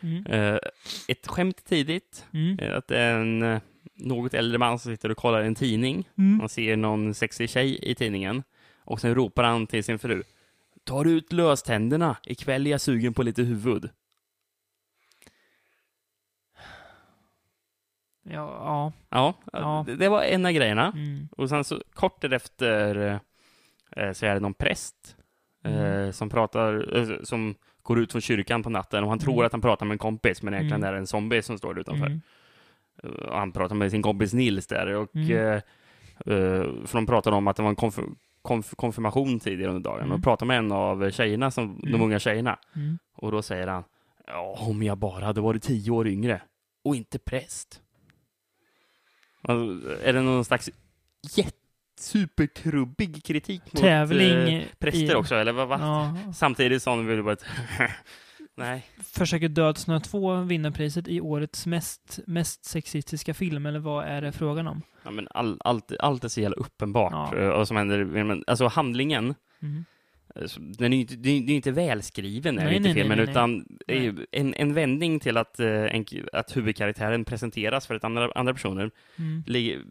Mm. 0.00 0.26
Eh, 0.26 0.58
ett 1.08 1.26
skämt 1.26 1.64
tidigt, 1.64 2.26
Mm. 2.32 2.58
eh, 2.58 2.76
att 2.76 2.90
en 2.90 3.60
något 3.94 4.34
äldre 4.34 4.58
man 4.58 4.78
som 4.78 4.92
sitter 4.92 5.10
och 5.10 5.16
kollar 5.16 5.40
en 5.42 5.54
tidning. 5.54 6.08
Mm. 6.18 6.36
Man 6.36 6.48
ser 6.48 6.76
någon 6.76 7.14
sexig 7.14 7.50
tjej 7.50 7.78
i 7.90 7.94
tidningen 7.94 8.42
och 8.84 9.00
sen 9.00 9.14
ropar 9.14 9.44
han 9.44 9.66
till 9.66 9.84
sin 9.84 9.98
fru. 9.98 10.22
Tar 10.84 11.04
ut 11.04 11.32
löständerna, 11.32 12.16
ikväll 12.24 12.66
är 12.66 12.70
jag 12.70 12.80
sugen 12.80 13.14
på 13.14 13.22
lite 13.22 13.42
huvud. 13.42 13.90
Ja, 18.24 18.32
ja. 18.64 18.92
Ja, 19.10 19.34
Ja. 19.52 19.84
Det, 19.86 19.96
det 19.96 20.08
var 20.08 20.22
en 20.22 20.46
av 20.46 20.52
grejerna. 20.52 20.92
Mm. 20.96 21.28
Och 21.36 21.48
sen 21.48 21.64
så 21.64 21.82
kort 21.94 22.20
därefter 22.20 23.20
eh, 23.96 24.12
så 24.12 24.26
är 24.26 24.34
det 24.34 24.40
någon 24.40 24.54
präst 24.54 25.16
eh, 25.64 25.72
Mm. 25.74 26.12
som 26.12 26.28
pratar, 26.30 26.96
eh, 26.96 27.22
som 27.22 27.54
går 27.82 27.98
ut 28.00 28.12
från 28.12 28.20
kyrkan 28.20 28.62
på 28.62 28.70
natten 28.70 29.02
och 29.04 29.10
han 29.10 29.18
tror 29.18 29.34
Mm. 29.34 29.46
att 29.46 29.52
han 29.52 29.60
pratar 29.60 29.86
med 29.86 29.94
en 29.94 29.98
kompis, 29.98 30.42
men 30.42 30.54
egentligen 30.54 30.80
Mm. 30.82 30.88
är 30.88 30.92
det 30.92 30.98
en 30.98 31.06
zombie 31.06 31.42
som 31.42 31.58
står 31.58 31.78
utanför. 31.78 32.06
Mm. 32.06 32.20
Och 33.02 33.38
han 33.38 33.52
pratar 33.52 33.74
med 33.74 33.90
sin 33.90 34.02
kompis 34.02 34.32
Nils 34.32 34.66
där 34.66 34.86
och 34.94 35.16
eh, 35.16 35.54
eh, 36.26 36.62
för 36.86 36.92
de 36.92 37.06
pratade 37.06 37.36
om 37.36 37.48
att 37.48 37.56
det 37.56 37.62
var 37.62 37.70
en 37.70 37.76
konf- 37.76 38.16
konf- 38.42 38.74
konfirmation 38.76 39.40
tidigare 39.40 39.70
under 39.72 39.90
dagen. 39.90 40.04
Mm. 40.04 40.12
Och 40.16 40.22
pratade 40.22 40.46
med 40.46 40.58
en 40.58 40.72
av 40.72 41.10
tjejerna, 41.10 41.50
som, 41.50 41.80
de 41.82 41.88
Mm. 41.88 42.02
unga 42.02 42.18
tjejerna. 42.18 42.58
Mm. 42.76 42.98
Och 43.16 43.32
då 43.32 43.42
säger 43.42 43.66
han, 43.66 43.84
ja, 44.26 44.56
om 44.58 44.82
jag 44.82 44.98
bara 44.98 45.24
hade 45.24 45.40
varit 45.40 45.62
tio 45.62 45.90
år 45.90 46.08
yngre 46.08 46.42
och 46.84 46.96
inte 46.96 47.18
präst. 47.18 47.80
Alltså, 49.42 49.88
är 50.04 50.12
det 50.12 50.20
någon 50.22 50.44
slags 50.44 50.70
jätte 51.34 51.56
supertrubbig 52.00 53.24
kritik 53.24 53.62
mot 53.72 53.82
Tävling 53.82 54.54
eh, 54.54 54.64
präster 54.78 55.12
i- 55.12 55.14
också, 55.14 55.34
eller 55.34 55.52
vad? 55.52 55.68
Va? 55.68 55.78
Ja. 55.80 56.32
Samtidigt 56.32 56.82
som 56.82 57.06
vi 57.06 57.22
bara... 57.22 57.36
Nej. 58.56 58.86
Försöker 59.02 59.48
Dödsnö 59.48 60.00
2 60.00 60.40
vinna 60.42 60.70
priset 60.70 61.08
i 61.08 61.20
årets 61.20 61.66
mest, 61.66 62.18
mest 62.26 62.64
sexistiska 62.64 63.34
film, 63.34 63.66
eller 63.66 63.78
vad 63.78 64.04
är 64.04 64.22
det 64.22 64.32
frågan 64.32 64.66
om? 64.66 64.82
Ja, 65.04 65.10
men 65.10 65.28
all, 65.30 65.58
allt, 65.64 65.92
allt 65.98 66.24
är 66.24 66.28
så 66.28 66.40
jävla 66.40 66.56
uppenbart. 66.56 67.12
Ja. 67.12 67.38
eh, 67.38 67.48
Och 67.48 67.68
som 67.68 67.76
händer, 67.76 68.42
alltså 68.46 68.66
handlingen, 68.66 69.34
Mm. 69.62 69.84
eh, 70.34 70.42
den 70.58 70.92
är 70.92 70.96
ju 70.96 71.00
inte, 71.02 71.14
det 71.16 71.30
är 71.30 71.50
inte 71.50 71.70
välskriven 71.70 72.54
Nej, 72.54 72.76
inte 72.76 72.88
nej, 72.88 72.94
filmen, 72.94 73.16
nej, 73.18 73.26
nej, 73.26 73.32
utan 73.32 73.66
det 73.86 73.96
är 73.96 74.00
ju 74.02 74.26
en, 74.32 74.54
en 74.54 74.74
vändning 74.74 75.20
till 75.20 75.36
att, 75.36 75.60
eh, 75.60 75.68
en, 75.68 76.04
att 76.32 76.56
huvudkaraktären 76.56 77.24
presenteras 77.24 77.86
för 77.86 77.94
ett 77.94 78.04
andra, 78.04 78.32
andra 78.34 78.52
personer 78.54 78.90
Mm. 79.18 79.42
ligger, 79.46 79.82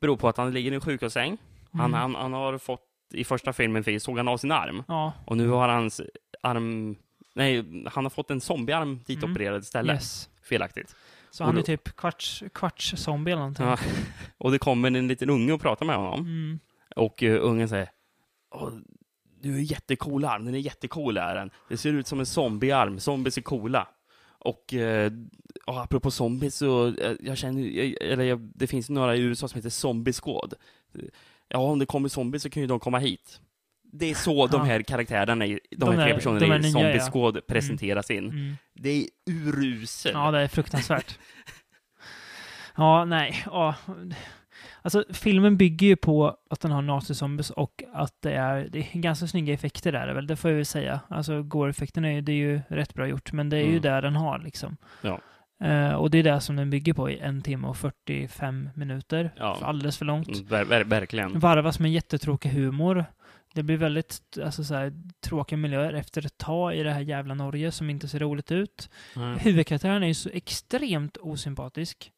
beror 0.00 0.16
på 0.16 0.28
att 0.28 0.36
han 0.36 0.52
ligger 0.52 0.72
i 0.72 0.74
en 0.74 0.80
sjukhussäng. 0.80 1.36
Han, 1.72 1.80
Mm. 1.80 2.00
han, 2.00 2.14
han 2.14 2.32
har 2.32 2.58
fått, 2.58 2.86
i 3.14 3.24
första 3.24 3.52
filmen 3.52 4.00
såg 4.00 4.16
han 4.16 4.28
av 4.28 4.36
sin 4.36 4.52
arm. 4.52 4.82
Ja, 4.88 5.12
Och 5.26 5.36
nu 5.36 5.48
har 5.48 5.68
hans 5.68 6.00
arm, 6.42 6.96
nej, 7.34 7.64
han 7.86 8.04
har 8.04 8.10
fått 8.10 8.30
en 8.30 8.40
zombiearm 8.40 9.00
dit 9.06 9.18
Mm. 9.18 9.30
opererad 9.32 9.62
istället. 9.62 9.94
yes. 9.94 10.28
Felaktigt. 10.42 10.96
Så 11.30 11.42
Och 11.44 11.46
han 11.46 11.56
är 11.56 11.60
då- 11.60 11.66
typ 11.66 11.96
kvarts, 11.96 12.42
kvarts 12.54 12.94
zombie 12.96 13.30
eller 13.32 13.40
någonting. 13.40 13.66
Ja. 13.66 13.78
Och 14.38 14.50
det 14.52 14.58
kommer 14.58 14.88
en 14.90 15.08
liten 15.08 15.30
unge 15.30 15.52
och 15.52 15.60
pratar 15.60 15.86
med 15.86 15.96
honom. 15.96 16.20
Mm. 16.20 16.58
Och 16.96 17.22
uh, 17.22 17.38
ungen 17.42 17.68
säger 17.68 17.88
Du 19.42 19.56
är 19.56 19.60
jättecool 19.60 20.24
arm, 20.24 20.44
den 20.44 20.54
är 20.54 20.58
jättecool 20.58 21.16
är 21.16 21.34
den. 21.34 21.50
Det 21.68 21.76
ser 21.76 21.92
ut 21.92 22.06
som 22.06 22.20
en 22.20 22.26
zombiearm, 22.26 23.00
zombies 23.00 23.38
är 23.38 23.42
coola. 23.42 23.88
Och 24.38 24.74
eh, 24.74 25.12
ja, 25.66 25.82
apropå 25.82 26.10
zombies 26.10 26.56
så, 26.56 26.86
eh, 26.94 27.12
jag 27.20 27.38
känner, 27.38 27.62
jag, 27.62 28.02
eller 28.12 28.24
jag, 28.24 28.40
det 28.54 28.66
finns 28.66 28.90
några 28.90 29.16
i 29.16 29.20
USA 29.20 29.48
som 29.48 29.58
heter 29.58 29.70
Zombie 29.70 30.12
Squad. 30.12 30.54
Ja, 31.48 31.58
om 31.58 31.78
det 31.78 31.86
kommer 31.86 32.08
zombies 32.08 32.42
så 32.42 32.50
kan 32.50 32.60
ju 32.62 32.66
de 32.66 32.80
komma 32.80 32.98
hit. 32.98 33.40
Det 33.92 34.10
är 34.10 34.14
så 34.14 34.46
de 34.46 34.66
här 34.66 34.82
karaktärerna, 34.82 35.46
i- 35.46 35.60
de, 35.70 35.76
De 35.90 35.96
här 35.98 36.04
tre 36.04 36.14
personerna 36.14 36.40
de 36.40 36.52
är 36.52 36.58
i 36.68 36.70
Zombie 36.70 36.96
ja. 36.96 37.10
Squad 37.10 37.46
presenteras 37.46 38.10
in. 38.10 38.24
Mm. 38.30 38.56
Det 38.74 38.90
är 38.90 39.04
uruselt. 39.30 40.14
Ja, 40.14 40.30
det 40.30 40.40
är 40.40 40.48
fruktansvärt. 40.48 41.18
ja, 42.76 43.04
nej. 43.04 43.42
Ja. 43.46 43.74
Alltså, 44.82 45.04
filmen 45.12 45.56
bygger 45.56 45.86
ju 45.86 45.96
på 45.96 46.36
att 46.50 46.60
den 46.60 46.70
har 46.70 46.82
nazizombies 46.82 47.50
och 47.50 47.82
att 47.92 48.14
det 48.22 48.32
är, 48.32 48.68
det 48.72 48.78
är 48.78 48.98
ganska 49.00 49.26
snygga 49.26 49.54
effekter 49.54 49.92
där, 49.92 50.14
väl, 50.14 50.26
det 50.26 50.36
får 50.36 50.50
jag 50.50 50.56
väl 50.56 50.66
säga. 50.66 51.00
Alltså, 51.08 51.42
gore-effekterna 51.42 52.08
är, 52.08 52.12
ju- 52.12 52.20
det 52.20 52.32
är 52.32 52.36
ju 52.36 52.60
rätt 52.68 52.94
bra 52.94 53.06
gjort, 53.06 53.32
men 53.32 53.48
det 53.48 53.56
är 53.56 53.60
ju 53.62 53.68
Mm. 53.70 53.82
där 53.82 54.02
den 54.02 54.16
har 54.16 54.38
liksom. 54.38 54.76
Ja. 55.02 55.20
Eh, 55.66 55.92
och 55.92 56.10
det 56.10 56.18
är 56.18 56.22
det 56.22 56.40
som 56.40 56.56
den 56.56 56.70
bygger 56.70 56.92
på 56.94 57.10
i 57.10 57.18
en 57.18 57.42
timme 57.42 57.66
och 57.68 57.76
45 57.76 58.70
minuter. 58.74 59.30
Ja. 59.36 59.58
Alldeles 59.62 59.98
för 59.98 60.04
långt. 60.04 60.28
Mm, 60.28 60.46
Ver, 60.46 60.64
ver, 60.64 60.84
verkligen. 60.84 61.38
Varvas 61.38 61.78
med 61.78 61.92
jättetråkig 61.92 62.50
humor. 62.50 63.04
Det 63.54 63.62
blir 63.62 63.76
väldigt 63.76 64.38
alltså, 64.44 64.64
så 64.64 64.74
här, 64.74 64.92
tråkiga 65.20 65.56
miljöer 65.56 65.92
efter 65.92 66.26
ett 66.26 66.38
tag 66.38 66.76
i 66.76 66.82
det 66.82 66.92
här 66.92 67.00
jävla 67.00 67.34
Norge 67.34 67.72
som 67.72 67.90
inte 67.90 68.08
ser 68.08 68.18
roligt 68.18 68.52
ut. 68.52 68.90
Mm. 69.16 69.38
Huvudkaraktären 69.38 70.02
är 70.02 70.06
ju 70.06 70.14
så 70.14 70.30
extremt 70.32 71.16
osympatisk. 71.16 72.12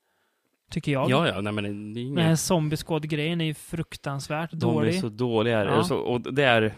Tycker 0.72 0.92
jag. 0.92 1.10
Ja, 1.10 1.28
ja, 1.28 1.40
nej 1.40 1.52
men 1.52 1.94
det 1.94 2.00
är 2.00 2.04
Den 2.04 2.18
här 2.18 2.26
inget... 2.26 2.40
zombieskåd-grejen 2.40 3.40
är 3.40 3.44
ju 3.44 3.54
fruktansvärt 3.54 4.50
De 4.50 4.56
dålig. 4.60 4.94
är 4.96 5.00
så 5.00 5.08
dåliga. 5.08 5.64
Ja. 5.64 5.76
Och, 5.78 5.86
så, 5.86 5.96
och 5.96 6.34
där 6.34 6.74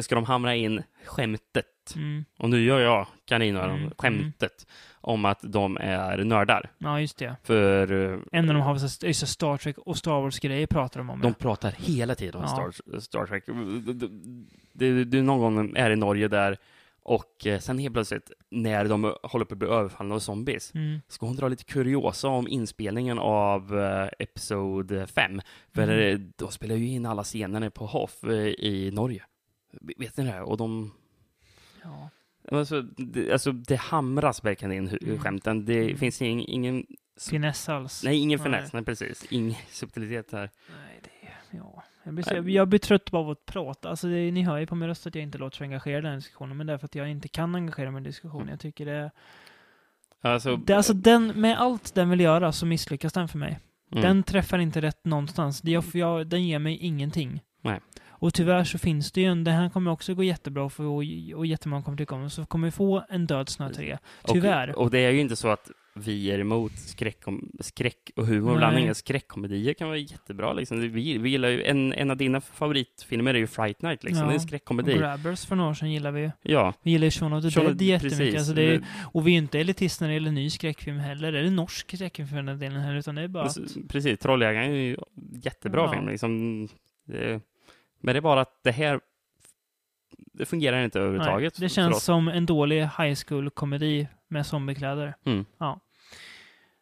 ska 0.00 0.14
de 0.14 0.24
hamra 0.24 0.54
in 0.54 0.82
skämtet. 1.04 1.64
Mm. 1.96 2.24
Och 2.38 2.50
nu 2.50 2.62
gör 2.64 2.80
jag 2.80 3.06
kaninöron, 3.24 3.78
Mm, 3.78 3.90
skämtet 3.98 4.66
om 5.00 5.24
att 5.24 5.38
de 5.42 5.76
är 5.80 6.24
nördar. 6.24 6.70
Ja, 6.78 7.00
just 7.00 7.18
det. 7.18 7.36
För 7.44 7.92
eh, 8.12 8.18
En 8.32 8.48
av 8.48 8.54
dem 8.54 8.62
har 8.62 8.76
så- 8.78 9.12
så 9.14 9.26
Star 9.26 9.56
Trek 9.56 9.78
och 9.78 9.96
Star 9.96 10.20
Wars-grejer 10.20 10.66
pratar 10.66 11.00
de 11.00 11.10
om. 11.10 11.20
de 11.20 11.28
ja. 11.28 11.34
pratar 11.38 11.74
hela 11.78 12.14
tiden 12.14 12.34
om 12.34 12.42
Ja. 12.42 12.72
Star, 12.72 13.00
Star 13.00 13.26
Trek. 13.26 13.44
Du, 14.72 15.04
du 15.04 15.22
någon 15.22 15.54
gång 15.54 15.76
är 15.76 15.90
i 15.90 15.96
Norge 15.96 16.28
där 16.28 16.56
och 17.08 17.46
eh, 17.46 17.58
sen 17.60 17.78
helt 17.78 17.94
plötsligt 17.94 18.30
när 18.50 18.84
de 18.84 19.14
håller 19.22 19.44
på 19.44 19.54
att 19.54 19.58
bli 19.58 19.68
överfallna 19.68 20.14
av 20.14 20.18
zombies 20.18 20.74
Mm. 20.74 21.00
ska 21.08 21.26
hon 21.26 21.36
dra 21.36 21.48
lite 21.48 21.64
kuriosa 21.64 22.28
om 22.28 22.48
inspelningen 22.48 23.18
av 23.18 23.78
eh, 23.78 24.08
Episod 24.18 25.10
5. 25.10 25.40
För 25.74 25.82
Mm. 25.82 25.98
eh, 26.14 26.18
de 26.36 26.50
spelar 26.52 26.76
ju 26.76 26.86
in 26.88 27.06
alla 27.06 27.24
scenerna 27.24 27.70
på 27.70 27.86
Hoff 27.86 28.24
eh, 28.24 28.30
i 28.46 28.90
Norge. 28.94 29.24
Vet 29.98 30.16
ni 30.16 30.24
det? 30.24 30.40
Och 30.40 30.56
de... 30.56 30.92
Ja. 31.82 32.10
Alltså 32.52 32.82
det, 32.82 33.32
alltså, 33.32 33.52
det 33.52 33.76
hamras 33.76 34.44
verkligen 34.44 34.72
in 34.72 34.88
Mm. 35.02 35.18
skämten. 35.18 35.64
Det 35.64 35.82
Mm. 35.84 35.96
finns 35.98 36.22
ing, 36.22 36.44
ingen... 36.48 36.86
Finess 37.30 37.68
alls. 37.68 38.04
Nej, 38.04 38.16
ingen 38.18 38.40
Nej. 38.40 38.44
finess. 38.44 38.72
Nej, 38.72 38.84
precis. 38.84 39.26
Ingen 39.30 39.54
subtilitet 39.70 40.32
här. 40.32 40.50
Nej, 40.68 41.00
det. 41.02 41.56
Ja. 41.56 41.82
Jag 42.08 42.14
blir, 42.14 42.24
så, 42.24 42.50
jag 42.50 42.68
blir 42.68 42.78
trött 42.78 43.10
på 43.10 43.30
att 43.30 43.46
prata. 43.46 43.90
Alltså, 43.90 44.06
det, 44.06 44.30
ni 44.32 44.42
hör 44.42 44.58
ju 44.58 44.66
på 44.66 44.74
min 44.74 44.88
röst 44.88 45.06
att 45.06 45.14
jag 45.14 45.22
inte 45.22 45.38
låter 45.38 45.56
så 45.56 45.64
engagerad 45.64 45.98
i 45.98 46.02
den 46.02 46.10
här 46.10 46.16
diskussionen, 46.16 46.56
men 46.56 46.66
det 46.66 46.72
är 46.72 46.78
för 46.78 46.84
att 46.84 46.94
jag 46.94 47.10
inte 47.10 47.28
kan 47.28 47.54
engagera 47.54 47.90
mig 47.90 48.00
i 48.00 48.04
diskussionen. 48.04 48.48
Jag 48.48 48.60
tycker 48.60 48.86
det... 48.86 49.10
Alltså, 50.20 50.56
det 50.56 50.74
alltså, 50.74 50.92
den, 50.92 51.26
med 51.26 51.60
allt 51.60 51.94
den 51.94 52.10
vill 52.10 52.20
göra 52.20 52.52
så 52.52 52.66
misslyckas 52.66 53.12
den 53.12 53.28
för 53.28 53.38
mig. 53.38 53.58
mm. 53.92 54.02
Den 54.02 54.22
träffar 54.22 54.58
inte 54.58 54.80
rätt 54.80 55.04
någonstans. 55.04 55.64
Jag, 55.64 55.84
jag, 55.92 56.26
den 56.26 56.46
ger 56.46 56.58
mig 56.58 56.76
ingenting. 56.76 57.42
Nej. 57.62 57.80
Och 58.08 58.34
tyvärr 58.34 58.64
så 58.64 58.78
finns 58.78 59.12
det 59.12 59.20
ju 59.20 59.26
en, 59.26 59.44
det 59.44 59.50
här 59.50 59.70
kommer 59.70 59.90
också 59.90 60.14
gå 60.14 60.22
jättebra 60.22 60.68
för, 60.68 60.84
och, 60.84 61.02
och 61.34 61.46
jättemånga 61.46 61.82
kommer 61.82 61.98
tycka 61.98 62.14
om, 62.14 62.30
så 62.30 62.46
kommer 62.46 62.66
vi 62.66 62.70
få 62.70 63.04
en 63.08 63.26
Död 63.26 63.48
snö 63.48 63.74
3. 63.74 63.98
Tyvärr. 64.24 64.76
Och, 64.76 64.82
och 64.82 64.90
det 64.90 64.98
är 64.98 65.10
ju 65.10 65.20
inte 65.20 65.36
så 65.36 65.48
att 65.48 65.70
vi 65.98 66.30
är 66.30 66.38
emot 66.38 66.78
skräck, 66.78 67.18
skräck 67.60 68.10
och 68.16 68.26
humor. 68.26 68.50
Nej. 68.50 68.58
Blandningen 68.58 68.94
skräckkomedier 68.94 69.74
kan 69.74 69.88
vara 69.88 69.98
jättebra. 69.98 70.52
Liksom. 70.52 70.80
Vi, 70.80 71.18
vi 71.18 71.30
gillar 71.30 71.48
ju, 71.48 71.62
en, 71.62 71.92
en 71.92 72.10
av 72.10 72.16
dina 72.16 72.40
favoritfilmer 72.40 73.34
är 73.34 73.38
ju 73.38 73.46
Fright 73.46 73.82
Night. 73.82 74.04
Liksom. 74.04 74.18
Ja. 74.20 74.24
Det 74.26 74.30
är 74.30 74.34
en 74.34 74.36
Och 74.36 74.42
skräckkomedi. 74.42 74.94
Grabbers 74.94 75.46
för 75.46 75.56
några 75.56 75.70
år 75.70 75.74
sedan 75.74 75.92
gillar 75.92 76.10
vi 76.10 76.20
ju. 76.20 76.30
Ja. 76.42 76.74
Vi 76.82 76.90
gillar 76.90 77.04
ju 77.04 77.10
Shaun 77.10 77.32
of 77.32 77.44
the 77.44 77.50
Shaun 77.50 77.66
Dead 77.66 77.82
jättemycket. 77.82 78.18
precis. 78.18 78.36
Alltså 78.38 78.52
det 78.52 78.62
är, 78.74 78.84
och 79.12 79.26
vi 79.26 79.30
är 79.30 79.32
ju 79.32 79.38
inte 79.38 79.60
elitister 79.60 80.04
när 80.04 80.08
det 80.08 80.14
gäller 80.14 80.30
ny 80.30 80.50
skräckfilm 80.50 80.98
heller. 80.98 81.32
Eller 81.32 81.50
norsk 81.50 81.96
skräckfilm 81.96 82.28
för 82.28 82.36
den 82.36 82.48
här 82.48 82.54
delen 82.54 82.80
heller, 82.80 82.98
utan 82.98 83.14
det 83.14 83.22
är 83.22 83.28
bara 83.28 83.44
att... 83.44 83.56
Precis, 83.88 84.18
Trolljägaren 84.18 84.70
är 84.70 84.74
ju 84.76 84.96
jättebra 85.42 85.82
Ja. 85.82 85.92
film. 85.92 86.08
Liksom, 86.08 86.68
det, 87.06 87.40
men 88.00 88.14
det 88.14 88.18
är 88.18 88.20
bara 88.20 88.40
att 88.40 88.60
det 88.64 88.72
här 88.72 89.00
det 90.32 90.46
fungerar 90.46 90.84
inte 90.84 90.98
Nej, 90.98 91.06
överhuvudtaget. 91.08 91.54
det 91.54 91.60
för 91.60 91.68
känns 91.68 92.04
som 92.04 92.28
en 92.28 92.46
dålig 92.46 92.80
high 92.82 93.14
school-komedi 93.26 94.08
med 94.28 94.46
zombiekläder. 94.46 95.14
Mm. 95.24 95.44
Ja. 95.58 95.80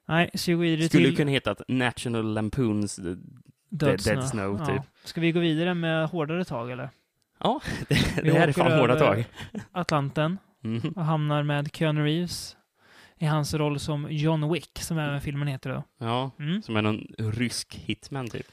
Nej, 0.09 0.31
så 0.35 0.51
vi 0.51 0.55
går 0.55 0.63
vidare 0.63 0.89
Skulle 0.89 1.09
till 1.09 1.17
kunna 1.17 1.31
heta 1.31 1.55
National 1.69 2.35
Lampoons 2.35 2.97
Dead, 2.97 3.19
Dead, 3.69 4.01
Dead 4.05 4.29
Snow, 4.29 4.57
Ja. 4.61 4.67
typ. 4.67 4.83
Ska 5.05 5.21
vi 5.21 5.33
gå 5.33 5.41
vidare 5.41 5.75
med 5.75 6.09
hårdare 6.09 6.45
tag, 6.45 6.71
eller? 6.71 6.91
Ja, 7.41 7.61
det, 7.89 8.23
det 8.23 8.33
här 8.39 8.49
är 8.49 8.53
fan 8.53 8.73
hårda 8.81 8.99
tag. 8.99 9.25
Atlanten 9.73 10.39
Mhm. 10.63 10.89
och 10.97 11.05
hamnar 11.05 11.43
med 11.43 11.69
Keanu 11.77 12.05
Reeves 12.05 12.57
i 13.19 13.27
hans 13.27 13.55
roll 13.55 13.79
som 13.79 14.07
John 14.11 14.53
Wick, 14.53 14.79
som 14.79 14.99
även 14.99 15.21
filmen 15.21 15.49
heter 15.49 15.71
då. 15.71 15.83
Ja, 15.99 16.31
Mm. 16.39 16.63
som 16.63 16.77
är 16.77 16.83
någon 16.83 17.07
rysk 17.19 17.75
hitman 17.75 18.29
typ. 18.29 18.47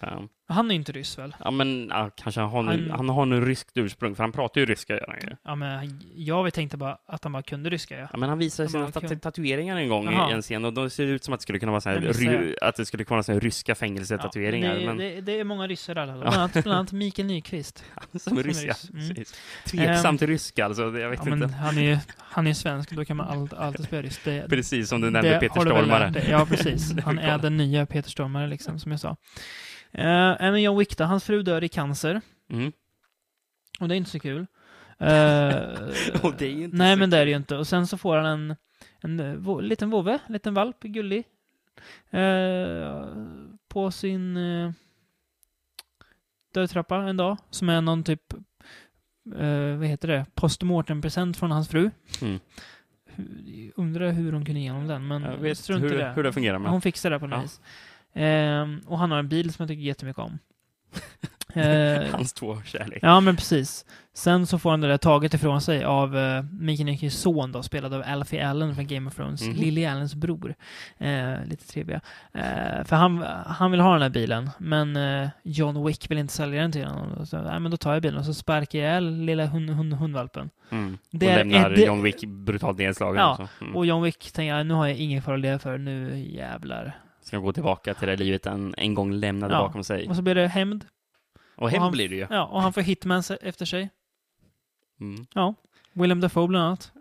Ja. 0.47 0.53
Han 0.55 0.71
är 0.71 0.75
inte 0.75 0.91
ryss 0.91 1.17
väl? 1.17 1.35
Ja, 1.39 1.51
men 1.51 1.87
ja, 1.89 2.09
kanske 2.15 2.41
han 2.41 2.49
har, 2.49 2.63
han... 2.63 2.89
Han- 2.89 2.99
han 2.99 3.09
har 3.09 3.25
nu 3.25 3.41
ryskt 3.45 3.71
ursprung, 3.77 4.15
för 4.15 4.23
han 4.23 4.31
pratar 4.31 4.61
ju 4.61 4.65
ryska. 4.65 4.93
Gör 4.93 5.05
han, 5.07 5.29
ju. 5.29 5.35
Ja, 5.43 5.55
men 5.55 5.99
jag 6.15 6.53
tänkte 6.53 6.77
bara 6.77 6.97
att 7.07 7.23
han 7.23 7.33
bara 7.33 7.43
kunde 7.43 7.69
ryska, 7.69 7.97
ja. 7.99 8.07
Ja, 8.11 8.17
men 8.17 8.29
han 8.29 8.37
visade 8.37 8.69
sina 8.69 8.83
bara, 8.83 8.91
tat- 8.91 9.03
okej. 9.03 9.19
tatueringar 9.19 9.77
en 9.77 9.89
gång 9.89 10.05
Jaha. 10.13 10.29
i 10.29 10.33
en 10.33 10.41
scen 10.41 10.65
och 10.65 10.73
de 10.73 10.89
ser 10.89 11.03
ut 11.05 11.23
som 11.23 11.33
att 11.33 11.39
det 11.39 11.41
skulle 11.41 11.59
kunna 11.59 11.71
vara 11.71 11.81
så 11.81 11.89
här, 11.89 11.99
Det 11.99 12.11
ry- 12.13 12.55
att 12.61 12.75
det 12.75 12.85
skulle 12.85 13.03
kunna 13.03 13.15
vara 13.15 13.23
så 13.23 13.33
här 13.33 13.39
ryska 13.39 13.71
Ja, 13.71 13.75
fängelsetatueringar. 13.75 14.75
det, 14.75 14.85
men 14.85 14.97
det, 14.97 15.21
det 15.21 15.39
är 15.39 15.43
många 15.43 15.67
ryssar 15.67 15.95
där. 15.95 16.05
Bland 16.05 16.23
annat, 16.23 16.53
bland 16.53 16.67
annat 16.79 16.91
Mikael 16.91 17.27
Nyqvist. 17.27 17.83
som 18.11 18.19
som 18.19 18.37
är 18.37 18.43
ryska. 18.43 18.67
ryss. 18.67 18.89
Mm. 18.89 19.23
Tveksamt 19.65 20.21
Ehm, 20.21 20.27
ryska, 20.27 20.65
alltså. 20.65 20.91
det- 20.91 20.99
Jag 21.01 21.09
vet 21.09 21.19
Ja, 21.23 21.29
men 21.29 21.43
inte. 21.43 21.55
han 21.55 21.77
är 21.77 21.99
han 22.17 22.47
är 22.47 22.53
svensk, 22.53 22.91
då 22.91 23.05
kan 23.05 23.17
man 23.17 23.27
allt, 23.27 23.53
alltid 23.53 23.85
spela. 24.13 24.41
Det, 24.43 24.49
Precis 24.49 24.89
som 24.89 25.01
du 25.01 25.09
nämnde 25.09 25.29
det 25.29 25.39
Peter 25.39 25.61
Stormare. 25.61 26.23
Ja, 26.29 26.45
precis. 26.45 26.89
Det 26.89 27.01
Han 27.05 27.19
är 27.19 27.37
den 27.37 27.57
nya 27.57 27.85
Peter 27.85 28.09
Stormare, 28.09 28.47
liksom, 28.47 28.79
som 28.79 28.91
jag 28.91 28.99
sa. 28.99 29.15
Uh, 29.97 30.35
men 30.51 30.61
John 30.61 30.77
Wick 30.77 30.97
då, 30.97 31.03
hans 31.03 31.23
fru 31.23 31.43
dör 31.43 31.63
i 31.63 31.69
cancer. 31.69 32.21
Mm. 32.49 32.71
Och 33.79 33.87
det 33.87 33.95
är 33.95 33.97
inte 33.97 34.09
så 34.09 34.19
kul. 34.19 34.47
Eh, 34.99 35.55
Och 36.23 36.33
det 36.37 36.45
är 36.45 36.51
ju 36.51 36.63
inte 36.63 36.77
Nej, 36.77 36.95
så 36.95 36.99
men 36.99 37.09
det 37.09 37.17
är 37.17 37.25
det 37.25 37.31
ju 37.31 37.37
inte. 37.37 37.55
Och 37.57 37.67
sen 37.67 37.87
så 37.87 37.97
får 37.97 38.17
han 38.17 38.25
en, 38.25 38.55
en 39.01 39.19
eh, 39.19 39.33
vo- 39.35 39.61
liten 39.61 39.89
vovve, 39.89 40.19
en 40.27 40.33
liten 40.33 40.53
valp, 40.53 40.79
gullig. 40.83 41.23
Eh, 42.09 43.05
på 43.67 43.91
sin 43.91 44.37
uh, 44.37 44.71
dödtrappa 46.53 46.95
en 46.95 47.17
dag, 47.17 47.37
som 47.49 47.69
är 47.69 47.81
någon 47.81 48.03
typ, 48.03 48.33
uh, 49.39 49.77
vad 49.77 49.87
heter 49.87 50.07
det, 50.07 50.25
postmortem-present 50.35 51.37
från 51.37 51.51
hans 51.51 51.69
fru. 51.69 51.91
Mm. 52.21 52.39
Undrar 53.75 54.11
hur 54.11 54.31
hon 54.33 54.45
kunde 54.45 54.59
igenom 54.61 54.87
den, 54.87 55.07
men 55.07 55.21
Jag 55.23 55.37
vet 55.37 55.69
hur, 55.69 55.89
det. 55.97 56.13
hur 56.15 56.23
det 56.23 56.33
fungerar. 56.33 56.59
Men. 56.59 56.71
Hon 56.71 56.81
fixar 56.81 57.09
det 57.09 57.19
på 57.19 57.27
något 57.27 57.37
Ja. 57.37 57.41
vis. 57.41 57.61
Ehm, 58.13 58.81
och 58.87 58.97
han 58.99 59.11
har 59.11 59.19
en 59.19 59.29
bil 59.29 59.53
som 59.53 59.63
jag 59.63 59.67
tycker 59.69 59.83
jättemycket 59.83 60.19
om. 60.23 60.39
Eh, 61.55 62.03
Hans 62.11 62.33
två 62.33 62.61
kärlek. 62.65 62.99
ja, 63.01 63.19
men 63.19 63.35
precis. 63.35 63.85
Sen 64.13 64.45
så 64.47 64.59
får 64.59 64.69
han 64.71 64.81
det 64.81 64.87
där 64.87 64.97
taget 64.97 65.33
ifrån 65.33 65.61
sig 65.61 65.83
av 65.83 66.15
uh, 66.15 66.43
Mickey 66.51 66.83
Nickys 66.83 67.19
son 67.21 67.51
då, 67.51 67.63
spelad 67.63 67.93
av 67.93 68.03
Alfie 68.07 68.47
Allen 68.47 68.75
från 68.75 68.87
Game 68.87 69.07
of 69.07 69.15
Thrones, 69.15 69.41
Mhm. 69.47 69.55
Lily 69.55 69.85
Allens 69.85 70.15
bror. 70.15 70.55
Eh, 70.97 71.45
lite 71.45 71.67
trevliga. 71.67 72.01
Eh, 72.33 72.83
för 72.85 72.95
han, 72.95 73.17
han 73.45 73.71
vill 73.71 73.79
ha 73.79 73.93
den 73.93 74.01
här 74.01 74.09
bilen, 74.09 74.49
men 74.57 74.95
eh, 74.95 75.29
John 75.43 75.85
Wick 75.87 76.11
vill 76.11 76.17
inte 76.17 76.33
sälja 76.33 76.61
den 76.61 76.71
till 76.71 76.85
honom. 76.85 77.25
Så, 77.25 77.41
nej, 77.41 77.59
men 77.59 77.71
då 77.71 77.77
tar 77.77 77.93
jag 77.93 78.01
bilen 78.01 78.19
och 78.19 78.25
så 78.25 78.33
sparkar 78.33 78.79
jag 78.79 78.87
ihjäl 78.89 79.15
lilla 79.19 79.45
hund, 79.45 79.69
hund, 79.69 79.93
hundvalpen. 79.93 80.49
Mm. 80.69 80.97
Det 81.11 81.25
och 81.27 81.31
är 81.33 81.37
lämnar 81.37 81.69
det- 81.69 81.85
John 81.85 82.03
Wick 82.03 82.25
brutalt 82.25 82.77
nedslagen. 82.77 83.21
Ja, 83.21 83.31
också. 83.31 83.47
Mm. 83.61 83.75
Och 83.75 83.85
John 83.85 84.03
Wick 84.03 84.31
tänker 84.31 84.63
nu 84.63 84.73
har 84.73 84.87
jag 84.87 84.97
ingen 84.97 85.21
kvar 85.21 85.33
att 85.33 85.39
leva 85.39 85.59
för, 85.59 85.77
nu 85.77 86.19
jävlar. 86.19 86.97
Ska 87.23 87.37
gå 87.37 87.53
tillbaka 87.53 87.93
till 87.93 88.07
det 88.07 88.15
livet 88.15 88.45
han 88.45 88.73
en 88.77 88.93
gång 88.93 89.11
lämnade 89.13 89.53
Ja. 89.53 89.59
bakom 89.67 89.83
sig. 89.83 90.09
Och 90.09 90.15
så 90.15 90.21
blir 90.21 90.35
det 90.35 90.47
hämnd. 90.47 90.85
Och 91.55 91.71
han- 91.71 91.91
blir 91.91 92.09
det 92.09 92.15
ju. 92.15 92.27
Ja, 92.29 92.45
och 92.45 92.61
han 92.61 92.73
får 92.73 92.81
hitmans 92.81 93.31
efter 93.31 93.65
sig. 93.65 93.89
Mm. 94.99 95.25
Willem 95.93 96.21
Dafoe 96.21 96.47
bland 96.47 96.65
annat. 96.65 96.91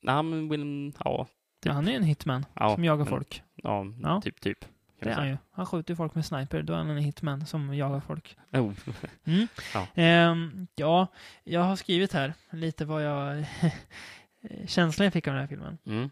Ja, 0.00 0.22
men 0.22 0.48
Willem, 0.48 0.92
ja, 1.04 1.26
Ja, 1.64 1.72
han 1.72 1.88
är 1.88 1.92
en 1.96 2.02
hitman 2.02 2.46
ja, 2.54 2.74
som 2.74 2.84
jagar 2.84 3.04
men- 3.04 3.06
folk. 3.10 3.42
Ja, 3.54 3.86
Ja. 4.02 4.20
typ, 4.20 4.40
typ. 4.40 4.64
Det 5.00 5.08
är 5.10 5.14
han 5.14 5.28
ju. 5.28 5.36
Han 5.50 5.66
skjuter 5.66 5.92
ju 5.92 5.96
folk 5.96 6.14
med 6.14 6.26
sniper. 6.26 6.62
Då 6.62 6.72
är 6.72 6.76
han 6.76 6.90
en 6.90 6.96
hitman 6.98 7.46
som 7.46 7.74
jagar 7.74 8.00
folk. 8.00 8.36
Oh. 8.52 8.72
Mm. 9.24 9.46
Ja. 9.74 9.86
Ehm, 9.94 10.66
ja, 10.74 11.06
jag 11.44 11.60
har 11.60 11.76
skrivit 11.76 12.12
här 12.12 12.34
lite 12.50 12.84
vad 12.84 13.04
jag... 13.04 13.44
känslan 14.66 15.04
jag 15.04 15.12
fick 15.12 15.28
av 15.28 15.34
den 15.34 15.40
här 15.40 15.48
filmen. 15.48 15.78
Mm. 15.86 16.10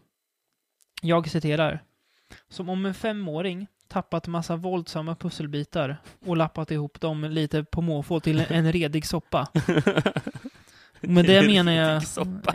Jag 1.01 1.29
citerar. 1.29 1.83
Som 2.49 2.69
om 2.69 2.85
en 2.85 2.93
femåring 2.93 3.67
tappat 3.87 4.27
massa 4.27 4.55
våldsamma 4.55 5.15
pusselbitar 5.15 5.97
och 6.25 6.37
lappat 6.37 6.71
ihop 6.71 7.01
dem 7.01 7.23
lite 7.23 7.63
på 7.63 7.81
måfå 7.81 8.19
till 8.19 8.43
en 8.49 8.71
redig 8.71 9.05
soppa. 9.05 9.47
Men 11.01 11.25
det 11.25 11.41
menar 11.47 11.71
jag... 11.71 12.03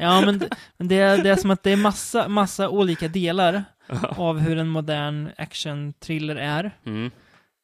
Ja, 0.01 0.20
men, 0.20 0.39
det- 0.39 0.49
men 0.77 0.89
det, 0.89 0.97
är, 1.01 1.22
det 1.22 1.31
är 1.31 1.37
som 1.37 1.51
att 1.51 1.62
det 1.62 1.70
är 1.70 1.77
massa, 1.77 2.29
massa 2.29 2.68
olika 2.68 3.09
delar 3.09 3.64
av 4.03 4.39
hur 4.39 4.59
en 4.59 4.68
modern 4.68 5.31
action-thriller 5.39 6.37
är. 6.37 6.70
Mm. 6.87 7.11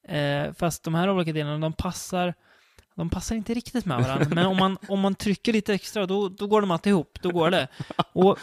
Eh, 0.08 0.52
fast 0.54 0.84
de 0.84 0.94
här 0.94 1.10
olika 1.10 1.32
delarna, 1.32 1.58
de 1.58 1.72
passar, 1.72 2.34
de 2.94 3.10
passar 3.10 3.36
inte 3.36 3.54
riktigt 3.54 3.84
med 3.84 4.02
varandra. 4.02 4.26
Men 4.30 4.46
om 4.46 4.56
man, 4.56 4.78
om 4.88 5.00
man 5.00 5.14
trycker 5.14 5.52
lite 5.52 5.74
extra, 5.74 6.06
då, 6.06 6.28
då 6.28 6.46
går 6.46 6.60
de 6.60 6.70
alltid 6.70 6.90
ihop. 6.90 7.18
Då 7.22 7.30
går 7.30 7.50
det. 7.50 7.68
Och 8.12 8.38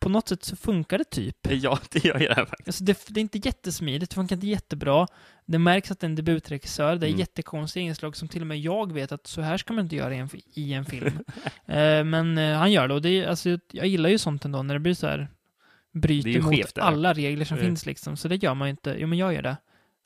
på 0.00 0.08
något 0.08 0.28
sätt 0.28 0.44
så 0.44 0.56
funkar 0.56 0.98
det 0.98 1.04
typ. 1.04 1.36
Ja, 1.50 1.78
det 1.90 2.04
gör 2.04 2.20
jag 2.20 2.36
faktiskt. 2.48 2.68
Alltså 2.68 2.84
det, 2.84 2.98
det 3.08 3.20
är 3.20 3.22
inte 3.22 3.38
jättesmidigt, 3.38 4.10
det 4.10 4.14
funkar 4.14 4.36
inte 4.36 4.46
jättebra. 4.46 5.06
Det 5.46 5.58
märks 5.58 5.90
att 5.90 6.00
det 6.00 6.04
är 6.04 6.08
en 6.08 6.14
debutregissör, 6.14 6.96
det 6.96 7.06
är 7.06 7.08
Mm. 7.08 7.20
jättekonstiga 7.20 7.82
inslag 7.84 8.16
som 8.16 8.28
till 8.28 8.40
och 8.40 8.46
med 8.46 8.60
jag 8.60 8.92
vet 8.92 9.12
att 9.12 9.26
så 9.26 9.40
här 9.40 9.56
ska 9.56 9.72
man 9.72 9.84
inte 9.84 9.96
göra 9.96 10.14
i 10.14 10.18
en, 10.18 10.28
i 10.54 10.72
en 10.72 10.84
film. 10.84 11.06
eh, 11.66 12.04
men 12.04 12.38
eh, 12.38 12.56
han 12.58 12.72
gör 12.72 12.88
det 12.88 12.94
och 12.94 13.02
det 13.02 13.08
är, 13.10 13.26
alltså, 13.28 13.58
jag 13.72 13.86
gillar 13.86 14.08
ju 14.10 14.18
sånt 14.18 14.44
ändå 14.44 14.62
när 14.62 14.74
det 14.74 14.80
blir 14.80 14.94
så 14.94 15.06
här 15.06 15.18
Det 15.18 15.98
är 15.98 16.00
bryter 16.00 16.30
ju 16.30 16.40
mot 16.42 16.78
alla 16.78 17.12
regler 17.12 17.44
som 17.44 17.56
Eh. 17.58 17.64
finns 17.64 17.86
liksom. 17.86 18.16
Så 18.16 18.28
det 18.28 18.36
gör 18.42 18.54
man 18.54 18.68
ju 18.68 18.70
inte. 18.70 18.96
Jo 18.98 19.06
men 19.06 19.18
jag 19.18 19.34
gör 19.34 19.42
det. 19.42 19.56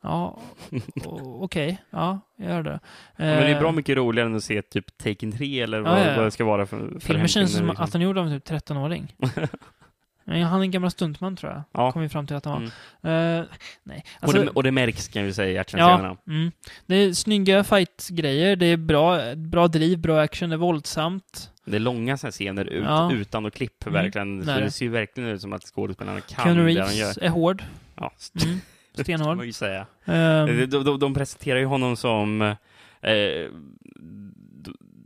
Ja, 0.02 0.38
okej. 1.40 1.78
Ja, 1.90 2.20
jag 2.36 2.50
gör 2.50 2.62
det. 2.62 2.80
Men 3.16 3.26
det 3.42 3.48
är 3.50 3.60
bra 3.60 3.68
Eh, 3.68 3.74
mycket 3.74 3.96
roligare 3.96 4.28
än 4.28 4.36
att 4.36 4.44
se 4.44 4.62
typ 4.62 4.98
Taken 4.98 5.32
3 5.32 5.60
eller 5.60 5.80
vad, 5.80 6.00
Ja, 6.00 6.06
ja, 6.06 6.16
vad 6.16 6.24
det 6.24 6.30
ska 6.30 6.44
vara 6.44 6.66
för, 6.66 6.78
för 6.78 7.00
Filmen 7.00 7.28
känns 7.28 7.56
som 7.56 7.66
liksom. 7.66 7.84
att 7.84 7.92
han 7.92 8.02
gjorde 8.02 8.20
av 8.20 8.26
en 8.26 8.40
typ 8.40 8.50
13-åring. 8.50 9.14
Nej, 10.24 10.42
Han 10.42 10.60
är 10.60 10.64
en 10.64 10.70
gammal 10.70 10.90
stuntman 10.90 11.36
tror 11.36 11.52
jag. 11.52 11.62
Ja. 11.72 11.92
Kom 11.92 12.02
vi 12.02 12.08
fram 12.08 12.26
till 12.26 12.36
att 12.36 12.44
han 12.44 12.70
var. 13.02 13.10
Mm. 13.10 13.40
Eh, 13.40 13.46
nej, 13.82 14.04
och, 14.16 14.24
alltså, 14.24 14.42
det, 14.42 14.48
och 14.50 14.62
det 14.62 14.70
märks 14.70 15.08
kan 15.08 15.24
vi 15.24 15.32
säga 15.32 15.50
i 15.52 15.58
actionscenerna. 15.58 16.16
Ja, 16.24 16.32
mm. 16.32 16.52
det 16.86 16.94
är 16.94 17.12
snygga 17.12 17.64
fight-grejer, 17.64 18.56
det 18.56 18.66
är 18.66 18.76
bra, 18.76 19.34
bra 19.34 19.68
driv, 19.68 19.98
bra 19.98 20.20
action, 20.20 20.48
det 20.50 20.54
är 20.56 20.58
våldsamt. 20.58 21.50
Det 21.64 21.76
är 21.76 21.80
långa 21.80 22.16
så 22.16 22.30
scener 22.30 22.64
ut, 22.64 22.84
Ja. 22.84 23.12
utan 23.12 23.46
och 23.46 23.52
klipp, 23.52 23.86
Mm, 23.86 24.02
verkligen. 24.02 24.44
Så 24.44 24.50
det 24.52 24.70
ser 24.70 24.84
ju 24.84 24.90
verkligen 24.90 25.30
ut 25.30 25.40
som 25.40 25.52
att 25.52 25.62
skådespelarna 25.62 26.20
kan 26.20 26.44
Keanu 26.44 26.60
det 26.60 26.66
de 26.66 26.72
gör. 26.72 26.86
Reeves 26.86 27.18
är 27.18 27.28
hård. 27.28 27.62
Ja, 27.96 28.12
Mm. 28.44 28.60
Stenhård. 28.94 29.54
säga. 29.54 29.86
Ehm, 30.04 30.46
De, 30.46 30.66
de, 30.84 30.98
de, 30.98 31.14
presenterar 31.14 31.58
ju 31.58 31.64
honom 31.66 31.96
som... 31.96 32.42
Eh, 33.00 33.50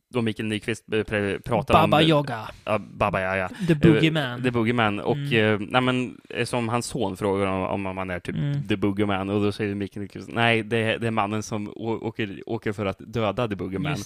då- 0.08 0.22
Mikael 0.22 0.48
Nyqvist 0.48 0.92
eh, 0.92 1.02
pratar 1.44 1.74
Baba 1.74 1.96
om... 2.02 2.08
Yaga, 2.08 2.50
Ja, 2.64 2.78
Baba 2.78 3.20
Yaga. 3.20 3.50
The 3.68 3.74
Boogeyman. 3.74 4.42
The 4.42 4.50
Boogeyman. 4.50 5.00
Och 5.00 5.16
Mm. 5.16 5.62
eh, 5.62 5.66
nej, 5.70 5.80
men, 5.80 6.20
eh, 6.30 6.44
som 6.44 6.68
hans 6.68 6.86
son 6.86 7.16
frågar 7.16 7.46
om, 7.46 7.86
om 7.86 7.96
han 7.98 8.10
är 8.10 8.20
typ 8.20 8.36
Mm. 8.36 8.62
The 8.68 8.76
Boogeyman 8.76 9.30
och 9.30 9.42
då 9.42 9.52
säger 9.52 9.74
Mikael 9.74 10.02
Nyqvist 10.02 10.28
nej, 10.32 10.62
det 10.62 10.76
är, 10.76 10.98
det 10.98 11.06
är 11.06 11.10
mannen 11.10 11.42
som 11.42 11.72
åker, 11.76 12.42
åker 12.46 12.72
för 12.72 12.86
att 12.86 12.96
döda 12.98 13.48
The 13.48 13.54
Boogeyman. 13.56 13.96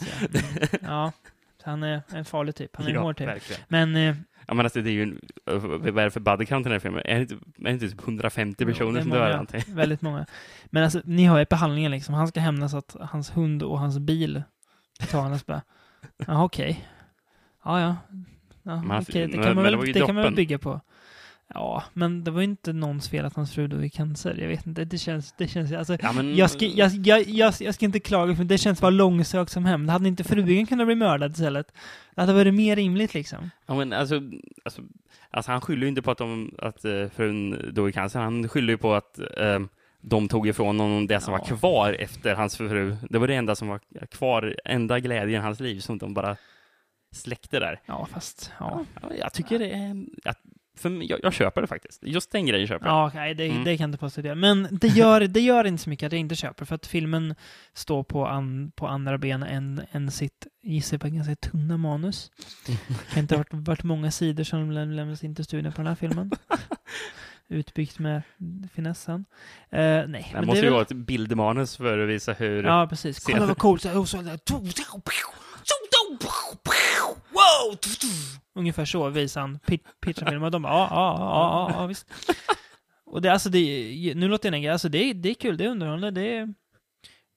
Ja, 0.82 1.12
han 1.62 1.82
är 1.82 2.00
en 2.14 2.24
farlig 2.24 2.54
typ. 2.54 2.76
Han 2.76 2.86
är 2.86 2.90
en 2.90 2.94
ja, 2.94 3.00
hård 3.02 3.16
typ. 3.16 3.28
verkligen. 3.28 3.62
Men 3.68 3.96
eh, 3.96 4.14
Ja, 4.48 4.54
men 4.54 4.66
alltså, 4.66 4.82
det 4.82 4.90
är 4.90 4.92
ju 4.92 5.02
en, 5.02 5.20
eh, 5.46 5.58
vad 5.58 5.98
är 5.98 6.04
det 6.04 6.10
för 6.10 6.20
body 6.20 6.46
count 6.46 6.66
i 6.66 6.68
den 6.68 6.72
här 6.72 6.78
filmen? 6.80 7.02
Är 7.04 7.14
det 7.14 7.20
inte, 7.20 7.34
är 7.34 7.38
det 7.64 7.70
inte 7.70 7.88
typ 7.88 8.02
150 8.02 8.56
Jo, 8.64 8.66
personer 8.72 9.00
som 9.00 9.10
dör? 9.10 9.30
någonting? 9.30 9.62
väldigt 9.74 10.02
många. 10.02 10.26
Men 10.66 10.84
alltså, 10.84 11.00
ni 11.04 11.24
har 11.24 11.38
ju 11.38 11.44
behandlingen 11.50 11.90
liksom. 11.90 12.14
Han 12.14 12.28
ska 12.28 12.40
hämnas 12.40 12.74
att 12.74 12.96
hans 13.00 13.36
hund 13.36 13.62
och 13.62 13.78
hans 13.78 13.98
bil 13.98 14.42
tar 15.10 15.20
hans 15.20 15.46
bara. 15.46 15.62
Ja, 16.26 16.44
okej. 16.44 16.88
Ja, 17.64 17.80
ja. 17.80 17.96
ja 18.62 18.76
Men 18.76 18.90
han- 18.90 19.02
okej, 19.02 19.26
det 19.26 19.32
kan 19.32 19.54
man 19.54 19.64
men 19.64 19.78
väl, 19.80 20.06
kan 20.06 20.14
man 20.14 20.34
bygga 20.34 20.58
på. 20.58 20.80
Ja, 21.54 21.84
men 21.94 22.24
det 22.24 22.30
var 22.30 22.40
ju 22.40 22.44
inte 22.44 22.72
någons 22.72 23.08
fel 23.08 23.24
att 23.24 23.34
hans 23.36 23.54
fru 23.54 23.68
dog 23.68 23.84
i 23.84 23.90
cancer. 23.90 24.36
Jag 24.40 24.48
vet 24.48 24.66
inte, 24.66 24.84
det 24.84 24.98
känns, 24.98 25.34
det 25.38 25.48
känns, 25.48 25.72
alltså, 25.72 25.96
Ja, 26.02 26.12
men, 26.12 26.36
jag 26.36 26.50
ska, 26.50 26.64
jag, 26.66 26.90
jag, 26.90 27.22
jag, 27.28 27.54
jag 27.60 27.74
ska 27.74 27.84
inte 27.84 28.00
klaga, 28.00 28.36
för 28.36 28.44
det 28.44 28.58
känns 28.58 28.80
bara 28.80 28.90
långsökt 28.90 29.52
som 29.52 29.64
hämnd. 29.64 29.90
Hade 29.90 30.08
inte 30.08 30.24
frugan 30.24 30.66
kunnat 30.66 30.86
bli 30.86 30.94
mördad 30.94 31.30
istället? 31.30 31.72
Det 32.14 32.20
hade 32.20 32.32
varit 32.32 32.54
mer 32.54 32.76
rimligt 32.76 33.14
liksom. 33.14 33.50
Ja, 33.66 33.74
men 33.74 33.92
alltså, 33.92 34.20
alltså, 34.64 34.82
alltså 35.30 35.50
han 35.52 35.60
skyller 35.60 35.82
ju 35.82 35.88
inte 35.88 36.02
på 36.02 36.10
att, 36.10 36.18
de, 36.18 36.54
att 36.58 36.84
uh, 36.84 37.08
frun 37.08 37.70
dog 37.74 37.88
i 37.88 37.92
cancer. 37.92 38.20
Han 38.20 38.48
skyller 38.48 38.72
ju 38.72 38.78
på 38.78 38.94
att 38.94 39.18
eh, 39.18 39.60
de 40.00 40.28
tog 40.28 40.48
ifrån 40.48 40.80
honom 40.80 41.06
det 41.06 41.20
som 41.20 41.32
Ja. 41.34 41.38
var 41.38 41.46
kvar 41.58 41.92
efter 41.92 42.34
hans 42.34 42.56
fru. 42.56 42.96
Det 43.10 43.18
var 43.18 43.26
det 43.28 43.34
enda 43.34 43.56
som 43.56 43.68
var 43.68 43.80
kvar, 44.10 44.56
enda 44.64 45.00
glädjen 45.00 45.40
i 45.40 45.44
hans 45.44 45.60
liv 45.60 45.80
som 45.80 45.98
de 45.98 46.14
bara 46.14 46.36
släckte 47.14 47.58
där. 47.60 47.80
Ja, 47.86 48.06
fast, 48.12 48.52
ja. 48.60 48.84
Ja, 49.02 49.10
jag 49.20 49.32
tycker 49.32 49.58
det 49.58 49.70
är... 49.70 50.04
Jag, 50.84 50.92
för 50.92 51.10
jag, 51.10 51.20
jag 51.22 51.32
köper 51.32 51.60
det 51.60 51.66
faktiskt. 51.66 52.02
Just 52.06 52.32
den 52.32 52.46
grejen 52.46 52.66
köper 52.68 52.86
jag. 52.86 52.94
Ja, 52.94 53.10
nej, 53.14 53.34
det, 53.34 53.44
Mm. 53.48 53.64
det 53.64 53.76
kan 53.76 53.84
jag 53.84 53.88
inte 53.88 53.98
påstå 53.98 54.20
det. 54.22 54.34
Men 54.34 54.68
det 54.70 54.88
gör, 54.88 55.20
det 55.20 55.40
gör 55.40 55.64
inte 55.64 55.82
så 55.82 55.90
mycket 55.90 56.06
att 56.06 56.12
jag 56.12 56.20
inte 56.20 56.34
köper, 56.36 56.64
för 56.64 56.74
att 56.74 56.86
filmen 56.86 57.34
står 57.72 58.02
på, 58.04 58.26
an, 58.26 58.72
på 58.76 58.86
andra 58.86 59.18
ben 59.18 59.42
än, 59.42 59.82
än 59.92 60.10
sitt, 60.10 60.46
gissar 60.62 60.98
på 60.98 61.08
ganska 61.08 61.36
tunna 61.36 61.76
manus. 61.76 62.30
Det 62.66 62.78
kan 63.10 63.18
inte 63.22 63.34
ha 63.34 63.38
varit, 63.38 63.48
varit 63.68 63.82
många 63.82 64.10
sidor 64.10 64.44
som 64.44 64.70
läm- 64.72 64.94
lämnades 64.94 65.24
in 65.24 65.34
till 65.34 65.44
studion 65.44 65.72
på 65.72 65.76
den 65.80 65.86
här 65.86 65.94
filmen. 65.94 66.30
Utbyggt 67.50 67.98
med 67.98 68.22
finessen. 68.74 69.24
Eh, 69.70 69.78
nej, 69.80 70.06
Det 70.06 70.26
men 70.32 70.46
måste 70.46 70.60
det 70.60 70.66
ju 70.66 70.72
vara 70.72 70.82
ett 70.82 70.92
bildmanus 70.92 71.76
för 71.76 71.98
att 71.98 72.08
visa 72.08 72.32
hur... 72.32 72.62
Ja, 72.64 72.86
precis. 72.90 73.18
Kolla 73.24 73.46
vad 73.46 73.58
coolt. 73.58 73.84
Så- 77.38 77.72
och 77.72 77.84
så- 77.84 78.06
Wow! 78.06 78.40
Ungefär 78.54 78.84
så 78.84 79.08
visar 79.08 79.40
han 79.40 79.58
pit- 79.66 79.84
pitchar 80.00 80.26
filmen 80.26 80.44
och 80.44 80.50
de 80.50 80.62
bara 80.62 80.72
ja, 80.72 80.88
ja, 80.90 81.68
ja, 81.72 81.80
ja, 81.80 81.86
visst. 81.86 82.06
Och 83.10 83.22
det, 83.22 83.32
alltså 83.32 83.48
det, 83.50 84.12
nu 84.16 84.28
låter 84.28 84.52
jag 84.52 84.62
grej, 84.62 84.72
alltså 84.72 84.88
det, 84.88 85.12
det 85.12 85.30
är 85.30 85.34
kul, 85.34 85.56
det 85.56 85.64
är 85.64 85.68
underhållande, 85.68 86.10
det 86.10 86.36
är 86.36 86.54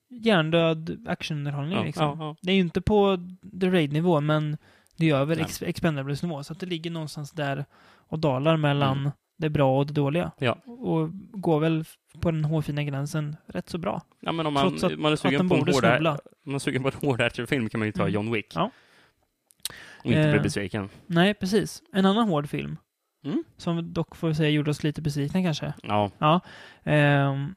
hjärndöd 0.09 1.05
actionunderhållning 1.07 1.77
ja, 1.77 1.83
liksom. 1.83 2.03
ja, 2.19 2.25
ja. 2.25 2.35
Det 2.41 2.51
är 2.51 2.55
ju 2.55 2.61
inte 2.61 2.81
på 2.81 3.17
The 3.61 3.69
Raid-nivå, 3.69 4.21
men 4.21 4.57
det 4.97 5.09
är 5.09 5.15
över 5.15 5.35
Nej. 5.35 5.45
ex 5.45 5.61
Expendables-nivå, 5.61 6.43
så 6.43 6.53
att 6.53 6.59
det 6.59 6.65
ligger 6.65 6.91
någonstans 6.91 7.31
där 7.31 7.65
och 8.07 8.19
dalar 8.19 8.57
mellan 8.57 8.97
Mm. 8.99 9.11
det 9.37 9.49
bra 9.49 9.77
och 9.79 9.87
det 9.87 9.93
dåliga. 9.93 10.31
Ja. 10.39 10.51
Och 10.65 11.09
går 11.31 11.59
väl 11.59 11.85
på 12.19 12.31
den 12.31 12.45
hårfina 12.45 12.83
gränsen 12.83 13.35
rätt 13.47 13.69
så 13.69 13.77
bra. 13.77 14.01
Ja, 14.19 14.31
men 14.31 14.45
om 14.45 14.53
man, 14.53 14.69
Trots 14.69 14.83
att- 14.83 14.99
man 14.99 15.09
är 15.09 15.13
att 15.13 15.19
sugen 15.19 15.49
på 15.49 15.55
en 15.55 15.61
hård, 15.73 15.83
man 16.45 16.55
är 16.55 16.59
sugen 16.59 16.81
på 16.83 16.87
en 16.89 16.93
hård 17.09 17.21
actionfilm 17.21 17.69
kan 17.69 17.79
man 17.79 17.85
ju 17.87 17.91
ta 17.91 18.01
Mm. 18.01 18.13
John 18.13 18.31
Wick. 18.31 18.51
Ja. 18.55 18.71
Och 20.03 20.05
inte 20.11 20.21
bli 20.29 20.37
Eh. 20.37 20.41
besviken. 20.43 20.89
Nej, 21.07 21.33
precis. 21.33 21.83
En 21.93 22.05
annan 22.05 22.27
hård 22.29 22.49
film. 22.49 22.77
Mm. 23.25 23.43
Som 23.57 23.93
dock 23.93 24.15
får 24.15 24.33
säga 24.33 24.49
gjorde 24.49 24.71
oss 24.71 24.83
lite 24.83 25.01
besvikna 25.01 25.41
kanske. 25.41 25.73
Ja. 25.83 26.11
Ja. 26.17 26.39
Ehm, 26.83 27.55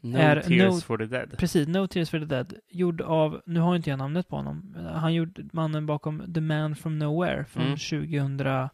No 0.00 0.16
Är 0.18 0.40
Tears 0.40 0.74
No- 0.74 0.80
for 0.80 0.98
the 0.98 1.06
Dead. 1.06 1.38
precis, 1.38 1.68
No 1.68 1.86
Tears 1.86 2.10
for 2.10 2.18
the 2.18 2.24
Dead. 2.24 2.54
Gjord 2.70 3.00
av, 3.00 3.42
nu 3.46 3.60
har 3.60 3.76
inte 3.76 3.90
jag 3.90 3.98
namnet 3.98 4.28
på 4.28 4.36
honom. 4.36 4.76
Han 4.94 5.14
gjorde 5.14 5.42
mannen 5.52 5.86
bakom 5.86 6.34
The 6.34 6.40
Man 6.40 6.76
from 6.76 6.98
Nowhere 6.98 7.44
från 7.44 7.62
Mm. 7.62 7.76
2010, 7.76 8.70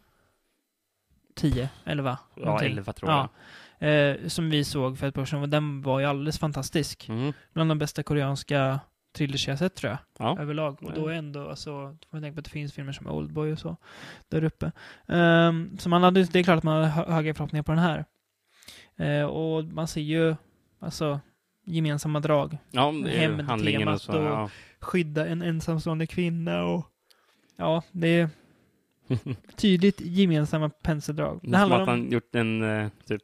11. 1.85 2.19
Ja, 2.37 2.45
någonting. 2.45 2.73
11 2.73 2.93
tror 2.93 3.11
Ja. 3.11 3.29
jag. 3.79 4.11
Eh, 4.11 4.17
som 4.29 4.51
vi 4.51 4.65
såg 4.65 4.99
för 4.99 5.07
ett 5.09 5.15
par 5.15 5.23
år 5.23 5.27
sedan. 5.27 5.51
Den 5.51 5.83
var 5.83 6.01
ju 6.01 6.07
alldeles 6.07 6.39
fantastisk. 6.39 7.09
Mm. 7.09 7.33
Bland 7.53 7.71
de 7.71 7.79
bästa 7.79 8.03
koreanska 8.03 8.81
thrillers 9.15 9.49
jag 9.49 9.59
sett 9.59 9.75
tror 9.75 9.91
jag. 9.91 9.99
Ja. 10.19 10.41
överlag. 10.41 10.83
Och 10.83 10.93
då 10.95 11.09
är 11.09 11.15
ändå, 11.15 11.49
alltså, 11.51 11.71
får 11.71 11.97
man 12.11 12.23
tänka 12.23 12.35
på 12.35 12.39
att 12.39 12.45
det 12.45 12.51
finns 12.51 12.73
filmer 12.73 12.93
som 12.93 13.07
Oldboy 13.07 13.53
och 13.53 13.59
så, 13.59 13.77
där 14.29 14.45
uppe. 14.45 14.73
Um, 15.07 15.79
så 15.79 15.89
man 15.89 16.03
hade, 16.03 16.25
det 16.25 16.39
är 16.39 16.43
klart 16.43 16.59
att 16.59 16.65
man 16.65 16.75
hade 16.77 16.87
hö- 16.89 17.12
höga 17.12 17.35
förhoppningar 17.35 17.62
på 17.62 17.73
den 17.73 17.81
här. 17.81 18.05
Uh, 19.01 19.25
och 19.27 19.65
man 19.65 19.89
ser 19.89 20.01
ju, 20.01 20.37
alltså, 20.81 21.21
gemensamma 21.65 22.21
drag. 22.21 22.59
Ja, 22.71 22.93
det 23.05 23.11
är 23.25 23.29
ju 23.37 23.43
handlingen 23.43 23.89
och 23.89 24.01
så. 24.01 24.12
och- 24.12 24.25
Ja. 24.25 24.51
Skydda 24.81 25.27
en 25.27 25.43
ensamstående 25.43 26.07
kvinna 26.07 26.65
och, 26.65 26.87
ja, 27.57 27.83
det 27.93 28.09
är 28.09 28.29
tydligt 29.57 30.01
gemensamma 30.01 30.69
penseldrag. 30.69 31.41
Det 31.43 31.51
Det 31.51 31.57
är 31.57 31.62
som 31.62 31.73
att 31.73 31.81
om 31.81 31.89
han 31.89 32.11
gjort 32.11 32.35
en 32.35 32.91
typ 33.09 33.23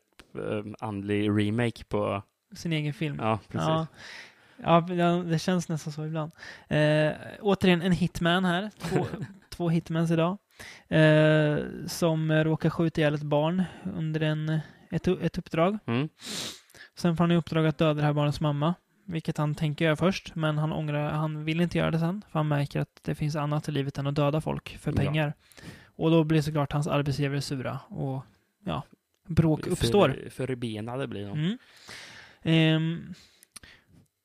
andlig 0.80 1.28
remake 1.30 1.84
på... 1.84 2.22
sin 2.54 2.72
egen 2.72 2.94
film. 2.94 3.16
Ja, 3.20 3.38
precis. 3.48 3.68
Ja. 3.68 3.86
Ja, 4.62 4.80
det- 5.26 5.38
känns 5.38 5.68
nästan 5.68 5.92
så 5.92 6.06
ibland. 6.06 6.32
Eh, 6.68 7.12
återigen 7.40 7.82
en 7.82 7.92
hitman 7.92 8.44
här. 8.44 8.70
Två, 8.78 9.06
två 9.50 9.68
hitmans 9.68 10.10
idag. 10.10 10.38
Eh, 10.88 11.58
som 11.86 12.32
råkar 12.32 12.70
skjuta 12.70 13.00
ihjäl 13.00 13.14
ett 13.14 13.22
barn 13.22 13.62
under 13.96 14.20
en, 14.20 14.60
ett, 14.90 15.08
ett 15.08 15.38
uppdrag. 15.38 15.78
Mm. 15.86 16.08
Sen 16.96 17.16
får 17.16 17.24
han 17.24 17.32
i 17.32 17.36
uppdrag 17.36 17.66
att 17.66 17.78
döda 17.78 17.94
det 17.94 18.02
här 18.06 18.12
barnets 18.12 18.40
mamma. 18.40 18.74
Vilket 19.04 19.36
han 19.36 19.54
tänker 19.54 19.84
göra 19.84 19.96
först, 19.96 20.34
men 20.34 20.58
han 20.58 20.72
ångrar, 20.72 21.10
han 21.10 21.44
vill 21.44 21.60
inte 21.60 21.78
göra 21.78 21.90
det 21.90 21.98
sen. 21.98 22.22
För 22.30 22.38
han 22.38 22.48
märker 22.48 22.80
att 22.80 22.98
det 23.02 23.14
finns 23.14 23.36
annat 23.36 23.68
i 23.68 23.72
livet 23.72 23.98
än 23.98 24.06
att 24.06 24.14
döda 24.14 24.40
folk 24.40 24.76
för 24.76 24.90
Ja. 24.92 24.96
pengar. 24.96 25.34
Och 25.96 26.10
då 26.10 26.24
blir 26.24 26.42
såklart 26.42 26.72
hans 26.72 26.86
arbetsgivare 26.86 27.40
sura. 27.40 27.78
Och 27.88 28.24
ja, 28.64 28.82
bråk 29.28 29.66
uppstår. 29.66 30.08
För, 30.08 30.30
förbenade 30.30 31.06
blir 31.06 31.26
de. 31.26 31.38
Mm. 31.38 31.58
Ehm, 32.42 33.14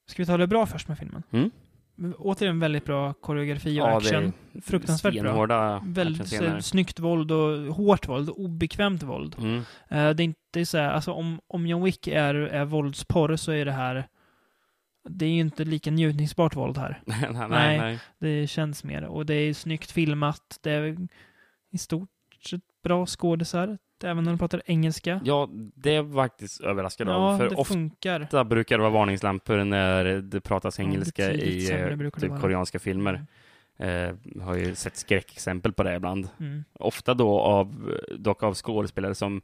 ska 0.08 0.22
vi 0.22 0.26
ta 0.26 0.38
det 0.38 0.48
bra 0.48 0.66
först 0.66 0.88
med 0.88 0.98
filmen? 0.98 1.24
Mm. 1.32 1.52
Återigen 2.18 2.60
väldigt 2.60 2.86
bra 2.86 3.14
koreografi 3.14 3.82
och 3.82 3.88
Ja, 3.88 3.98
action. 3.98 4.34
Fruktansvärt 4.64 5.22
bra. 5.22 5.84
Väldigt 5.86 6.42
eh, 6.42 6.60
snyggt 6.60 7.00
våld 7.00 7.32
och 7.32 7.76
hårt 7.76 8.08
våld, 8.08 8.30
obekvämt 8.30 9.04
våld. 9.04 9.36
Mm. 9.40 9.58
Eh, 9.90 10.10
det 10.10 10.24
är 10.24 10.26
inte 10.26 10.66
så 10.66 10.78
här, 10.78 10.90
alltså 10.90 11.12
om, 11.12 11.40
om 11.48 11.68
John 11.68 11.84
Wick 11.84 12.08
är, 12.08 12.36
är 12.36 12.66
våldsporr 12.66 13.36
så 13.36 13.52
är 13.52 13.66
det 13.66 13.72
här 13.72 14.08
det 15.10 15.26
är 15.26 15.30
ju 15.30 15.40
inte 15.40 15.64
lika 15.64 15.92
njutningsbart 15.92 16.56
våld 16.56 16.78
här. 16.78 17.02
nej, 17.06 17.28
nej, 17.32 17.50
Nej. 17.50 17.78
nej. 17.78 18.00
Det 18.20 18.48
känns 18.48 18.84
mer. 18.84 19.04
Och 19.04 19.26
det 19.26 19.34
är 19.34 19.54
snyggt 19.54 19.92
filmat. 19.92 20.60
Det 20.62 20.72
är 20.72 20.98
i 21.72 21.78
stort 21.78 22.10
sett 22.50 22.62
bra 22.84 23.06
skådisar. 23.06 23.78
Även 24.04 24.24
när 24.24 24.32
de 24.32 24.38
pratar 24.38 24.62
engelska. 24.66 25.22
Ja, 25.24 25.50
det 25.76 26.02
var 26.02 26.24
faktiskt 26.24 26.62
överraskad 26.62 27.10
av. 27.10 27.32
Ja, 27.32 27.38
För 27.38 27.50
det 27.50 27.56
ofta 27.56 27.74
funkar. 27.74 28.44
brukar 28.44 28.78
det 28.78 28.82
vara 28.82 28.94
varningslampor 28.94 29.64
när 29.64 30.06
det 30.06 30.42
pratas 30.42 30.80
engelska 30.80 31.28
betydligt 31.28 31.70
i 31.70 31.74
det 31.74 32.12
typ 32.12 32.30
vara. 32.30 32.42
koreanska 32.42 32.80
filmer. 32.80 33.26
Eh, 33.78 34.16
har 34.42 34.56
ju 34.56 34.76
sett 34.76 34.98
skräckexempel 34.98 35.74
på 35.74 35.84
det 35.84 35.96
ibland. 35.96 36.30
Mm. 36.40 36.64
Ofta 36.80 37.14
då 37.14 37.40
av, 37.40 37.92
dock 38.18 38.44
av 38.44 38.54
skådespelare 38.54 39.16
som 39.16 39.42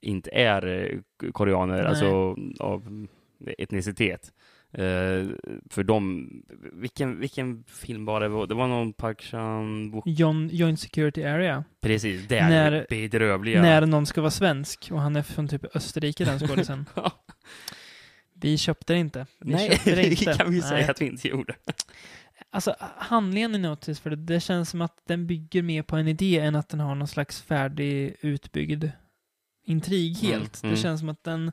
inte 0.00 0.30
är 0.30 0.66
eh, 0.66 1.30
koreaner, 1.32 1.76
Nej. 1.76 1.86
alltså 1.86 2.36
av 2.60 3.06
etnicitet. 3.58 4.32
Eh, 4.72 5.26
för 5.70 5.82
de, 5.84 6.28
vilken, 6.72 7.20
vilken 7.20 7.64
film 7.64 8.04
var 8.04 8.20
det? 8.20 8.46
Det 8.46 8.54
var 8.54 8.68
någon 8.68 8.92
Park 8.92 9.22
Chan-wook. 9.22 10.02
John, 10.06 10.48
Joint 10.52 10.80
Security 10.80 11.24
Area. 11.24 11.64
Precis, 11.80 12.28
det 12.28 12.38
är 12.38 12.48
När- 12.48 12.86
bedrövliga. 12.90 13.62
När 13.62 13.86
någon 13.86 14.06
ska 14.06 14.20
vara 14.20 14.30
svensk 14.30 14.88
och 14.92 15.00
han 15.00 15.16
är 15.16 15.22
från 15.22 15.48
typ 15.48 15.76
Österrike 15.76 16.24
den 16.24 16.38
skådisen. 16.38 16.84
Vi 18.34 18.58
köpte 18.58 18.92
det 18.92 18.98
inte. 18.98 19.26
Vi 19.40 19.52
Nej, 19.52 19.70
köpte 19.70 19.94
det 19.94 20.06
inte. 20.10 20.34
kan 20.38 20.50
vi 20.50 20.60
Nej. 20.60 20.68
säga 20.68 20.90
att 20.90 21.00
vi 21.00 21.06
inte 21.06 21.28
gjorde. 21.28 21.54
Alltså, 22.50 22.74
handlingen 22.96 23.54
i 23.54 23.58
Notice, 23.58 24.00
för 24.00 24.10
det, 24.10 24.16
det 24.16 24.40
känns 24.40 24.70
som 24.70 24.80
att 24.80 25.02
den 25.06 25.26
bygger 25.26 25.62
mer 25.62 25.82
på 25.82 25.96
en 25.96 26.08
idé 26.08 26.38
än 26.38 26.56
att 26.56 26.68
den 26.68 26.80
har 26.80 26.94
någon 26.94 27.08
slags 27.08 27.42
färdig 27.42 28.16
utbyggd 28.20 28.84
intrig 29.64 30.18
Mm, 30.24 30.30
helt. 30.40 30.62
mm. 30.62 30.74
Det 30.74 30.80
känns 30.80 31.00
som 31.00 31.08
att 31.08 31.24
den... 31.24 31.52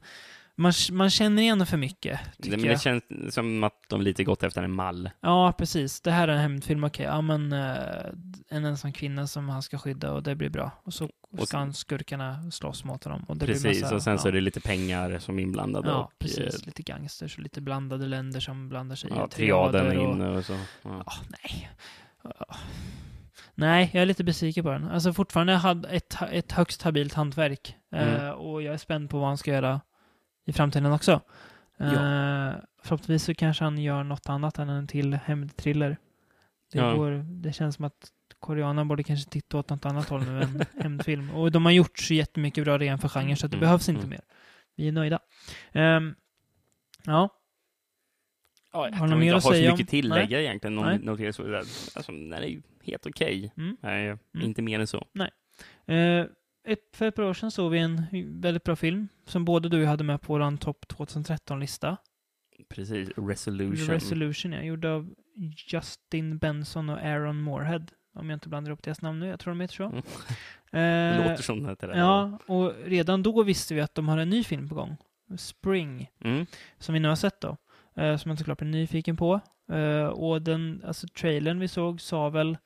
Man, 0.60 0.74
man 0.92 1.10
känner 1.10 1.42
igen 1.42 1.66
för 1.66 1.78
mycket, 1.78 2.20
Det, 2.38 2.50
men 2.50 2.62
det 2.62 2.82
känns 2.82 3.04
som 3.30 3.64
att 3.64 3.74
de 3.90 4.02
lite 4.02 4.24
gått 4.24 4.44
efter 4.44 4.64
en 4.64 4.72
mall. 4.72 5.10
Ja, 5.22 5.54
precis. 5.58 6.02
Det 6.02 6.12
här 6.12 6.28
är 6.28 6.34
en 6.34 6.40
hämndfilm, 6.40 6.84
okej. 6.84 7.06
Ja, 7.06 7.22
men 7.22 7.54
eh, 7.54 7.76
en 8.50 8.66
ensam 8.66 8.94
kvinna 8.94 9.28
som 9.28 9.50
han 9.50 9.62
ska 9.64 9.78
skydda 9.78 10.12
och 10.12 10.24
det 10.24 10.36
blir 10.36 10.50
bra. 10.50 10.72
Och 10.84 10.94
så 10.94 11.06
Och 11.06 11.38
ska 11.38 11.46
sen- 11.46 11.60
han 11.60 11.74
skurkarna 11.74 12.52
slåss 12.52 12.84
mot 12.84 13.04
honom. 13.04 13.24
Och 13.28 13.38
det 13.38 13.46
blir 13.46 13.56
Precis, 13.56 13.82
massa, 13.82 13.96
och 13.96 14.02
sen 14.04 14.12
ja. 14.14 14.18
så 14.20 14.28
är 14.28 14.32
det 14.32 14.42
lite 14.42 14.62
pengar 14.62 15.20
som 15.20 15.40
är 15.40 15.44
inblandade. 15.44 15.90
Ja, 15.90 16.04
och, 16.04 16.20
precis. 16.20 16.40
eh, 16.62 16.66
Lite 16.66 16.82
gangsters 16.84 17.38
och 17.38 17.44
lite 17.44 17.62
blandade 17.62 18.06
länder 18.06 18.40
som 18.40 18.70
blandar 18.70 18.96
sig 18.96 19.10
Ja, 19.16 19.26
i 19.26 19.30
triaden 19.30 19.88
och- 19.98 20.14
inne 20.14 20.28
och 20.30 20.46
så. 20.46 20.54
Ja. 20.54 21.04
Ja, 21.06 21.14
nej. 21.44 21.70
Nej, 23.56 23.90
jag 23.94 24.02
är 24.02 24.06
lite 24.06 24.24
besviken 24.24 24.64
på 24.64 24.70
den. 24.72 24.84
Alltså 24.88 25.14
fortfarande 25.14 25.54
ett, 25.92 26.18
ett 26.32 26.52
högst 26.52 26.82
habilt 26.82 27.14
hantverk. 27.14 27.76
Mm. 27.92 28.16
Eh, 28.26 28.30
och 28.30 28.62
jag 28.62 28.74
är 28.74 28.78
spänd 28.78 29.10
på 29.10 29.20
vad 29.20 29.28
han 29.28 29.38
ska 29.38 29.52
göra 29.52 29.82
i 30.48 30.54
framtiden 30.54 30.92
också. 30.92 31.12
Eh, 31.80 32.52
Förhoppningsvis 32.84 33.24
så 33.24 33.34
kanske 33.36 33.64
han 33.64 33.78
gör 33.78 34.04
något 34.04 34.30
annat 34.30 34.60
än 34.60 34.70
en 34.70 34.88
till 34.88 35.14
hämndthriller. 35.14 35.98
Det, 36.72 36.80
Ja. 36.80 36.94
går, 36.96 37.12
det 37.42 37.54
känns 37.54 37.76
som 37.76 37.86
att 37.86 38.12
koreanerna 38.40 38.86
borde 38.86 39.04
kanske 39.04 39.30
titta 39.30 39.58
åt 39.58 39.70
något 39.70 39.86
annat 39.86 40.10
håll 40.10 40.24
nu 40.24 40.42
än 40.42 40.62
hämndfilm. 40.82 41.30
Och 41.32 41.52
de 41.52 41.66
har 41.66 41.72
gjort 41.72 42.00
så 42.00 42.14
jättemycket 42.14 42.64
bra 42.64 42.78
redan 42.78 43.00
för 43.00 43.08
genren 43.10 43.38
så 43.38 43.46
att 43.46 43.52
det 43.52 43.58
Mm, 43.58 43.66
behövs 43.68 43.90
inte 43.90 44.00
mm. 44.00 44.10
mer. 44.10 44.22
Vi 44.76 44.88
är 44.88 44.92
nöjda. 44.92 45.20
Ehm, 45.72 46.16
ja, 47.06 47.30
Ja, 48.74 48.86
jag 48.90 48.94
Har 48.96 49.08
du 49.08 49.14
inte 49.14 49.20
mer 49.20 49.28
jag 49.28 49.38
att 49.38 49.44
har 49.44 49.52
så 49.52 49.56
säga 49.58 49.72
om- 49.72 49.78
mycket 49.78 49.90
tillägga 49.90 50.42
egentligen. 50.42 50.76
Någon, 50.76 50.86
Nej. 50.86 51.00
något 51.00 51.36
så, 51.36 51.56
alltså, 51.56 52.12
den 52.12 52.34
är 52.34 52.42
ju 52.42 52.62
helt 52.84 53.06
okej. 53.06 53.54
Mm. 53.58 53.78
Nej, 53.82 54.18
inte 54.34 54.62
mer 54.62 54.80
än 54.80 54.88
så. 54.88 55.08
Eh, 55.86 56.26
ett, 56.68 56.80
för 56.94 57.06
ett 57.08 57.16
par 57.16 57.24
år 57.24 57.34
sedan 57.34 57.52
såg 57.52 57.72
vi 57.72 57.80
en 57.80 58.04
väldigt 58.42 58.64
bra 58.64 58.76
film 58.76 59.08
som 59.26 59.46
både 59.46 59.70
du 59.70 59.78
och 59.78 59.84
jag 59.84 59.90
hade 59.90 60.04
med 60.04 60.22
på 60.22 60.34
vår 60.34 60.58
topp 60.58 60.86
2013-lista. 60.90 61.98
Precis, 62.70 63.10
Resolution. 63.18 63.88
Resolution, 63.88 64.52
ja. 64.54 64.62
Gjord 64.62 64.86
av 64.86 65.10
Justin 65.68 66.38
Benson 66.38 66.90
och 66.90 67.00
Aaron 67.00 67.42
Moorhead. 67.42 67.86
Om 68.16 68.30
jag 68.30 68.36
inte 68.36 68.50
blandar 68.50 68.72
upp 68.72 68.84
deras 68.84 69.02
namn 69.02 69.20
nu. 69.20 69.28
Jag 69.28 69.40
tror 69.40 69.52
de 69.52 69.62
heter 69.62 69.76
så. 69.76 69.84
Mm. 69.84 70.02
Eh, 70.72 70.80
det 70.82 71.30
låter 71.30 71.44
som 71.44 71.64
det 71.64 71.70
heter. 71.70 71.94
Ja, 71.96 72.40
och 72.48 72.74
redan 72.86 73.24
då 73.24 73.44
visste 73.44 73.74
vi 73.74 73.82
att 73.82 73.96
de 73.96 74.08
har 74.10 74.18
en 74.18 74.30
ny 74.30 74.44
film 74.44 74.70
på 74.70 74.76
gång. 74.76 74.98
Spring, 75.38 76.10
Mm. 76.24 76.46
som 76.80 76.94
vi 76.94 77.00
nu 77.00 77.08
har 77.08 77.16
sett 77.16 77.42
då. 77.42 77.58
Eh, 77.96 78.18
som 78.18 78.30
jag 78.32 78.38
såklart 78.38 78.62
är 78.62 78.66
nyfiken 78.66 79.18
på. 79.18 79.40
Eh, 79.72 80.06
och 80.06 80.42
den, 80.42 80.84
alltså 80.88 81.08
trailern 81.08 81.60
vi 81.60 81.68
såg 81.68 82.02
sa 82.02 82.30
väl, 82.30 82.58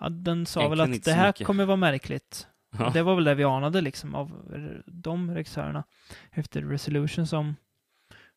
ja, 0.00 0.08
den 0.08 0.46
sa 0.46 0.60
väl 0.68 0.78
Egentligen 0.78 0.90
att 0.90 0.96
inte 0.96 1.10
det 1.10 1.14
här 1.14 1.28
mycket. 1.28 1.46
kommer 1.46 1.64
vara 1.64 1.76
märkligt. 1.76 2.46
Ja. 2.78 2.90
Det 2.90 3.02
var 3.02 3.14
väl 3.14 3.24
det 3.24 3.34
vi 3.34 3.44
anade 3.44 3.80
liksom 3.80 4.14
av 4.14 4.52
de 4.86 5.34
regissörerna 5.34 5.84
efter 6.30 6.62
Resolution 6.62 7.26
som 7.26 7.56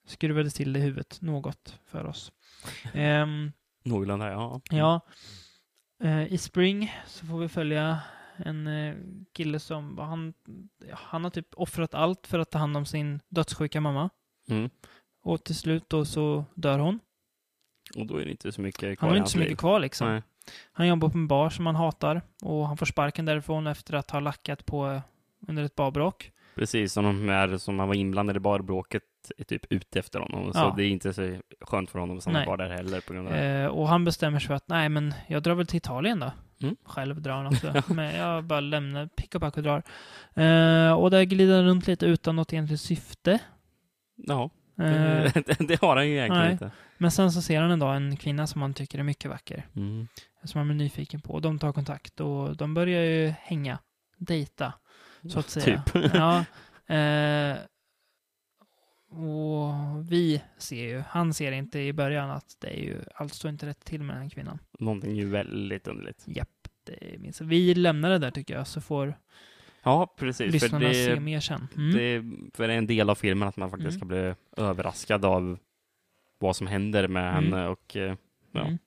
skruvade 0.05 0.49
till 0.49 0.73
det 0.73 0.79
i 0.79 0.81
huvudet 0.81 1.21
något 1.21 1.79
för 1.85 2.05
oss. 2.05 2.31
Ehm, 2.93 3.51
Någorlunda, 3.83 4.31
ja. 4.31 4.61
ja, 4.69 5.01
eh, 6.03 6.33
i 6.33 6.37
Spring 6.37 6.93
så 7.07 7.25
får 7.25 7.39
vi 7.39 7.47
följa 7.49 7.99
en 8.37 8.67
eh, 8.67 8.95
kille 9.33 9.59
som, 9.59 9.97
han, 9.97 10.33
han 10.91 11.23
har 11.23 11.31
typ 11.31 11.47
offrat 11.55 11.93
allt 11.93 12.27
för 12.27 12.39
att 12.39 12.51
ta 12.51 12.57
hand 12.57 12.77
om 12.77 12.85
sin 12.85 13.19
dödssjuka 13.29 13.81
mamma. 13.81 14.09
Mm. 14.49 14.69
Och 15.23 15.43
till 15.43 15.55
slut 15.55 15.83
då 15.89 16.05
så 16.05 16.45
dör 16.53 16.79
hon. 16.79 16.99
Och 17.97 18.05
då 18.05 18.17
är 18.17 18.25
det 18.25 18.31
inte 18.31 18.51
så 18.51 18.61
mycket 18.61 18.99
kvar 18.99 19.07
Han 19.07 19.09
har 19.09 19.17
inte 19.17 19.31
så 19.31 19.37
mycket 19.37 19.51
liv. 19.51 19.57
kvar 19.57 19.79
liksom. 19.79 20.07
Nej. 20.07 20.23
Han 20.73 20.87
jobbar 20.87 21.09
på 21.09 21.17
en 21.17 21.27
bar 21.27 21.49
som 21.49 21.65
han 21.65 21.75
hatar 21.75 22.21
och 22.43 22.67
han 22.67 22.77
får 22.77 22.85
sparken 22.85 23.25
därifrån 23.25 23.67
efter 23.67 23.93
att 23.93 24.11
ha 24.11 24.19
lackat 24.19 24.65
på 24.65 24.91
eh, 24.91 25.01
under 25.47 25.63
ett 25.63 25.75
barbråk. 25.75 26.31
Precis, 26.55 26.93
som 26.93 27.03
de 27.05 27.29
här 27.29 27.57
som 27.57 27.79
han 27.79 27.87
var 27.87 27.95
inblandad 27.95 28.35
i 28.37 28.39
barbråket 28.39 29.03
är 29.37 29.43
typ 29.43 29.65
ute 29.71 29.99
efter 29.99 30.19
honom. 30.19 30.53
Så 30.53 30.59
Ja. 30.59 30.73
det 30.77 30.83
är 30.83 30.87
inte 30.87 31.13
så 31.13 31.37
skönt 31.61 31.89
för 31.89 31.99
honom 31.99 32.17
att 32.17 32.23
stanna 32.23 32.43
kvar 32.43 32.57
där 32.57 32.69
heller 32.69 33.01
på 33.01 33.13
grund 33.13 33.27
av 33.27 33.33
det. 33.33 33.45
Eh, 33.45 33.65
och 33.67 33.87
han 33.87 34.05
bestämmer 34.05 34.39
sig 34.39 34.47
för 34.47 34.53
att 34.53 34.67
nej, 34.67 34.89
men 34.89 35.13
jag 35.27 35.43
drar 35.43 35.53
väl 35.55 35.67
till 35.67 35.77
Italien 35.77 36.19
då. 36.19 36.31
Mm. 36.61 36.75
Själv 36.85 37.21
drar 37.21 37.33
han 37.33 37.47
också. 37.75 37.93
men 37.93 38.15
jag 38.15 38.43
bara 38.43 38.59
lämnar 38.59 39.07
pick 39.07 39.35
och 39.35 39.41
pack 39.41 39.57
och 39.57 39.63
drar. 39.63 39.83
Eh, 40.33 40.91
och 40.93 41.11
där 41.11 41.23
glider 41.23 41.55
han 41.55 41.65
runt 41.65 41.87
lite 41.87 42.05
utan 42.05 42.35
något 42.35 42.53
egentligt 42.53 42.81
syfte. 42.81 43.39
Ja, 44.15 44.49
Eh, 44.79 44.83
det, 45.33 45.59
det 45.67 45.81
har 45.81 45.95
han 45.95 46.07
ju 46.07 46.13
egentligen 46.13 46.43
nej. 46.43 46.51
inte. 46.51 46.71
Men 46.97 47.11
sen 47.11 47.31
så 47.31 47.41
ser 47.41 47.61
han 47.61 47.71
en 47.71 47.79
dag 47.79 47.95
en 47.95 48.17
kvinna 48.17 48.47
som 48.47 48.61
han 48.61 48.73
tycker 48.73 48.99
är 48.99 49.03
mycket 49.03 49.31
vacker. 49.31 49.67
Mm. 49.75 50.07
Som 50.43 50.57
han 50.59 50.67
blir 50.67 50.77
nyfiken 50.77 51.21
på. 51.21 51.39
De 51.39 51.59
tar 51.59 51.73
kontakt 51.73 52.19
och 52.19 52.57
de 52.57 52.73
börjar 52.73 53.03
ju 53.03 53.27
hänga. 53.39 53.79
Dejta. 54.17 54.73
Så 55.29 55.39
att 55.39 55.49
säga. 55.49 55.83
Typ. 55.83 56.13
Ja. 56.13 56.45
Eh, 56.95 57.57
och 59.09 59.73
vi 60.11 60.41
ser 60.57 60.85
ju, 60.85 61.03
han 61.09 61.33
ser 61.33 61.51
inte 61.51 61.79
i 61.79 61.93
början 61.93 62.29
att 62.31 62.57
det 62.59 62.67
är 62.67 62.81
ju, 62.83 63.01
allt 63.15 63.33
står 63.33 63.49
inte 63.51 63.65
rätt 63.65 63.85
till 63.85 64.03
med 64.03 64.15
den 64.15 64.23
här 64.23 64.29
kvinnan. 64.29 64.59
Någonting 64.79 65.11
är 65.11 65.15
ju 65.15 65.29
väldigt 65.29 65.87
underligt. 65.87 66.23
Japp, 66.27 66.49
det 66.83 67.19
minns. 67.19 67.41
Vi 67.41 67.75
lämnar 67.75 68.09
det 68.09 68.17
där 68.17 68.31
tycker 68.31 68.53
jag, 68.53 68.67
så 68.67 68.81
får 68.81 69.17
Ja, 69.83 70.13
precis. 70.17 70.45
För 70.45 70.51
lyssnarna 70.51 70.93
se 70.93 71.13
det, 71.15 71.19
mer 71.19 71.39
sen. 71.39 71.67
Mm. 71.77 71.91
det, 71.91 72.23
för 72.57 72.67
det 72.67 72.73
är 72.73 72.77
en 72.77 72.87
del 72.87 73.09
av 73.09 73.15
filmen 73.15 73.47
att 73.47 73.57
man 73.57 73.69
faktiskt 73.69 73.89
Mm. 73.89 73.99
ska 73.99 74.05
bli 74.05 74.33
överraskad 74.65 75.25
av 75.25 75.57
vad 76.39 76.55
som 76.55 76.67
händer 76.67 77.07
med 77.07 77.37
Mm. 77.37 77.53
henne 77.53 77.67
och 77.67 77.95
eh, 77.95 78.15
ja. 78.51 78.61
Mm. 78.65 78.77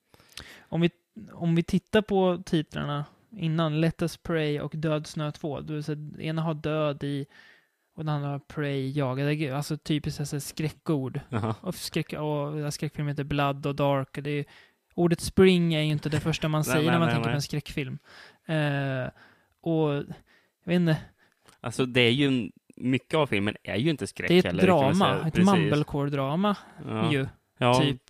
Om, 0.61 0.81
vi, 0.81 0.91
om 1.33 1.55
vi 1.55 1.63
tittar 1.63 2.03
på 2.03 2.43
titlarna 2.47 3.05
innan, 3.31 3.81
Let 3.81 4.03
us 4.03 4.17
pray 4.17 4.61
och 4.61 4.73
Död 4.77 5.07
snö 5.07 5.33
2, 5.33 5.61
du 5.61 5.83
säga, 5.83 5.99
ena 6.19 6.43
har 6.43 6.55
död 6.55 7.05
i 7.05 7.27
och 7.95 8.05
den 8.05 8.15
andra 8.15 8.29
har 8.29 8.39
pray, 8.39 8.91
jaga. 8.91 9.25
Det 9.25 9.35
är 9.35 9.53
alltså 9.53 9.77
typiskt 9.77 10.21
alltså, 10.21 10.41
skräckord. 10.41 11.21
Jaha. 11.29 11.55
Och, 11.61 11.75
skräck, 11.75 12.13
och 12.13 12.75
skräckfilm 12.75 13.09
heter 13.09 13.25
Blood 13.25 13.67
och 13.67 13.75
Dark. 13.75 14.17
Och 14.17 14.23
det 14.23 14.31
är, 14.31 14.45
ordet 14.95 15.21
spring 15.21 15.75
är 15.75 15.81
ju 15.81 15.91
inte 15.91 16.09
det 16.09 16.21
första 16.21 16.49
man 16.49 16.65
säger 16.65 16.79
nej, 16.79 16.91
när 16.91 16.99
man 16.99 17.07
nej, 17.07 17.15
tänker 17.15 17.29
nej. 17.29 17.35
på 17.35 17.37
en 17.37 17.43
skräckfilm. 17.43 17.99
Eh, 18.47 19.11
och 19.61 19.95
jag 19.95 20.05
vet 20.65 20.77
inte, 20.77 20.97
Alltså 21.61 21.87
det 21.87 22.01
är 22.01 22.11
ju 22.11 22.27
en, 22.27 22.53
mycket 22.77 23.15
av 23.15 23.27
filmen 23.27 23.57
är 23.63 23.77
ju 23.77 23.91
inte 23.91 24.07
skräck 24.07 24.29
det 24.29 24.35
är 24.35 24.39
ett 24.39 24.45
heller, 24.45 24.63
drama, 24.63 25.27
ett 25.27 25.35
mumblecore-drama 25.39 26.57
Ja, 26.87 27.13
ju. 27.13 27.27
Ja 27.59 27.75
Typ 27.81 28.03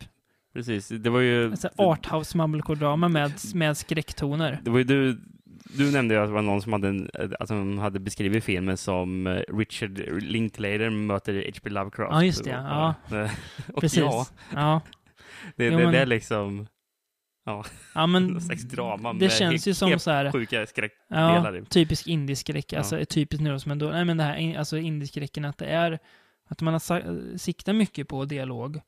precis. 0.53 0.87
Det 0.87 1.09
var 1.09 1.19
ju... 1.19 1.51
alltså, 1.51 1.69
arthouse 1.77 2.37
mumblecore-drama 2.37 3.07
med, 3.09 3.31
med 3.53 3.77
skräcktoner. 3.77 4.59
Det 4.63 4.69
var 4.69 4.77
ju 4.77 4.83
du, 4.83 5.21
du 5.77 5.91
nämnde 5.91 6.13
ju 6.15 6.21
att 6.21 6.27
det 6.27 6.33
var 6.33 6.41
någon 6.41 6.61
som 6.61 6.73
hade, 6.73 6.87
en, 6.87 7.09
de 7.47 7.77
hade 7.79 7.99
beskrivit 7.99 8.43
filmen 8.43 8.77
som 8.77 9.27
eh, 9.27 9.41
Richard 9.57 9.99
Linklater 10.23 10.89
möter 10.89 11.33
H.P. 11.53 11.69
Lovecraft. 11.69 12.13
Ja, 12.13 12.23
just 12.23 12.43
det, 12.43 12.49
ja. 12.49 12.93
Eh, 13.11 13.31
Och 13.73 13.81
Precis. 13.81 13.99
ja, 13.99 14.25
Ja. 14.53 14.81
det, 15.55 15.65
Jo, 15.65 15.77
det, 15.77 15.83
men- 15.83 15.93
det 15.93 15.99
är 15.99 16.05
liksom 16.05 16.67
ja, 17.95 18.07
men 18.07 18.27
någon 18.27 18.41
slags 18.41 18.63
drama 18.63 19.13
det 19.13 19.19
med 19.19 19.31
känns 19.31 19.67
ju 19.67 19.73
som 19.73 19.99
så 19.99 20.11
här, 20.11 20.31
sjuka 20.31 20.65
skräckdelar. 20.65 21.53
ja, 21.55 21.65
typisk 21.69 22.07
indieskräck, 22.07 22.73
Ja. 22.73 22.77
alltså 22.77 23.05
typiskt 23.05 23.43
nu 23.43 23.59
som 23.59 23.71
ändå, 23.71 23.85
nej 23.89 24.05
men 24.05 24.17
det 24.17 24.23
här, 24.23 24.57
alltså 24.57 24.77
indieskräcken 24.77 25.45
att 25.45 25.57
det 25.57 25.65
är, 25.65 25.99
att 26.49 26.61
man 26.61 26.73
har 26.73 27.37
siktat 27.37 27.75
mycket 27.75 28.07
på 28.07 28.25
dialog 28.25 28.81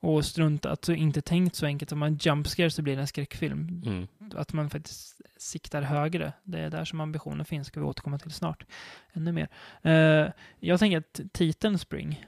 och 0.00 0.24
struntat, 0.24 0.70
alltså 0.70 0.94
inte 0.94 1.20
tänkt 1.20 1.54
så 1.56 1.66
enkelt, 1.66 1.92
om 1.92 1.98
man 1.98 2.16
jumpscare 2.20 2.70
så 2.70 2.82
blir 2.82 2.96
det 2.96 3.02
en 3.02 3.06
skräckfilm. 3.06 3.82
Mm. 3.86 4.06
Att 4.34 4.52
man 4.52 4.70
faktiskt 4.70 5.20
siktar 5.36 5.82
högre. 5.82 6.32
Det 6.42 6.58
är 6.58 6.70
där 6.70 6.84
som 6.84 7.00
ambitionen 7.00 7.44
finns, 7.44 7.66
ska 7.66 7.80
vi 7.80 7.86
återkomma 7.86 8.18
till 8.18 8.30
snart. 8.30 8.66
Ännu 9.12 9.32
mer. 9.32 9.48
Eh, 9.82 10.32
jag 10.60 10.78
tänker 10.78 10.98
att 10.98 11.20
titeln 11.32 11.78
Spring, 11.78 12.26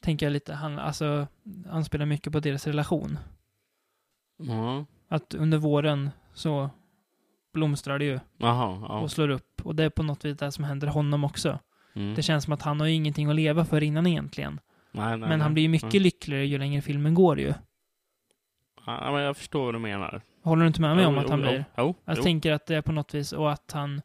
tänker 0.00 0.26
jag 0.26 0.32
lite, 0.32 0.54
han, 0.54 0.78
alltså, 0.78 1.26
anspelar 1.70 2.06
mycket 2.06 2.32
på 2.32 2.40
deras 2.40 2.66
relation. 2.66 3.18
Ja. 4.38 4.84
Att 5.08 5.34
under 5.34 5.58
våren 5.58 6.10
så 6.34 6.70
blomstrar 7.52 7.98
det 7.98 8.04
ju 8.04 8.20
Jaha, 8.36 8.86
ja. 8.88 9.00
och 9.00 9.10
slår 9.10 9.28
upp. 9.28 9.66
Och 9.66 9.74
det 9.74 9.84
är 9.84 9.90
på 9.90 10.02
något 10.02 10.24
vis 10.24 10.38
det 10.38 10.52
som 10.52 10.64
händer 10.64 10.86
honom 10.86 11.24
också. 11.24 11.58
Mm. 11.94 12.14
Det 12.14 12.22
känns 12.22 12.44
som 12.44 12.52
att 12.52 12.62
han 12.62 12.80
har 12.80 12.86
ingenting 12.86 13.28
att 13.28 13.36
leva 13.36 13.64
för 13.64 13.82
innan 13.82 14.06
egentligen. 14.06 14.60
Nej, 14.96 15.08
nej, 15.08 15.18
Men 15.18 15.28
nej. 15.28 15.38
han 15.40 15.54
blir 15.54 15.62
ju 15.62 15.68
mycket 15.68 15.94
Mm. 15.94 16.02
lyckligare 16.02 16.46
ju 16.46 16.58
längre 16.58 16.82
filmen 16.82 17.14
går 17.14 17.40
ju. 17.40 17.54
Ja, 18.86 19.12
men 19.12 19.22
jag 19.22 19.36
förstår 19.36 19.64
vad 19.64 19.74
du 19.74 19.78
menar. 19.78 20.20
Håller 20.42 20.62
du 20.62 20.66
inte 20.66 20.80
med 20.80 20.96
mig 20.96 21.06
om 21.06 21.14
Jo, 21.14 21.20
att 21.20 21.28
han 21.30 21.38
jo, 21.40 21.46
blir? 21.46 21.64
Jo, 21.76 21.94
Jag 22.04 22.22
tänker 22.22 22.52
att 22.52 22.66
det 22.66 22.76
är 22.76 22.82
på 22.82 22.92
något 22.92 23.14
vis, 23.14 23.32
och 23.32 23.52
att 23.52 23.72
han... 23.72 24.02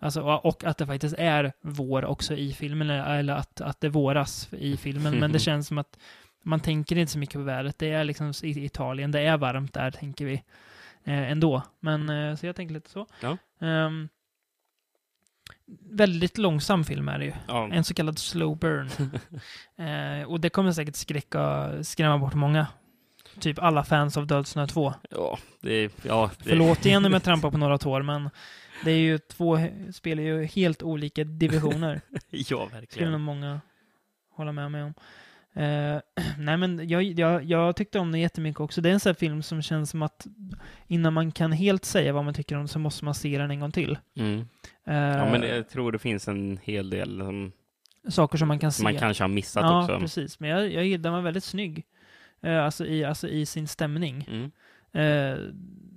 Alltså, 0.00 0.22
och 0.22 0.64
att 0.64 0.78
det 0.78 0.86
faktiskt 0.86 1.14
är 1.18 1.52
vår 1.60 2.04
också 2.04 2.34
i 2.34 2.52
filmen, 2.52 2.90
eller 2.90 3.34
att, 3.34 3.60
att 3.60 3.80
det 3.80 3.88
våras 3.88 4.48
i 4.52 4.76
filmen. 4.76 5.18
Men 5.18 5.32
det 5.32 5.38
känns 5.48 5.66
som 5.68 5.78
att 5.78 5.98
man 6.42 6.60
tänker 6.60 6.98
inte 6.98 7.12
så 7.12 7.18
mycket 7.18 7.34
på 7.34 7.40
vädret. 7.42 7.78
Det 7.78 7.90
är 7.90 8.04
liksom 8.04 8.32
i 8.42 8.64
Italien, 8.64 9.10
det 9.10 9.20
är 9.20 9.36
varmt 9.36 9.74
där, 9.74 9.90
tänker 9.90 10.24
vi. 10.24 10.34
Eh, 11.04 11.30
ändå. 11.32 11.62
Men, 11.80 12.08
eh, 12.10 12.34
så 12.36 12.46
jag 12.46 12.56
tänker 12.56 12.74
lite 12.74 12.90
så. 12.90 13.06
Ja. 13.20 13.36
Ehm, 13.66 14.08
väldigt 15.90 16.38
långsam 16.38 16.84
film 16.84 17.08
är 17.08 17.18
det 17.18 17.24
ju. 17.24 17.32
Ja. 17.48 17.68
En 17.72 17.84
så 17.84 17.94
kallad 17.94 18.18
slow 18.18 18.58
burn. 18.58 18.90
eh, 19.88 20.28
och 20.28 20.40
det 20.40 20.50
kommer 20.50 20.72
säkert 20.72 20.96
skräcka, 20.96 21.70
skrämma 21.82 22.18
bort 22.18 22.34
många. 22.34 22.66
Typ 23.40 23.58
alla 23.58 23.84
fans 23.84 24.16
av 24.16 24.26
Dödsnö 24.26 24.66
2. 24.66 24.94
Ja, 25.10 25.38
det, 25.60 25.92
ja, 26.02 26.30
det, 26.38 26.44
Förlåt 26.48 26.86
igen 26.86 27.04
om 27.04 27.12
jag 27.12 27.22
trampar 27.24 27.50
på 27.50 27.58
några 27.58 27.78
tår, 27.78 28.02
men 28.02 28.30
det 28.84 28.90
är 28.90 28.98
ju 28.98 29.18
två 29.18 29.58
spelar 29.92 30.22
ju 30.22 30.44
helt 30.44 30.82
olika 30.82 31.24
divisioner. 31.24 32.00
Ja, 32.30 32.44
skulle 32.44 32.60
nog 32.60 32.70
verkligen. 32.72 33.20
många 33.20 33.60
hålla 34.30 34.52
med 34.52 34.70
mig 34.70 34.82
om. 34.82 34.94
Eh, 35.58 36.00
nej, 36.38 36.56
men 36.56 36.88
jag, 36.88 37.02
jag, 37.02 37.44
jag 37.44 37.76
tyckte 37.76 37.98
om 37.98 38.12
den 38.12 38.20
jättemycket 38.20 38.60
också. 38.60 38.80
Det 38.80 38.88
är 38.88 38.92
en 38.92 39.00
sån 39.00 39.10
här 39.10 39.14
film 39.14 39.42
som 39.42 39.62
känns 39.62 39.90
som 39.90 40.02
att 40.02 40.26
innan 40.86 41.12
man 41.12 41.32
kan 41.32 41.52
helt 41.52 41.84
säga 41.84 42.12
vad 42.12 42.24
man 42.24 42.34
tycker 42.34 42.56
om 42.56 42.68
så 42.68 42.78
måste 42.78 43.04
man 43.04 43.14
se 43.14 43.38
den 43.38 43.50
en 43.50 43.60
gång 43.60 43.72
till. 43.72 43.98
Mm. 44.16 44.38
Eh, 44.84 44.94
Ja, 44.94 45.30
men 45.30 45.42
jag 45.42 45.68
tror 45.68 45.92
det 45.92 45.98
finns 45.98 46.28
en 46.28 46.58
hel 46.62 46.90
del 46.90 47.18
som, 47.18 47.52
saker 48.08 48.38
som 48.38 48.48
man 48.48 48.58
kan 48.58 48.72
se. 48.72 48.76
som 48.76 48.84
man 48.84 48.98
kanske 48.98 49.24
har 49.24 49.28
missat 49.28 49.62
ja, 49.62 49.82
också. 49.82 49.98
precis. 49.98 50.40
Men 50.40 50.50
jag, 50.50 50.72
jag 50.72 51.00
den 51.00 51.12
var 51.12 51.20
väldigt 51.20 51.44
snygg. 51.44 51.86
Eh, 52.40 52.64
alltså, 52.64 52.86
i, 52.86 53.04
alltså 53.04 53.28
i 53.28 53.46
sin 53.46 53.68
stämning. 53.68 54.28
Mm. 54.28 54.44
Eh, 54.92 55.38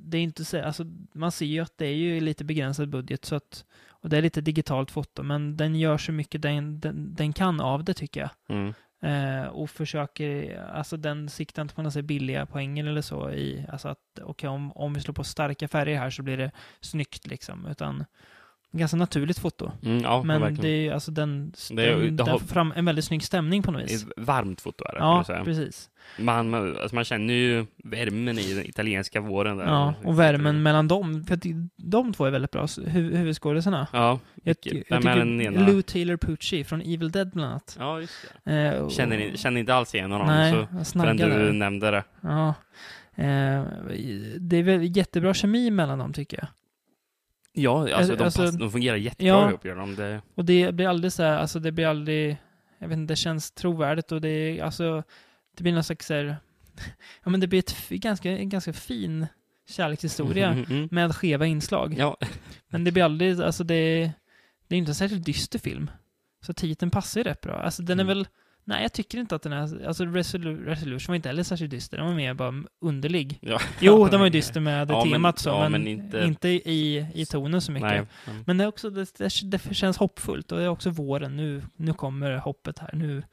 det 0.06 0.18
är 0.18 0.22
inte 0.22 0.46
så, 0.46 0.64
alltså 0.64 0.84
man 1.14 1.32
ser 1.32 1.46
ju 1.46 1.60
att 1.60 1.78
det 1.78 1.86
är 1.86 1.96
ju 1.96 2.20
lite 2.20 2.44
begränsad 2.44 2.90
budget 2.90 3.26
så 3.26 3.36
att, 3.36 3.66
och 3.90 4.10
det 4.10 4.18
är 4.18 4.22
lite 4.22 4.42
digitalt 4.42 4.92
foto, 4.92 5.24
men 5.24 5.58
den 5.58 5.76
gör 5.76 5.98
så 5.98 6.12
mycket 6.12 6.42
den, 6.42 6.80
den, 6.80 7.16
den 7.16 7.34
kan 7.34 7.62
av 7.62 7.84
det 7.84 7.94
tycker 7.94 8.22
jag. 8.22 8.30
Mm. 8.58 8.74
Eh, 9.02 9.48
och 9.48 9.70
försöker, 9.70 10.62
alltså 10.62 10.98
den 10.98 11.30
siktar 11.30 11.62
inte 11.62 11.76
på 11.76 11.82
några 11.82 12.02
billiga 12.02 12.46
poängen 12.46 12.88
eller 12.88 13.02
så 13.02 13.32
i, 13.32 13.66
alltså 13.70 13.88
att 13.88 14.00
okej 14.14 14.26
okay, 14.26 14.50
om, 14.50 14.72
om 14.72 14.94
vi 14.94 15.02
slår 15.02 15.14
på 15.14 15.24
starka 15.24 15.68
färger 15.68 15.98
här 15.98 16.10
så 16.10 16.24
blir 16.24 16.38
det 16.38 16.52
snyggt 16.82 17.28
liksom, 17.28 17.66
utan 17.66 18.06
ganska 18.72 18.98
naturligt 18.98 19.40
foto. 19.40 19.72
Mm, 19.86 20.02
ja, 20.04 20.24
men 20.24 20.42
verkligen. 20.42 20.62
det 20.64 20.70
är 20.70 20.82
ju 20.82 20.90
alltså 20.92 21.12
den, 21.12 21.54
Det 21.72 21.86
är- 21.86 21.92
den, 21.92 22.00
det 22.02 22.10
den 22.10 22.28
har- 22.28 22.40
får 22.40 22.48
fram 22.48 22.74
en 22.76 22.86
väldigt 22.86 23.06
snygg 23.06 23.24
stämning 23.24 23.64
på 23.64 23.72
något 23.72 23.82
Det 23.88 23.94
vis. 23.94 24.04
ett 24.04 24.10
varmt 24.18 24.62
foto 24.62 24.84
är 24.90 24.94
det, 24.94 25.00
Ja, 25.00 25.24
säga. 25.28 25.44
precis. 25.44 25.90
Man, 26.20 26.50
man- 26.50 26.78
alltså 26.78 26.96
man 26.96 27.04
känner 27.04 27.34
ju 27.34 27.66
värmen 27.84 28.40
i 28.40 28.54
den 28.54 28.66
italienska 28.66 29.22
våren 29.22 29.58
där. 29.58 29.66
Ja, 29.66 29.94
och 30.04 30.20
värmen 30.20 30.64
mellan 30.64 30.88
dem, 30.88 31.24
för 31.24 31.40
de 31.78 32.14
två 32.14 32.26
är 32.26 32.32
väldigt 32.32 32.52
bra, 32.52 32.66
hu- 32.66 33.16
huvudskådisarna. 33.18 33.88
Ja, 33.94 34.00
Jag, 34.00 34.20
jag 34.44 34.50
är 34.50 34.54
tycker 34.54 35.52
den? 35.52 35.66
Lou 35.66 35.82
Taylor 35.82 36.18
Pucci 36.18 36.64
från 36.64 36.82
Evil 36.82 37.12
Dead 37.12 37.32
bland 37.32 37.50
annat. 37.52 37.76
ja 37.80 38.00
just 38.00 38.14
det. 38.44 38.54
Eh, 38.54 38.82
och- 38.82 38.92
Känner, 38.92 39.36
känner 39.38 39.60
inte 39.60 39.76
alls 39.76 39.96
igen 39.96 40.12
honom, 40.12 40.28
Nej, 40.28 40.52
så 40.54 40.58
jag 40.78 40.88
förrän 40.88 41.18
du 41.18 41.52
nämnde 41.54 41.92
det. 41.92 42.04
Ja. 42.22 42.54
Eh, 43.16 43.64
det 44.40 44.58
är 44.58 44.64
väl 44.64 44.98
jättebra 44.98 45.34
kemi 45.34 45.72
mellan 45.72 46.00
dem 46.00 46.14
tycker 46.14 46.38
jag. 46.38 46.48
Ja, 47.54 47.94
alltså, 47.96 48.16
de, 48.16 48.24
Alltså- 48.24 48.42
pass, 48.46 48.56
de 48.58 48.72
fungerar 48.72 48.96
jättebra 48.98 49.28
Ja. 49.28 49.50
ihop, 49.50 49.66
gör 49.66 49.76
de. 49.76 49.96
Det, 49.96 50.22
Och 50.36 50.46
det 50.46 50.76
blir 50.76 50.88
aldrig 50.88 51.14
så 51.14 51.24
här, 51.24 51.38
alltså 51.38 51.60
det 51.60 51.72
blir 51.72 51.86
aldrig, 51.88 52.38
jag 52.80 52.88
vet 52.88 52.98
inte, 52.98 53.12
det 53.12 53.16
känns 53.18 53.52
trovärdigt 53.52 54.12
och 54.12 54.22
det 54.22 54.30
är, 54.30 54.64
alltså, 54.64 55.04
det 55.58 55.64
blir 55.64 55.74
någon 55.74 55.84
slags 55.84 56.06
så 56.08 56.14
här, 56.14 56.38
ja 57.24 57.30
men 57.30 57.40
det 57.40 57.48
blir 57.48 57.60
ett 57.60 57.90
ganska, 57.90 58.32
en 58.38 58.50
ganska 58.50 58.74
fin 58.74 59.28
kärlekshistoria 59.70 60.50
Mm, 60.52 60.66
mm. 60.70 60.88
med 60.92 61.16
skeva 61.16 61.46
inslag. 61.46 61.96
Ja, 61.98 62.18
Men 62.70 62.84
det 62.84 62.92
blir 62.92 63.04
aldrig, 63.04 63.42
alltså 63.42 63.64
det, 63.64 64.12
det 64.68 64.76
är 64.76 64.80
inte 64.80 64.92
en 64.92 64.96
särskilt 64.96 65.26
dyster 65.26 65.60
film. 65.60 65.92
Så 66.46 66.54
titeln 66.54 66.92
passar 66.92 67.20
ju 67.20 67.24
rätt 67.24 67.42
bra. 67.42 67.54
Alltså 67.56 67.84
den 67.84 68.00
är 68.00 68.04
Mm. 68.04 68.18
väl, 68.18 68.28
nej 68.66 68.82
jag 68.82 68.94
tycker 68.94 69.18
inte 69.18 69.36
att 69.36 69.42
den 69.42 69.54
är, 69.54 69.88
alltså 69.88 70.04
Resolu- 70.04 70.66
Resolution 70.66 71.12
var 71.12 71.16
inte 71.16 71.30
heller 71.30 71.44
särskilt 71.44 71.72
dyster, 71.72 71.98
den 71.98 72.06
var 72.06 72.14
mer 72.14 72.34
bara 72.34 72.64
underlig. 72.82 73.38
ja. 73.42 73.60
Jo, 73.80 74.08
den 74.08 74.20
var 74.20 74.26
ju 74.28 74.30
dyster 74.32 74.60
med 74.60 74.92
Ja, 74.92 75.04
men- 75.04 75.12
temat 75.14 75.40
så, 75.40 75.50
ja, 75.50 75.60
men, 75.70 75.72
men 75.72 75.88
inte, 75.88 76.20
inte- 76.24 76.50
i, 76.50 77.06
i 77.14 77.26
tonen 77.26 77.62
så 77.62 77.72
mycket. 77.72 77.90
Nej. 77.90 78.06
Mm. 78.28 78.44
Men 78.48 78.58
det 78.58 78.64
är 78.64 78.68
också, 78.68 78.90
det, 78.90 79.18
det, 79.18 79.30
det 79.44 79.74
känns 79.76 79.98
hoppfullt 79.98 80.52
och 80.52 80.58
det 80.58 80.64
är 80.64 80.70
också 80.70 80.90
våren, 80.90 81.36
nu, 81.38 81.62
nu 81.76 81.94
kommer 81.94 82.38
hoppet 82.38 82.80
här, 82.80 82.90
nu. 82.94 83.24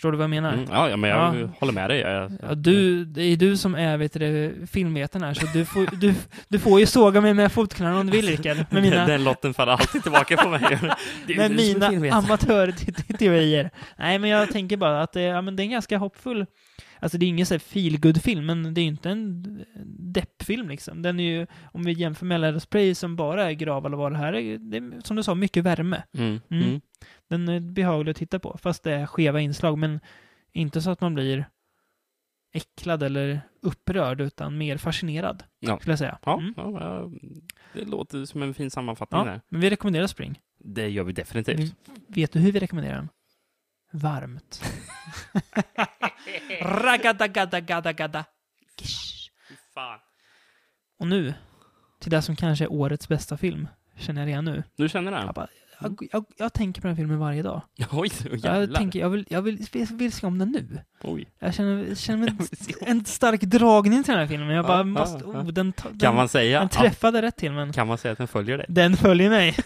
Förstår 0.00 0.12
du 0.12 0.18
vad 0.18 0.24
jag 0.24 0.30
menar? 0.30 0.52
Mm, 0.52 0.66
ja, 0.70 0.96
men 0.96 1.10
jag 1.10 1.36
Ja. 1.40 1.48
håller 1.60 1.72
med 1.72 1.90
dig. 1.90 2.00
Jag, 2.00 2.32
Ja, 2.42 2.54
du, 2.54 3.04
det 3.04 3.22
är 3.22 3.36
du 3.36 3.56
som 3.56 3.74
är 3.74 3.96
vet 3.96 4.12
du, 4.12 4.54
filmvetaren 4.70 5.22
här, 5.24 5.34
så 5.34 5.46
du 5.52 5.64
får, 5.64 5.86
du, 6.00 6.14
du 6.48 6.58
får 6.58 6.80
ju 6.80 6.86
såga 6.86 7.20
mig 7.20 7.34
med 7.34 7.52
fotknölarna 7.52 8.00
om 8.00 8.06
du 8.06 8.12
vill 8.12 8.26
Rickard. 8.26 8.56
Med 8.70 8.82
mina, 8.82 9.06
Den 9.06 9.24
lotten 9.24 9.54
faller 9.54 9.72
alltid 9.72 10.02
tillbaka 10.02 10.36
på 10.36 10.48
mig. 10.48 10.60
Det 11.26 11.36
med 11.36 11.50
mina 11.50 11.86
amatörteorier. 12.16 13.70
Nej, 13.98 14.18
men 14.18 14.30
jag 14.30 14.50
tänker 14.52 14.76
bara 14.76 15.02
att 15.02 15.12
det, 15.12 15.22
ja, 15.22 15.42
men 15.42 15.56
det 15.56 15.62
är 15.62 15.64
en 15.64 15.70
ganska 15.70 15.98
hoppfull... 15.98 16.46
Alltså 17.02 17.18
det 17.18 17.26
är 17.26 17.28
ingen 17.28 17.46
så 17.46 17.54
här 17.54 18.20
film 18.20 18.46
men 18.46 18.74
det 18.74 18.80
är 18.80 18.82
ju 18.82 18.88
inte 18.88 19.10
en 19.10 19.44
deppfilm 20.12 20.68
liksom. 20.68 21.02
Den 21.02 21.20
är 21.20 21.24
ju, 21.24 21.46
om 21.64 21.84
vi 21.84 21.92
jämför 21.92 22.26
med 22.26 22.40
Let 22.40 22.54
Us 22.54 22.66
Pray 22.66 22.94
som 22.94 23.16
bara 23.16 23.50
är 23.50 23.52
grav 23.52 23.86
eller 23.86 23.96
vad 23.96 24.12
det 24.12 24.18
här 24.18 24.32
är, 24.32 24.58
det 24.58 24.76
är, 24.76 25.04
som 25.04 25.16
du 25.16 25.22
sa, 25.22 25.34
mycket 25.34 25.64
värme. 25.64 26.02
Mm. 26.18 26.40
Mm. 26.50 26.80
Den 27.30 27.48
är 27.48 27.60
behaglig 27.60 28.10
att 28.10 28.16
titta 28.16 28.38
på, 28.38 28.58
fast 28.62 28.82
det 28.82 28.92
är 28.94 29.06
skeva 29.06 29.40
inslag, 29.40 29.78
men 29.78 30.00
inte 30.52 30.82
så 30.82 30.90
att 30.90 31.00
man 31.00 31.14
blir 31.14 31.44
äcklad 32.52 33.02
eller 33.02 33.40
upprörd, 33.62 34.20
utan 34.20 34.58
mer 34.58 34.76
fascinerad, 34.76 35.44
Ja. 35.58 35.78
skulle 35.78 35.92
jag 35.92 35.98
säga. 35.98 36.18
Ja, 36.24 36.38
Mm. 36.38 36.54
ja, 36.56 36.72
ja, 36.80 37.10
det 37.74 37.84
låter 37.84 38.24
som 38.24 38.42
en 38.42 38.54
fin 38.54 38.70
sammanfattning 38.70 39.18
Ja, 39.20 39.24
där. 39.24 39.40
men 39.48 39.60
vi 39.60 39.70
rekommenderar 39.70 40.06
Spring. 40.06 40.40
Det 40.58 40.88
gör 40.88 41.04
vi 41.04 41.12
definitivt. 41.12 41.74
Vet 42.08 42.32
du 42.32 42.38
hur 42.38 42.52
vi 42.52 42.60
rekommenderar 42.60 42.94
den? 42.96 43.08
Varmt. 43.92 44.62
Ragadagadagada. 46.60 48.24
Fy 49.48 49.54
fan. 49.74 49.98
Och 50.98 51.06
nu, 51.06 51.34
till 52.00 52.10
det 52.10 52.22
som 52.22 52.36
kanske 52.36 52.64
är 52.64 52.72
årets 52.72 53.08
bästa 53.08 53.36
film, 53.36 53.68
känner 53.96 54.20
jag 54.20 54.28
redan 54.28 54.44
nu. 54.44 54.62
Du 54.76 54.88
känner 54.88 55.12
Jag, 55.12 55.34
det? 55.34 55.46
Jag, 55.80 56.08
jag, 56.12 56.24
jag 56.36 56.52
tänker 56.52 56.80
på 56.80 56.86
den 56.86 56.96
filmen 56.96 57.18
varje 57.18 57.42
dag. 57.42 57.62
Oj, 57.90 58.10
Jag, 58.30 58.36
jävlar. 58.38 58.78
tänker, 58.78 59.00
jag, 59.00 59.10
vill, 59.10 59.24
jag 59.30 59.42
vill, 59.42 59.66
vill, 59.72 59.86
vill 59.86 60.12
se 60.12 60.26
om 60.26 60.38
den 60.38 60.50
nu. 60.50 60.80
Oj. 61.02 61.28
Jag 61.38 61.54
känner, 61.54 61.94
känner 61.94 62.26
Jag 62.68 62.82
om- 62.82 62.88
en 62.88 63.04
stark 63.04 63.40
dragning 63.40 64.04
till 64.04 64.12
den 64.12 64.20
här 64.20 64.26
filmen. 64.28 64.48
Jag 64.48 64.66
bara 64.66 64.76
Ja, 64.78 64.84
måste, 64.84 65.24
ja, 65.24 65.32
ja. 65.34 65.40
oh, 65.40 65.46
den, 65.46 65.72
den, 65.82 65.98
Kan 65.98 66.14
man 66.14 66.28
säga? 66.28 66.58
den 66.58 66.68
Ja, 66.72 66.80
träffade 66.82 67.22
rätt 67.22 67.36
till, 67.36 67.52
men 67.52 67.72
kan 67.72 67.86
man 67.86 67.98
säga 67.98 68.12
att 68.12 68.18
den 68.18 68.28
följer 68.28 68.58
dig? 68.58 68.66
den 68.68 68.96
följer 68.96 69.30
mig. 69.30 69.56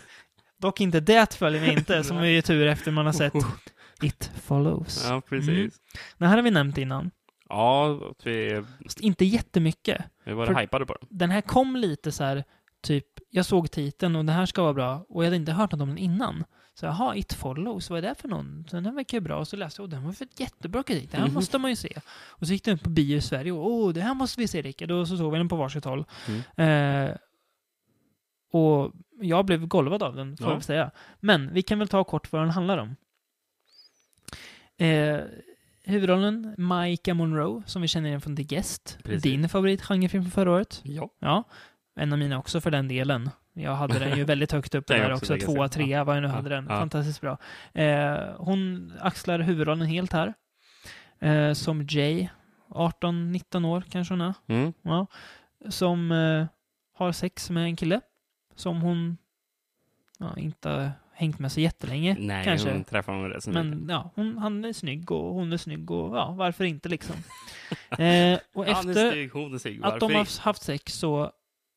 Dock 0.61 0.81
inte 0.81 1.01
det 1.01 1.35
följer 1.35 1.61
mig 1.61 1.73
inte, 1.73 2.05
som 2.05 2.17
är 2.19 2.25
ju 2.25 2.43
tur 2.43 2.67
efter 2.67 2.91
man 2.91 3.07
har 3.07 3.13
sett 3.13 3.33
It 4.03 4.31
Follows. 4.43 5.05
Ja, 5.09 5.23
precis. 5.29 5.75
Den 6.19 6.29
här 6.29 6.37
har 6.37 6.43
vi 6.43 6.51
nämnt 6.51 6.79
innan. 6.79 7.11
Ja, 7.49 8.01
vi, 8.25 8.63
Fast 8.83 9.01
inte 9.01 9.25
jättemycket. 9.25 10.05
vi 10.25 10.33
var 10.33 10.61
hypade 10.61 10.87
på 10.87 10.95
den. 10.95 11.09
Den 11.11 11.31
här 11.31 11.41
kom 11.41 11.77
lite 11.77 12.13
så 12.13 12.25
här, 12.25 12.45
typ, 12.83 13.07
jag 13.37 13.47
såg 13.47 13.71
titeln 13.71 14.17
och 14.17 14.25
det 14.25 14.33
här 14.33 14.47
ska 14.47 14.63
vara 14.63 14.75
bra 14.75 15.07
och 15.09 15.23
jag 15.23 15.27
hade 15.27 15.37
inte 15.37 15.53
hört 15.53 15.73
något 15.73 15.81
om 15.81 15.89
den 15.89 15.99
innan. 15.99 16.45
Så 16.75 16.87
jaha, 16.87 17.17
It 17.17 17.33
Follows, 17.33 17.91
vad 17.91 17.99
är 17.99 18.03
det 18.03 18.15
för 18.15 18.29
någon? 18.29 18.65
Så 18.71 18.81
den 18.81 18.95
verkar 18.95 19.19
ju 19.19 19.21
bra. 19.21 19.39
Och 19.39 19.49
så 19.49 19.57
läste 19.57 19.81
jag, 19.81 19.85
och 19.85 19.91
den 19.91 20.05
var 20.05 20.13
för 20.13 20.27
jättebra 20.37 20.83
kritik, 20.83 21.11
det 21.11 21.17
här 21.17 21.25
Mhm. 21.25 21.35
måste 21.35 21.59
man 21.59 21.71
ju 21.71 21.77
se. 21.77 22.01
Och 22.09 22.47
så 22.47 22.53
gick 22.53 22.65
den 22.65 22.79
på 22.79 22.91
bio 22.91 23.17
i 23.17 23.21
Sverige 23.21 23.53
och 23.53 23.67
åh, 23.73 23.93
det 23.93 24.01
här 24.01 24.15
måste 24.15 24.41
vi 24.41 24.49
se 24.49 24.63
Rickard. 24.63 24.91
Och 24.91 25.09
så 25.09 25.17
såg 25.17 25.33
vi 25.33 25.39
den 25.39 25.49
på 25.49 25.57
varsitt 25.57 25.85
håll. 25.85 26.05
Mm. 26.57 27.09
Eh, 27.11 27.17
och 28.53 28.93
jag 29.21 29.45
blev 29.47 29.67
golvad 29.67 30.03
av 30.03 30.17
den, 30.17 30.37
får 30.37 30.47
Ja. 30.47 30.53
jag 30.53 30.65
säga. 30.65 30.91
Men 31.21 31.55
vi 31.55 31.63
kan 31.63 31.79
väl 31.79 31.89
ta 31.89 32.05
kort 32.05 32.33
vad 32.33 32.43
den 32.43 32.51
handlar 32.51 32.79
om. 32.79 32.97
Eh, 34.77 35.21
huvudrollen, 35.85 36.55
Micah 36.59 37.15
Monroe, 37.15 37.63
som 37.67 37.83
vi 37.83 37.89
känner 37.89 38.09
igen 38.09 38.21
från 38.21 38.37
The 38.37 38.43
Guest. 38.43 38.99
Precis. 39.05 39.23
Din 39.23 39.49
favoritgenrefilm 39.49 40.23
från 40.25 40.31
förra 40.31 40.51
året. 40.51 40.81
Ja. 40.85 41.09
Ja, 41.19 41.45
en 41.97 42.13
av 42.13 42.19
mina 42.19 42.39
också 42.39 42.61
för 42.61 42.71
den 42.71 42.89
delen. 42.89 43.31
Jag 43.53 43.75
hade 43.75 43.99
den 43.99 44.19
ju 44.19 44.25
väldigt 44.35 44.53
högt 44.53 44.75
upp 44.75 44.87
Den 44.87 45.01
där 45.01 45.13
också, 45.13 45.35
också. 45.35 45.47
Tvåa, 45.47 45.69
trea, 45.69 46.05
vad 46.05 46.17
jag 46.17 46.23
nu 46.23 46.29
Ja. 46.29 46.35
hade 46.35 46.49
den. 46.49 46.67
Ja. 46.69 46.77
Fantastiskt 46.77 47.21
bra. 47.21 47.39
Eh, 47.73 48.19
hon 48.37 48.93
axlar 49.01 49.39
huvudrollen 49.39 49.87
helt 49.87 50.13
här. 50.13 50.35
Eh, 51.21 51.53
som 51.53 51.87
Jay, 51.91 52.29
18-19 52.69 53.67
år 53.67 53.85
kanske 53.91 54.15
hon 54.15 54.21
är. 54.21 54.35
Mm. 54.47 54.73
Ja. 54.83 55.07
Som 55.69 56.13
eh, 56.13 56.47
har 56.95 57.13
sex 57.13 57.51
med 57.51 57.65
en 57.65 57.77
kille. 57.77 58.01
Som 58.55 58.81
hon 58.81 59.17
ja, 60.19 60.37
inte 60.37 60.93
hängt 61.13 61.39
med 61.39 61.53
så 61.53 61.61
jättelänge. 61.61 62.17
Nej, 62.21 62.45
kanske. 62.45 62.73
hon 62.73 62.85
träffar 62.85 63.13
honom 63.13 63.31
rätt 63.31 63.45
så 63.45 63.51
mycket. 63.51 63.65
Men 63.65 63.89
ja, 63.89 64.11
hon, 64.15 64.39
han 64.39 64.65
är 64.65 64.73
snygg 64.73 65.11
och 65.11 65.35
hon 65.35 65.53
är 65.53 65.57
snygg 65.57 65.91
och 65.91 66.17
ja, 66.17 66.31
varför 66.31 66.65
inte 66.65 66.89
liksom. 66.89 67.17
eh, 67.99 68.39
och 68.55 68.67
efter 68.67 69.11
snygg, 69.11 69.61
snygg. 69.61 69.85
att 69.85 70.01
de 70.01 70.15
har 70.15 70.43
haft 70.43 70.63
sex 70.63 70.95
så 70.95 71.33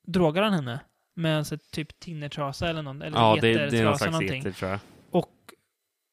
drogar 0.07 0.43
han 0.43 0.53
henne 0.53 0.79
med 1.15 1.37
alltså, 1.37 1.57
typ 1.71 1.99
tinnertrasa 1.99 2.69
eller 2.69 2.81
någon, 2.81 3.01
eller 3.01 3.17
Ja, 3.17 3.37
det, 3.41 3.69
det 3.69 3.77
är 3.79 3.83
någon 3.85 3.97
slags 3.97 4.11
någonting. 4.11 4.39
eter, 4.41 4.51
tror 4.51 4.71
jag. 4.71 4.79
Och, 5.11 5.29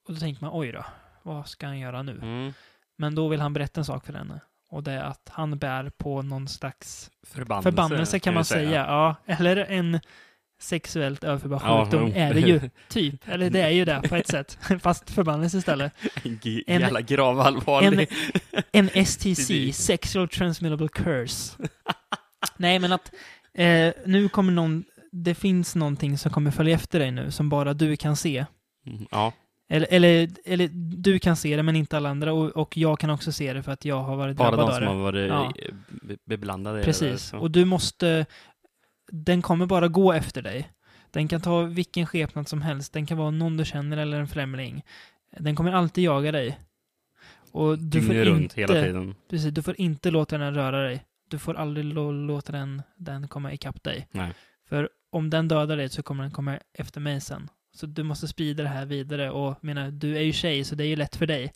och 0.09 0.15
då 0.15 0.21
tänker 0.21 0.43
man, 0.43 0.51
oj 0.55 0.73
då, 0.73 0.85
vad 1.23 1.49
ska 1.49 1.67
han 1.67 1.79
göra 1.79 2.03
nu? 2.03 2.13
Mm. 2.23 2.53
Men 2.99 3.15
då 3.15 3.29
vill 3.29 3.41
han 3.41 3.53
berätta 3.53 3.81
en 3.81 3.85
sak 3.85 4.07
för 4.07 4.13
henne. 4.13 4.41
Och 4.71 4.83
det 4.83 4.93
är 4.93 5.03
att 5.03 5.29
han 5.33 5.59
bär 5.59 5.91
på 5.97 6.23
någon 6.23 6.49
slags 6.49 7.11
Förbannelse, 7.27 7.71
förbannelse 7.71 8.19
kan 8.19 8.35
man 8.35 8.45
säga. 8.45 8.87
Ja, 8.87 9.17
eller 9.27 9.57
en 9.57 10.01
sexuellt 10.61 11.25
överförbar 11.25 11.63
Ja, 11.65 11.85
sjukdom 11.85 12.09
jo. 12.09 12.13
är 12.17 12.35
det 12.35 12.41
ju, 12.41 12.71
typ. 12.89 13.29
Eller 13.29 13.51
det 13.51 13.61
är 13.61 13.71
ju 13.71 13.85
det 13.85 14.03
på 14.09 14.17
ett 14.17 14.27
sätt. 14.29 14.59
Fast 14.81 15.11
förbannelse 15.11 15.59
istället. 15.59 15.93
En 16.25 16.39
En- 16.67 16.81
jävla 16.81 17.01
gravallvarlig. 17.01 18.09
En 18.73 18.89
STC, 19.07 19.25
Precis. 19.25 19.79
sexual 19.79 20.29
transmittable 20.29 20.89
curse. 20.89 21.57
Nej, 22.57 22.79
men 22.79 22.93
att 22.93 23.13
eh, 23.59 23.93
nu 24.07 24.29
kommer 24.29 24.53
någon, 24.53 24.85
det 25.13 25.35
finns 25.35 25.77
någonting 25.77 26.19
som 26.19 26.33
kommer 26.33 26.51
följa 26.51 26.75
efter 26.75 26.99
dig 26.99 27.11
nu, 27.11 27.31
som 27.31 27.49
bara 27.49 27.75
du 27.75 27.97
kan 27.97 28.17
se. 28.17 28.47
Mm, 28.87 29.07
Ja, 29.11 29.33
Eller, 29.69 29.87
eller, 29.91 30.29
eller 30.45 30.69
du 31.03 31.19
kan 31.19 31.37
se 31.37 31.57
det, 31.57 31.63
men 31.63 31.77
inte 31.77 31.97
alla 31.97 32.09
andra. 32.09 32.33
Och, 32.33 32.51
och 32.51 32.77
jag 32.77 32.99
kan 32.99 33.11
också 33.11 33.33
se 33.33 33.53
det 33.53 33.63
för 33.63 33.73
att 33.73 33.85
jag 33.85 34.03
har 34.03 34.17
varit 34.17 34.37
bara 34.37 34.51
drabbad 34.51 34.67
de 34.67 34.71
av 34.71 34.75
som 34.75 34.83
det. 34.85 34.89
har 34.89 34.97
varit 34.97 35.29
Ja. 35.29 35.53
eh, 35.59 35.75
be- 36.03 36.17
beblandade. 36.27 36.83
Precis. 36.83 37.33
Och 37.33 37.51
du 37.51 37.65
måste... 37.65 38.27
Den 39.13 39.43
kommer 39.43 39.67
bara 39.67 39.89
gå 39.89 40.13
efter 40.13 40.43
dig. 40.43 40.71
Den 41.11 41.29
kan 41.29 41.41
ta 41.41 41.63
vilken 41.63 42.07
skepnad 42.07 42.49
som 42.49 42.63
helst. 42.63 42.93
Den 42.93 43.07
kan 43.07 43.19
vara 43.19 43.31
någon 43.31 43.57
du 43.57 43.65
känner 43.65 43.97
eller 43.97 44.21
en 44.21 44.29
främling. 44.29 44.83
Den 45.39 45.57
kommer 45.57 45.73
alltid 45.73 46.05
jaga 46.05 46.33
dig. 46.33 46.59
Och 47.53 47.79
du 47.79 48.03
får 48.03 48.15
runt 48.15 48.43
inte... 48.43 48.61
hela 48.61 48.75
tiden. 48.75 49.15
Precis, 49.31 49.55
du 49.55 49.63
får 49.63 49.81
inte 49.81 50.11
låta 50.11 50.39
den 50.39 50.55
röra 50.55 50.83
dig. 50.83 51.05
Du 51.29 51.39
får 51.39 51.55
aldrig 51.55 51.85
låta 51.85 52.53
den, 52.53 52.83
den 52.97 53.29
komma 53.29 53.53
ikapp 53.53 53.83
dig. 53.83 54.09
Nej. 54.11 54.35
För 54.69 54.89
om 55.11 55.31
den 55.31 55.49
dödar 55.49 55.77
dig 55.77 55.89
så 55.89 56.03
kommer 56.03 56.23
den 56.23 56.33
komma 56.33 56.59
efter 56.73 57.01
mig 57.01 57.21
sen. 57.21 57.49
Så 57.75 57.87
du 57.87 58.03
måste 58.03 58.29
sprida 58.29 58.63
det 58.63 58.69
här 58.69 58.87
vidare 58.87 59.31
och 59.31 59.65
menar, 59.65 59.91
du 59.91 60.17
är 60.17 60.23
ju 60.23 60.33
tjej 60.33 60.65
så 60.65 60.75
det 60.75 60.85
är 60.85 60.89
ju 60.89 60.97
lätt 60.97 61.17
för 61.17 61.27
dig. 61.27 61.53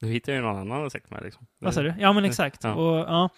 Du 0.00 0.06
hittar 0.06 0.32
ju 0.32 0.40
någon 0.40 0.72
annan 0.72 0.90
sekt 0.90 1.10
med 1.10 1.22
liksom. 1.22 1.46
Vad 1.58 1.74
sa 1.74 1.82
du? 1.82 1.94
Ja, 1.98 2.12
men 2.12 2.24
exakt. 2.24 2.64
Ja. 2.64 2.74
Och, 2.74 2.98
ja. 2.98 3.28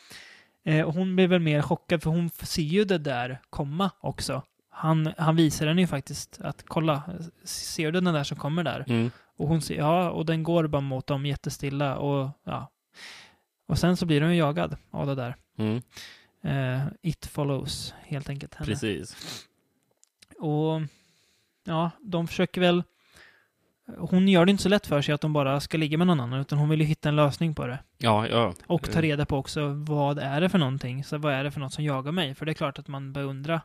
Eh, 0.64 0.84
och 0.86 0.94
hon 0.94 1.16
blir 1.16 1.28
väl 1.28 1.40
mer 1.40 1.62
chockad 1.62 2.02
för 2.02 2.10
hon 2.10 2.30
ser 2.30 2.62
ju 2.62 2.84
det 2.84 2.98
där 2.98 3.40
komma 3.50 3.90
också. 4.00 4.42
Han, 4.70 5.12
han 5.18 5.36
visar 5.36 5.66
henne 5.66 5.80
ju 5.80 5.86
faktiskt 5.86 6.40
att 6.40 6.64
kolla, 6.66 7.02
ser 7.44 7.92
du 7.92 8.00
den 8.00 8.14
där 8.14 8.24
som 8.24 8.36
kommer 8.36 8.64
där? 8.64 8.84
Mm. 8.88 9.10
Och 9.36 9.48
hon 9.48 9.62
ser, 9.62 9.76
ja, 9.76 10.10
och 10.10 10.26
den 10.26 10.42
går 10.42 10.66
bara 10.66 10.80
mot 10.80 11.06
dem 11.06 11.26
jättestilla 11.26 11.96
och 11.96 12.30
ja. 12.44 12.72
Och 13.66 13.78
sen 13.78 13.96
så 13.96 14.06
blir 14.06 14.20
hon 14.20 14.36
jagad 14.36 14.76
av 14.90 15.06
det 15.06 15.14
där. 15.14 15.36
Mm. 15.58 15.82
Eh, 16.42 16.86
it 17.02 17.26
follows, 17.26 17.94
helt 18.02 18.28
enkelt. 18.28 18.54
Henne. 18.54 18.66
Precis. 18.66 19.16
Och 20.38 20.80
ja, 21.64 21.90
de 22.00 22.26
försöker 22.28 22.60
väl... 22.60 22.82
Hon 23.98 24.28
gör 24.28 24.44
det 24.44 24.50
inte 24.50 24.62
så 24.62 24.68
lätt 24.68 24.86
för 24.86 25.02
sig 25.02 25.14
att 25.14 25.20
de 25.20 25.32
bara 25.32 25.60
ska 25.60 25.78
ligga 25.78 25.98
med 25.98 26.06
någon 26.06 26.20
annan, 26.20 26.40
utan 26.40 26.58
hon 26.58 26.68
vill 26.68 26.80
ju 26.80 26.86
hitta 26.86 27.08
en 27.08 27.16
lösning 27.16 27.54
på 27.54 27.66
det. 27.66 27.78
Ja, 27.98 28.28
ja. 28.28 28.54
Och 28.66 28.90
ta 28.90 28.98
Eh, 28.98 29.02
reda 29.02 29.26
på 29.26 29.36
också 29.36 29.68
vad 29.68 30.18
är 30.18 30.40
det 30.40 30.48
för 30.48 30.58
någonting? 30.58 31.04
Så 31.04 31.18
vad 31.18 31.32
är 31.32 31.44
det 31.44 31.50
för 31.50 31.60
något 31.60 31.72
som 31.72 31.84
jagar 31.84 32.12
mig? 32.12 32.34
För 32.34 32.46
det 32.46 32.52
är 32.52 32.54
klart 32.54 32.78
att 32.78 32.88
man 32.88 33.12
börjar 33.12 33.28
undra. 33.28 33.60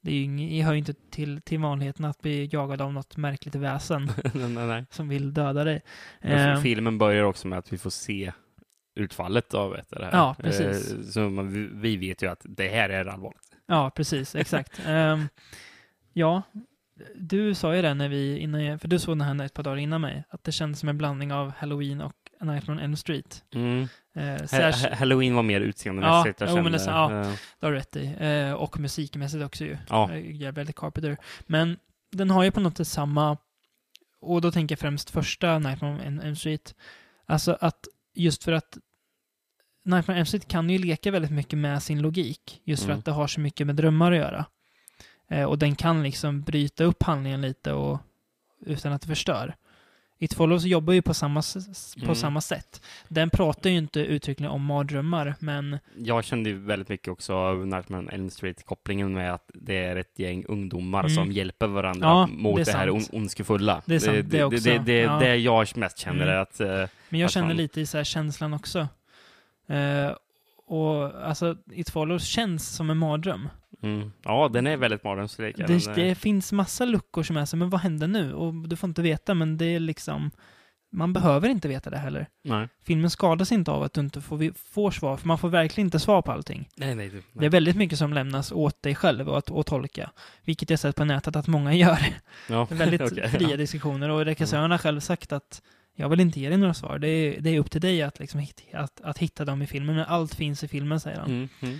Det 0.00 0.10
är 0.10 0.14
ju 0.14 0.22
ing- 0.24 0.50
det 0.50 0.62
hör 0.62 0.72
ju 0.72 0.78
inte 0.78 0.94
till, 1.10 1.40
till 1.42 1.58
vanligheten 1.58 2.04
att 2.04 2.20
bli 2.22 2.48
jagad 2.52 2.80
av 2.80 2.92
något 2.92 3.16
märkligt 3.16 3.54
väsen 3.54 4.10
nej, 4.34 4.48
nej, 4.48 4.66
nej. 4.66 4.84
som 4.90 5.08
vill 5.08 5.34
döda 5.34 5.64
dig. 5.64 5.82
Eh, 6.20 6.60
Filmen 6.60 6.98
börjar 6.98 7.24
också 7.24 7.48
med 7.48 7.58
att 7.58 7.72
vi 7.72 7.78
får 7.78 7.90
se 7.90 8.32
utfallet 8.96 9.54
av 9.54 9.76
det 9.90 10.04
här. 10.04 10.10
Ja, 10.12 10.36
precis. 10.42 10.92
Eh, 10.92 11.00
Så 11.02 11.20
man, 11.20 11.80
vi- 11.80 11.96
vet 11.96 12.22
ju 12.22 12.30
att 12.30 12.40
det 12.44 12.68
här 12.68 12.88
är 12.88 13.06
allvarligt. 13.06 13.56
ja, 13.66 13.90
precis, 13.90 14.34
exakt. 14.34 14.80
Ehm, 14.86 15.28
ja, 16.12 16.42
du 17.14 17.54
sa 17.54 17.76
ju 17.76 17.82
det 17.82 17.94
när 17.94 18.08
vi, 18.08 18.38
innan 18.38 18.78
för 18.78 18.88
du 18.88 18.98
såg 18.98 19.18
den 19.18 19.38
här 19.38 19.44
ett 19.46 19.54
par 19.54 19.62
dagar 19.62 19.76
innan 19.76 20.00
mig, 20.00 20.24
att 20.28 20.44
det 20.44 20.52
kändes 20.52 20.80
som 20.80 20.88
en 20.88 20.98
blandning 20.98 21.32
av 21.32 21.52
Halloween 21.58 22.00
och 22.00 22.12
A 22.40 22.44
Nightmare 22.44 22.76
on 22.78 22.82
Elm 22.84 22.96
Street. 22.96 23.44
Mm. 23.54 23.88
Eh, 24.14 24.92
Halloween 24.98 25.34
var 25.34 25.42
mer 25.42 25.60
utseendemässigt. 25.60 26.40
Ja, 26.40 26.46
jag 26.46 26.54
kände. 26.64 26.78
ja. 26.86 27.12
Eh, 27.20 27.32
Det 27.60 27.66
har 27.66 27.72
du 27.72 27.78
rätt 27.78 27.96
i. 27.96 28.16
Eh, 28.20 28.52
och 28.52 28.78
musikmässigt 28.80 29.44
också 29.44 29.64
ju. 29.64 29.76
Ja. 29.88 30.12
Eh, 30.12 30.20
Gabriel 30.20 30.72
Carpenter. 30.72 31.16
Men 31.46 31.76
den 32.12 32.30
har 32.30 32.44
ju 32.44 32.50
på 32.50 32.60
något 32.60 32.76
sätt 32.76 32.88
samma, 32.88 33.36
och 34.20 34.40
då 34.40 34.52
tänker 34.52 34.72
jag 34.72 34.80
främst 34.80 35.10
första 35.10 35.58
Nightmare 35.58 35.92
on 36.06 36.20
Elm 36.20 36.36
Street. 36.36 36.74
Alltså 37.26 37.56
att, 37.60 37.86
just 38.16 38.44
för 38.44 38.52
att 38.52 38.78
Nightmare 39.84 40.16
Elm 40.18 40.26
Street 40.26 40.48
kan 40.48 40.70
ju 40.70 40.78
leka 40.78 41.10
väldigt 41.10 41.30
mycket 41.30 41.58
med 41.58 41.82
sin 41.82 42.02
logik. 42.02 42.60
Just 42.64 42.82
för 42.82 42.90
Mm. 42.90 42.98
att 42.98 43.04
det 43.04 43.10
har 43.12 43.26
så 43.26 43.40
mycket 43.40 43.66
med 43.66 43.76
drömmar 43.76 44.12
att 44.12 44.18
göra. 44.18 44.46
Eh, 45.28 45.44
och 45.44 45.58
den 45.58 45.76
kan 45.76 46.02
liksom 46.02 46.42
bryta 46.42 46.84
upp 46.84 47.02
handlingen 47.02 47.40
lite 47.40 47.72
och, 47.72 47.98
utan 48.66 48.92
att 48.92 49.02
det 49.02 49.08
förstör. 49.08 49.56
It 50.18 50.34
Follows 50.34 50.64
jobbar 50.64 50.92
ju 50.92 51.02
på 51.02 51.14
samma, 51.14 51.42
på 51.98 52.02
Mm. 52.04 52.14
samma 52.14 52.40
sätt. 52.40 52.82
Den 53.08 53.30
pratar 53.30 53.70
ju 53.70 53.76
inte 53.76 54.00
uttryckligen 54.00 54.52
om 54.52 54.64
mardrömmar, 54.64 55.34
men 55.38 55.78
Jag 55.96 56.24
kände 56.24 56.50
ju 56.50 56.58
väldigt 56.58 56.88
mycket 56.88 57.08
också 57.08 57.34
av 57.34 57.66
Nightmare 57.66 58.08
Elm 58.12 58.30
Street-kopplingen 58.30 59.12
med 59.12 59.34
att 59.34 59.50
det 59.54 59.76
är 59.84 59.96
ett 59.96 60.18
gäng 60.18 60.44
ungdomar 60.48 61.00
Mm. 61.00 61.14
som 61.14 61.32
hjälper 61.32 61.66
varandra 61.66 62.06
Ja, 62.08 62.26
mot 62.26 62.56
det 62.56 62.64
det, 62.64 62.70
är 62.72 62.76
här 62.76 62.90
on 62.90 63.02
ondskefulla. 63.12 63.82
Det 63.86 63.94
är 63.94 63.98
sant, 63.98 64.30
det 64.30 64.44
också. 64.44 64.64
Det, 64.70 64.78
det, 64.78 64.92
Ja. 65.00 65.18
det 65.18 65.36
jag 65.36 65.76
mest 65.76 65.98
känner 65.98 66.22
Mm. 66.22 66.28
är 66.34 66.36
att... 66.36 66.60
eh, 66.60 66.66
Men 67.08 67.20
jag 67.20 67.26
Att 67.26 67.32
känner 67.32 67.46
man- 67.46 67.56
lite 67.56 67.80
i 67.80 67.86
så 67.86 67.96
här 67.96 68.04
känslan 68.04 68.54
också. 68.54 68.78
Eh, 69.68 70.10
och 70.66 71.26
alltså, 71.28 71.56
It 71.72 71.90
Follows 71.90 72.24
känns 72.24 72.68
som 72.76 72.90
en 72.90 72.96
mardröm. 72.98 73.48
mm, 73.82 74.12
ja, 74.24 74.48
den 74.52 74.66
är 74.66 74.76
väldigt 74.76 75.04
mardrömslik. 75.04 75.56
Det, 75.56 75.68
men, 75.68 75.78
eh, 75.88 75.94
det 75.94 76.14
finns 76.14 76.52
massa 76.52 76.84
luckor 76.84 77.22
som 77.22 77.36
är 77.36 77.44
så, 77.44 77.56
men 77.56 77.70
vad 77.70 77.80
händer 77.80 78.06
nu? 78.06 78.34
Och 78.34 78.54
du 78.68 78.76
får 78.76 78.88
inte 78.88 79.02
veta, 79.02 79.34
men 79.34 79.56
det 79.58 79.64
är 79.66 79.80
liksom... 79.80 80.30
Man 80.92 81.12
behöver 81.12 81.48
inte 81.48 81.68
veta 81.68 81.90
det 81.90 81.96
heller. 81.98 82.26
Nej, 82.44 82.68
Filmen 82.84 83.10
skadas 83.10 83.52
inte 83.52 83.70
av 83.70 83.82
att 83.82 83.92
du 83.92 84.00
inte 84.00 84.20
får, 84.20 84.52
får 84.72 84.90
svar, 84.90 85.16
för 85.16 85.28
man 85.28 85.38
får 85.38 85.48
verkligen 85.48 85.86
inte 85.86 85.98
svar 85.98 86.22
på 86.22 86.32
allting. 86.32 86.68
nej, 86.76 86.94
nej. 86.94 87.08
du- 87.08 87.16
Det 87.32 87.38
är 87.38 87.40
nej. 87.40 87.48
väldigt 87.48 87.76
mycket 87.76 87.98
som 87.98 88.12
lämnas 88.12 88.52
åt 88.52 88.82
dig 88.82 88.94
själv 88.94 89.28
och 89.28 89.38
att 89.38 89.50
och 89.50 89.66
tolka. 89.66 90.10
Vilket 90.44 90.70
jag 90.70 90.78
sett 90.78 90.96
på 90.96 91.04
nätet 91.04 91.36
att 91.36 91.46
många 91.46 91.74
gör. 91.74 91.98
Ja, 92.48 92.66
Det 92.68 92.74
väldigt 92.74 93.00
okej, 93.12 93.28
fria 93.28 93.50
ja. 93.50 93.56
diskussioner 93.56 94.08
och 94.08 94.24
regissören 94.24 94.70
har 94.70 94.78
själv 94.78 95.00
sagt 95.00 95.32
att 95.32 95.62
jag 95.96 96.08
vill 96.08 96.20
inte 96.20 96.40
ge 96.40 96.48
dig 96.48 96.58
några 96.58 96.74
svar. 96.74 96.98
Det 96.98 97.08
är, 97.08 97.40
det 97.40 97.50
är 97.50 97.58
upp 97.58 97.70
till 97.70 97.80
dig 97.80 98.02
att, 98.02 98.18
liksom, 98.20 98.40
hit- 98.40 98.64
att, 98.72 99.00
att 99.00 99.18
hitta 99.18 99.44
dem 99.44 99.62
i 99.62 99.66
filmen. 99.66 99.96
Men 99.96 100.04
allt 100.04 100.34
finns 100.34 100.64
i 100.64 100.68
filmen, 100.68 101.00
säger 101.00 101.18
han. 101.18 101.30
Mm, 101.30 101.48
mm. 101.60 101.78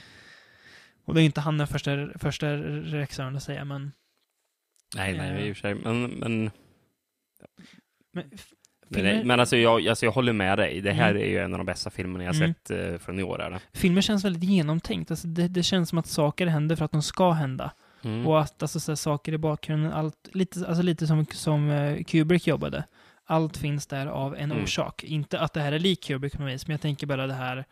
Och 1.04 1.14
det 1.14 1.22
är 1.22 1.24
inte 1.24 1.40
han 1.40 1.58
den 1.58 1.66
första, 1.66 2.08
första 2.18 2.56
regissören 2.56 3.36
att 3.36 3.42
säga, 3.42 3.64
men... 3.64 3.92
Nej, 4.96 5.16
nej, 5.18 5.48
i 5.48 5.52
och 5.52 5.56
för 5.56 5.60
sig. 5.60 5.74
Men, 5.74 6.02
men, 6.06 6.50
men 8.12 8.30
filmer, 8.94 9.24
men 9.24 9.40
alltså, 9.40 9.56
jag, 9.56 9.88
alltså 9.88 10.06
jag 10.06 10.12
håller 10.12 10.32
med 10.32 10.58
dig. 10.58 10.80
Det 10.80 10.92
här 10.92 11.10
Mm. 11.10 11.22
är 11.22 11.26
ju 11.26 11.38
en 11.38 11.52
av 11.54 11.58
de 11.58 11.64
bästa 11.66 11.90
filmerna 11.90 12.24
jag 12.24 12.34
Mm. 12.36 12.54
sett 12.54 12.70
eh, 12.70 12.98
från 12.98 13.18
i 13.18 13.22
år. 13.22 13.38
Det. 13.38 13.78
filmer 13.78 14.00
känns 14.00 14.24
väldigt 14.24 14.44
genomtänkt. 14.44 15.10
Alltså, 15.10 15.26
det, 15.28 15.48
det 15.48 15.62
känns 15.62 15.88
som 15.88 15.98
att 15.98 16.06
saker 16.06 16.46
händer 16.46 16.76
för 16.76 16.84
att 16.84 16.92
de 16.92 17.02
ska 17.02 17.30
hända. 17.32 17.72
Mm. 18.04 18.26
Och 18.26 18.40
att 18.40 18.62
alltså, 18.62 18.80
så 18.80 18.90
här, 18.92 18.96
saker 18.96 19.32
i 19.32 19.38
bakgrunden, 19.38 19.92
allt, 19.92 20.28
lite, 20.32 20.66
alltså, 20.66 20.82
lite 20.82 21.06
som, 21.06 21.26
som 21.26 21.70
eh, 21.70 22.04
Kubrick 22.04 22.46
jobbade. 22.46 22.84
Allt 23.26 23.56
finns 23.56 23.86
där 23.86 24.06
av 24.06 24.36
en 24.36 24.50
Mm. 24.52 24.62
orsak. 24.62 25.04
Inte 25.04 25.40
att 25.40 25.52
det 25.52 25.60
här 25.60 25.72
är 25.72 25.78
lik 25.78 26.10
något 26.10 26.40
vis, 26.40 26.66
men 26.66 26.74
jag 26.74 26.80
tänker 26.80 27.06
bara 27.06 27.26
det 27.26 27.34
här 27.34 27.64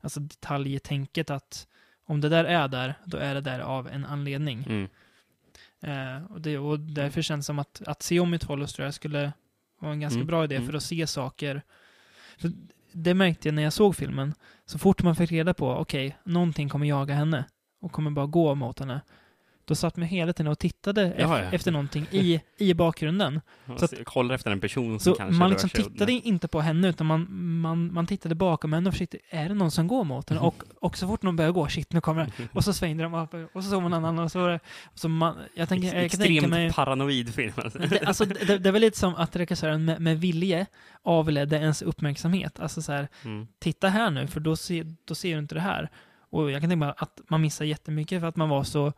alltså 0.00 0.20
detaljtänket 0.20 1.30
att 1.30 1.66
om 2.06 2.20
det 2.20 2.28
där 2.28 2.44
är 2.44 2.68
där, 2.68 2.94
då 3.04 3.16
är 3.16 3.34
det 3.34 3.40
där 3.40 3.60
av 3.60 3.88
en 3.88 4.04
anledning. 4.06 4.64
Mm. 4.68 4.88
Eh, 5.80 6.24
och, 6.32 6.40
det, 6.40 6.58
och 6.58 6.80
därför 6.80 7.22
känns 7.22 7.44
det 7.44 7.46
som 7.46 7.58
att, 7.58 7.82
att 7.86 8.02
se 8.02 8.20
om 8.20 8.34
It 8.34 8.44
Follows 8.44 8.72
tror 8.72 8.84
jag 8.84 8.94
skulle 8.94 9.32
vara 9.78 9.92
en 9.92 10.00
ganska 10.00 10.16
Mm, 10.16 10.26
bra 10.26 10.44
idé 10.44 10.56
mm. 10.56 10.66
för 10.68 10.76
att 10.76 10.82
se 10.82 11.06
saker. 11.06 11.62
För 12.38 12.52
det 12.92 13.14
märkte 13.14 13.48
jag 13.48 13.54
när 13.54 13.62
jag 13.62 13.72
såg 13.72 13.96
filmen. 13.96 14.34
Så 14.64 14.78
fort 14.78 15.02
man 15.02 15.16
fick 15.16 15.32
reda 15.32 15.54
på, 15.54 15.70
okej, 15.70 16.16
någonting 16.24 16.68
kommer 16.68 16.86
jaga 16.86 17.14
henne 17.14 17.44
och 17.80 17.92
kommer 17.92 18.10
bara 18.10 18.26
gå 18.26 18.54
mot 18.54 18.78
henne. 18.78 19.00
Då 19.64 19.74
satt 19.74 19.96
man 19.96 20.06
hela 20.08 20.32
tiden 20.32 20.52
och 20.52 20.58
tittade 20.58 21.14
Ja, 21.18 21.38
ja. 21.38 21.44
efter 21.52 21.70
någonting 21.72 22.06
i, 22.10 22.40
i 22.58 22.74
bakgrunden. 22.74 23.40
Så 23.78 23.84
att- 23.84 23.92
Jag 23.92 24.06
kollar 24.06 24.34
efter 24.34 24.50
en 24.50 24.60
person 24.60 25.00
som 25.00 25.12
Så 25.12 25.18
kanske 25.18 25.38
man 25.38 25.48
rör 25.48 25.54
liksom 25.54 25.70
sig 25.70 25.84
tittade 25.84 26.12
inte 26.12 26.48
på 26.48 26.60
henne, 26.60 26.88
utan 26.88 27.06
man, 27.06 27.26
man, 27.60 27.92
man 27.92 28.06
tittade 28.06 28.34
bakom 28.34 28.72
henne 28.72 28.88
och 28.88 28.94
försökte, 28.94 29.18
är 29.30 29.48
det 29.48 29.54
någon 29.54 29.70
som 29.70 29.88
går 29.88 30.04
mot 30.04 30.28
henne? 30.28 30.40
Och, 30.40 30.62
och 30.80 30.98
så 30.98 31.06
fort 31.06 31.22
någon 31.22 31.36
börjar 31.36 31.50
gå, 31.52 31.68
shit, 31.68 31.92
nu 31.92 32.00
kommer 32.00 32.24
det. 32.36 32.48
Och 32.52 32.64
så 32.64 32.72
svängde 32.72 33.02
de 33.02 33.14
upp, 33.14 33.34
och 33.54 33.64
så 33.64 33.70
såg 33.70 33.82
man 33.82 33.90
någon 33.90 34.04
annan, 34.04 34.24
och 34.24 34.32
så 34.32 34.38
var 34.40 34.48
det... 34.50 34.60
Så 34.94 35.08
man, 35.08 35.36
jag, 35.54 35.68
tänker, 35.68 35.84
jag 35.86 36.10
kan 36.10 36.20
tänka 36.20 36.32
Extremt 36.34 36.50
mig... 36.50 36.72
paranoid 36.72 37.34
film. 37.34 37.52
alltså. 37.56 37.78
Det, 37.78 38.04
alltså, 38.06 38.24
det, 38.24 38.58
det 38.58 38.70
var 38.70 38.78
lite 38.78 38.98
som 38.98 39.14
att 39.14 39.36
regissören 39.36 39.84
med, 39.84 40.00
med 40.00 40.20
vilje 40.20 40.66
avledde 41.02 41.56
ens 41.56 41.82
uppmärksamhet. 41.82 42.60
Alltså 42.60 42.82
så 42.82 42.92
här, 42.92 43.08
Mm. 43.24 43.46
titta 43.58 43.88
här 43.88 44.10
nu, 44.10 44.26
för 44.26 44.40
då 44.40 44.56
ser, 44.56 44.86
då 45.04 45.14
ser 45.14 45.32
du 45.32 45.38
inte 45.38 45.54
det 45.54 45.60
här. 45.60 45.90
Och 46.30 46.50
jag 46.50 46.60
kan 46.60 46.70
tänka 46.70 46.86
mig 46.86 46.94
att 46.96 47.20
man 47.28 47.40
missar 47.40 47.64
jättemycket 47.64 48.20
för 48.20 48.28
att 48.28 48.36
man 48.36 48.48
var 48.48 48.64
så 48.64 48.92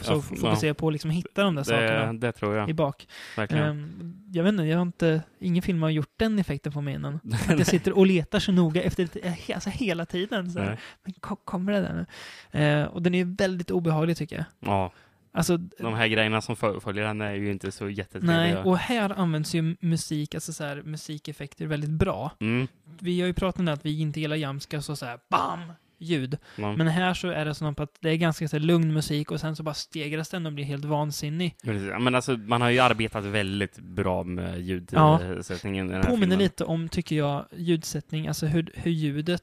Så 0.00 0.12
Ja, 0.12 0.20
fokusera 0.20 0.74
på 0.74 0.86
att 0.88 0.92
liksom 0.92 1.10
hitta 1.10 1.42
de 1.44 1.54
där 1.54 1.62
Det, 1.62 1.68
sakerna 1.68 2.12
det 2.12 2.32
tror 2.32 2.56
jag. 2.56 2.70
i 2.70 2.74
bak. 2.74 3.08
Ehm, 3.36 4.16
jag 4.32 4.44
vet 4.44 4.50
inte, 4.52 4.62
jag 4.64 4.76
har 4.78 4.82
inte, 4.82 5.22
ingen 5.40 5.62
film 5.62 5.82
har 5.82 5.90
gjort 5.90 6.12
den 6.16 6.38
effekten 6.38 6.72
på 6.72 6.80
mig 6.80 6.94
innan. 6.94 7.20
Att 7.48 7.58
jag 7.58 7.66
sitter 7.66 7.92
och 7.98 8.06
letar 8.06 8.38
så 8.38 8.52
noga 8.52 8.82
efter 8.82 9.08
eh, 9.22 9.34
alltså 9.54 9.70
hela 9.70 10.06
tiden. 10.06 10.50
Så 10.52 10.58
här. 10.58 10.80
Men 11.04 11.12
ko- 11.20 11.36
kommer 11.36 11.72
det 11.72 11.80
där 11.80 12.06
nu? 12.52 12.60
Eh, 12.60 12.84
och 12.84 13.02
den 13.02 13.14
är 13.14 13.24
väldigt 13.24 13.70
obehaglig 13.70 14.16
tycker 14.16 14.36
jag. 14.36 14.44
Ja, 14.60 14.92
Alltså, 15.32 15.56
de 15.56 15.94
här 15.94 16.06
grejerna 16.08 16.40
som 16.40 16.56
följer 16.56 17.06
henne 17.06 17.24
är 17.26 17.34
ju 17.34 17.50
inte 17.50 17.72
så 17.72 17.88
jättetrevliga. 17.88 18.36
nej, 18.36 18.56
och 18.56 18.78
här 18.78 19.10
används 19.18 19.54
ju 19.54 19.76
musik, 19.80 20.34
alltså 20.34 20.52
så 20.52 20.64
här, 20.64 20.82
musikeffekter 20.82 21.66
väldigt 21.66 21.90
bra. 21.90 22.30
Mm. 22.40 22.68
Vi 22.98 23.20
har 23.20 23.26
ju 23.26 23.32
pratat 23.34 23.58
om 23.58 23.64
det 23.64 23.72
att 23.72 23.86
vi 23.86 24.00
inte 24.00 24.20
gillar 24.20 24.36
jamskas 24.36 24.88
och 24.88 24.98
så 24.98 25.06
här 25.06 25.18
BAM! 25.30 25.72
Ljud. 26.00 26.38
Ja. 26.56 26.76
Men 26.76 26.88
här 26.88 27.14
så 27.14 27.28
är 27.28 27.44
det 27.44 27.54
som 27.54 27.74
att 27.78 27.98
det 28.00 28.10
är 28.10 28.16
ganska 28.16 28.48
så 28.48 28.58
lugn 28.58 28.92
musik 28.94 29.30
och 29.30 29.40
sen 29.40 29.56
så 29.56 29.62
bara 29.62 29.74
stegras 29.74 30.28
den 30.28 30.46
och 30.46 30.52
blir 30.52 30.64
helt 30.64 30.84
vansinnig. 30.84 31.56
Precis. 31.64 31.88
Ja, 31.88 31.98
Men 31.98 32.14
alltså, 32.14 32.36
man 32.36 32.60
har 32.60 32.70
ju 32.70 32.78
arbetat 32.78 33.24
väldigt 33.24 33.78
bra 33.78 34.22
med 34.22 34.60
Ja. 34.92 35.20
ljudsättningen 35.24 35.90
här 35.90 36.02
Påminner 36.02 36.36
lite 36.36 36.64
om, 36.64 36.88
tycker 36.88 37.16
jag, 37.16 37.46
ljudsättning, 37.56 38.28
alltså 38.28 38.46
hur, 38.46 38.70
hur 38.74 38.90
ljudet 38.90 39.42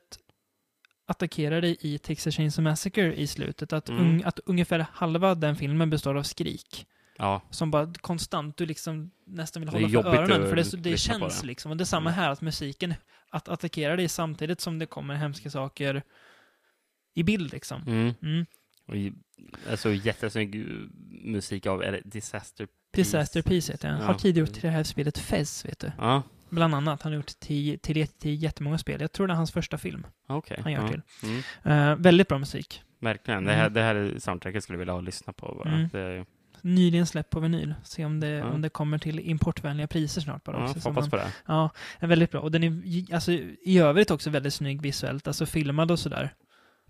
attackerar 1.07 1.61
dig 1.61 1.77
i 1.81 1.97
Texas 1.97 2.35
Chainsaw 2.35 2.69
Massacre 2.71 3.15
i 3.15 3.27
slutet. 3.27 3.73
Att, 3.73 3.89
Mm. 3.89 4.01
un, 4.05 4.21
att 4.25 4.39
ungefär 4.45 4.85
halva 4.91 5.35
den 5.35 5.55
filmen 5.55 5.89
består 5.89 6.15
av 6.17 6.23
skrik. 6.23 6.85
Ja, 7.17 7.41
Som 7.49 7.71
bara 7.71 7.93
konstant, 8.01 8.57
du 8.57 8.65
liksom 8.65 9.11
nästan 9.27 9.61
vill 9.61 9.69
hålla 9.69 9.89
för 10.03 10.15
öronen. 10.15 10.49
För 10.49 10.55
det, 10.55 10.63
så- 10.63 10.77
det 10.77 10.97
känns 10.97 11.41
det. 11.41 11.47
liksom. 11.47 11.71
Och 11.71 11.77
det 11.77 11.83
är 11.83 11.85
samma 11.85 12.09
Mm. 12.09 12.19
här, 12.21 12.29
att 12.29 12.41
musiken 12.41 12.93
att 13.29 13.49
attackerar 13.49 13.97
dig 13.97 14.07
samtidigt 14.07 14.61
som 14.61 14.79
det 14.79 14.85
kommer 14.85 15.15
hemska 15.15 15.49
saker 15.49 16.03
i 17.17 17.23
bild 17.23 17.51
liksom. 17.53 17.81
mm. 17.87 18.13
Mm. 18.21 18.45
Och 18.85 18.95
alltså 19.71 19.93
jättesnygg 19.93 20.55
uh, 20.55 20.87
musik 21.23 21.65
av, 21.65 21.79
det 21.79 22.01
Disaster 22.05 22.65
Piece? 22.65 23.09
Disaster 23.09 23.41
Piece 23.41 23.71
heter 23.73 23.87
den. 23.89 24.01
Har 24.01 24.13
Ja. 24.13 24.19
tidigare 24.19 24.47
gjort 24.47 24.53
till 24.53 24.61
det 24.63 24.69
här 24.69 24.83
spelet 24.83 25.17
Fez, 25.17 25.65
vet 25.65 25.79
du. 25.79 25.91
Ja, 25.97 26.23
Bland 26.49 26.75
annat. 26.75 27.01
Han 27.01 27.11
har 27.11 27.17
gjort 27.17 27.39
till, 27.39 27.79
till, 27.79 28.07
till 28.07 28.43
jättemånga 28.43 28.77
spel. 28.77 29.01
Jag 29.01 29.11
tror 29.11 29.27
det 29.27 29.33
är 29.33 29.35
hans 29.35 29.51
första 29.51 29.77
film. 29.77 30.07
okej. 30.27 30.59
Han 30.63 30.71
gör 30.71 30.81
ja. 30.81 30.87
till. 30.87 31.01
Mm. 31.63 31.91
Eh, 31.91 31.95
väldigt 31.95 32.27
bra 32.27 32.37
musik. 32.39 32.83
Verkligen. 32.99 33.45
Det, 33.45 33.53
här, 33.53 33.69
det 33.69 33.81
här 33.81 33.95
är 33.95 34.19
soundtracket 34.19 34.63
skulle 34.63 34.75
jag 34.75 34.79
vilja 34.79 34.93
ha 34.93 35.01
lyssna 35.01 35.33
på 35.33 35.55
bara. 35.63 35.73
Mm. 35.73 35.89
Det, 35.91 36.25
Nyligen 36.61 37.05
släppt 37.07 37.29
på 37.29 37.39
vinyl. 37.39 37.73
Se 37.83 38.05
om 38.05 38.19
det, 38.19 38.27
Ja. 38.29 38.45
om 38.45 38.61
det 38.61 38.69
kommer 38.69 38.97
till 38.97 39.19
importvänliga 39.19 39.87
priser 39.87 40.21
snart 40.21 40.43
bara 40.43 40.57
ja, 40.57 40.63
också. 40.69 40.79
så 40.81 40.89
hoppas 40.89 41.09
på 41.09 41.15
det. 41.15 41.31
Ja, 41.45 41.69
är 41.99 42.07
väldigt 42.07 42.31
bra. 42.31 42.41
Och 42.41 42.51
den 42.51 42.63
är 42.63 43.13
alltså, 43.13 43.31
i 43.61 43.79
övrigt 43.79 44.11
också 44.11 44.29
väldigt 44.29 44.53
snygg 44.53 44.81
visuellt. 44.81 45.27
Alltså 45.27 45.45
filmad 45.45 45.91
och 45.91 45.99
sådär. 45.99 46.33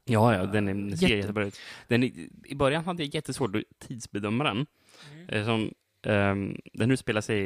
Ja, 0.07 0.33
ja, 0.35 0.45
den, 0.45 0.67
är, 0.67 0.73
den 0.73 0.97
ser 0.97 1.07
Jätte- 1.07 1.17
jättebra 1.17 1.43
ut. 1.45 1.55
Den, 1.87 2.03
I 2.03 2.55
början 2.55 2.85
hade 2.85 3.03
jag 3.03 3.15
jättesvårt 3.15 3.55
att 3.55 3.87
tidsbedöma 3.87 4.43
den. 4.43 4.65
Mm. 5.13 5.29
Eh, 5.29 5.45
Som, 5.45 5.71
um, 6.13 6.57
den 6.73 6.91
utspelar 6.91 7.21
sig 7.21 7.39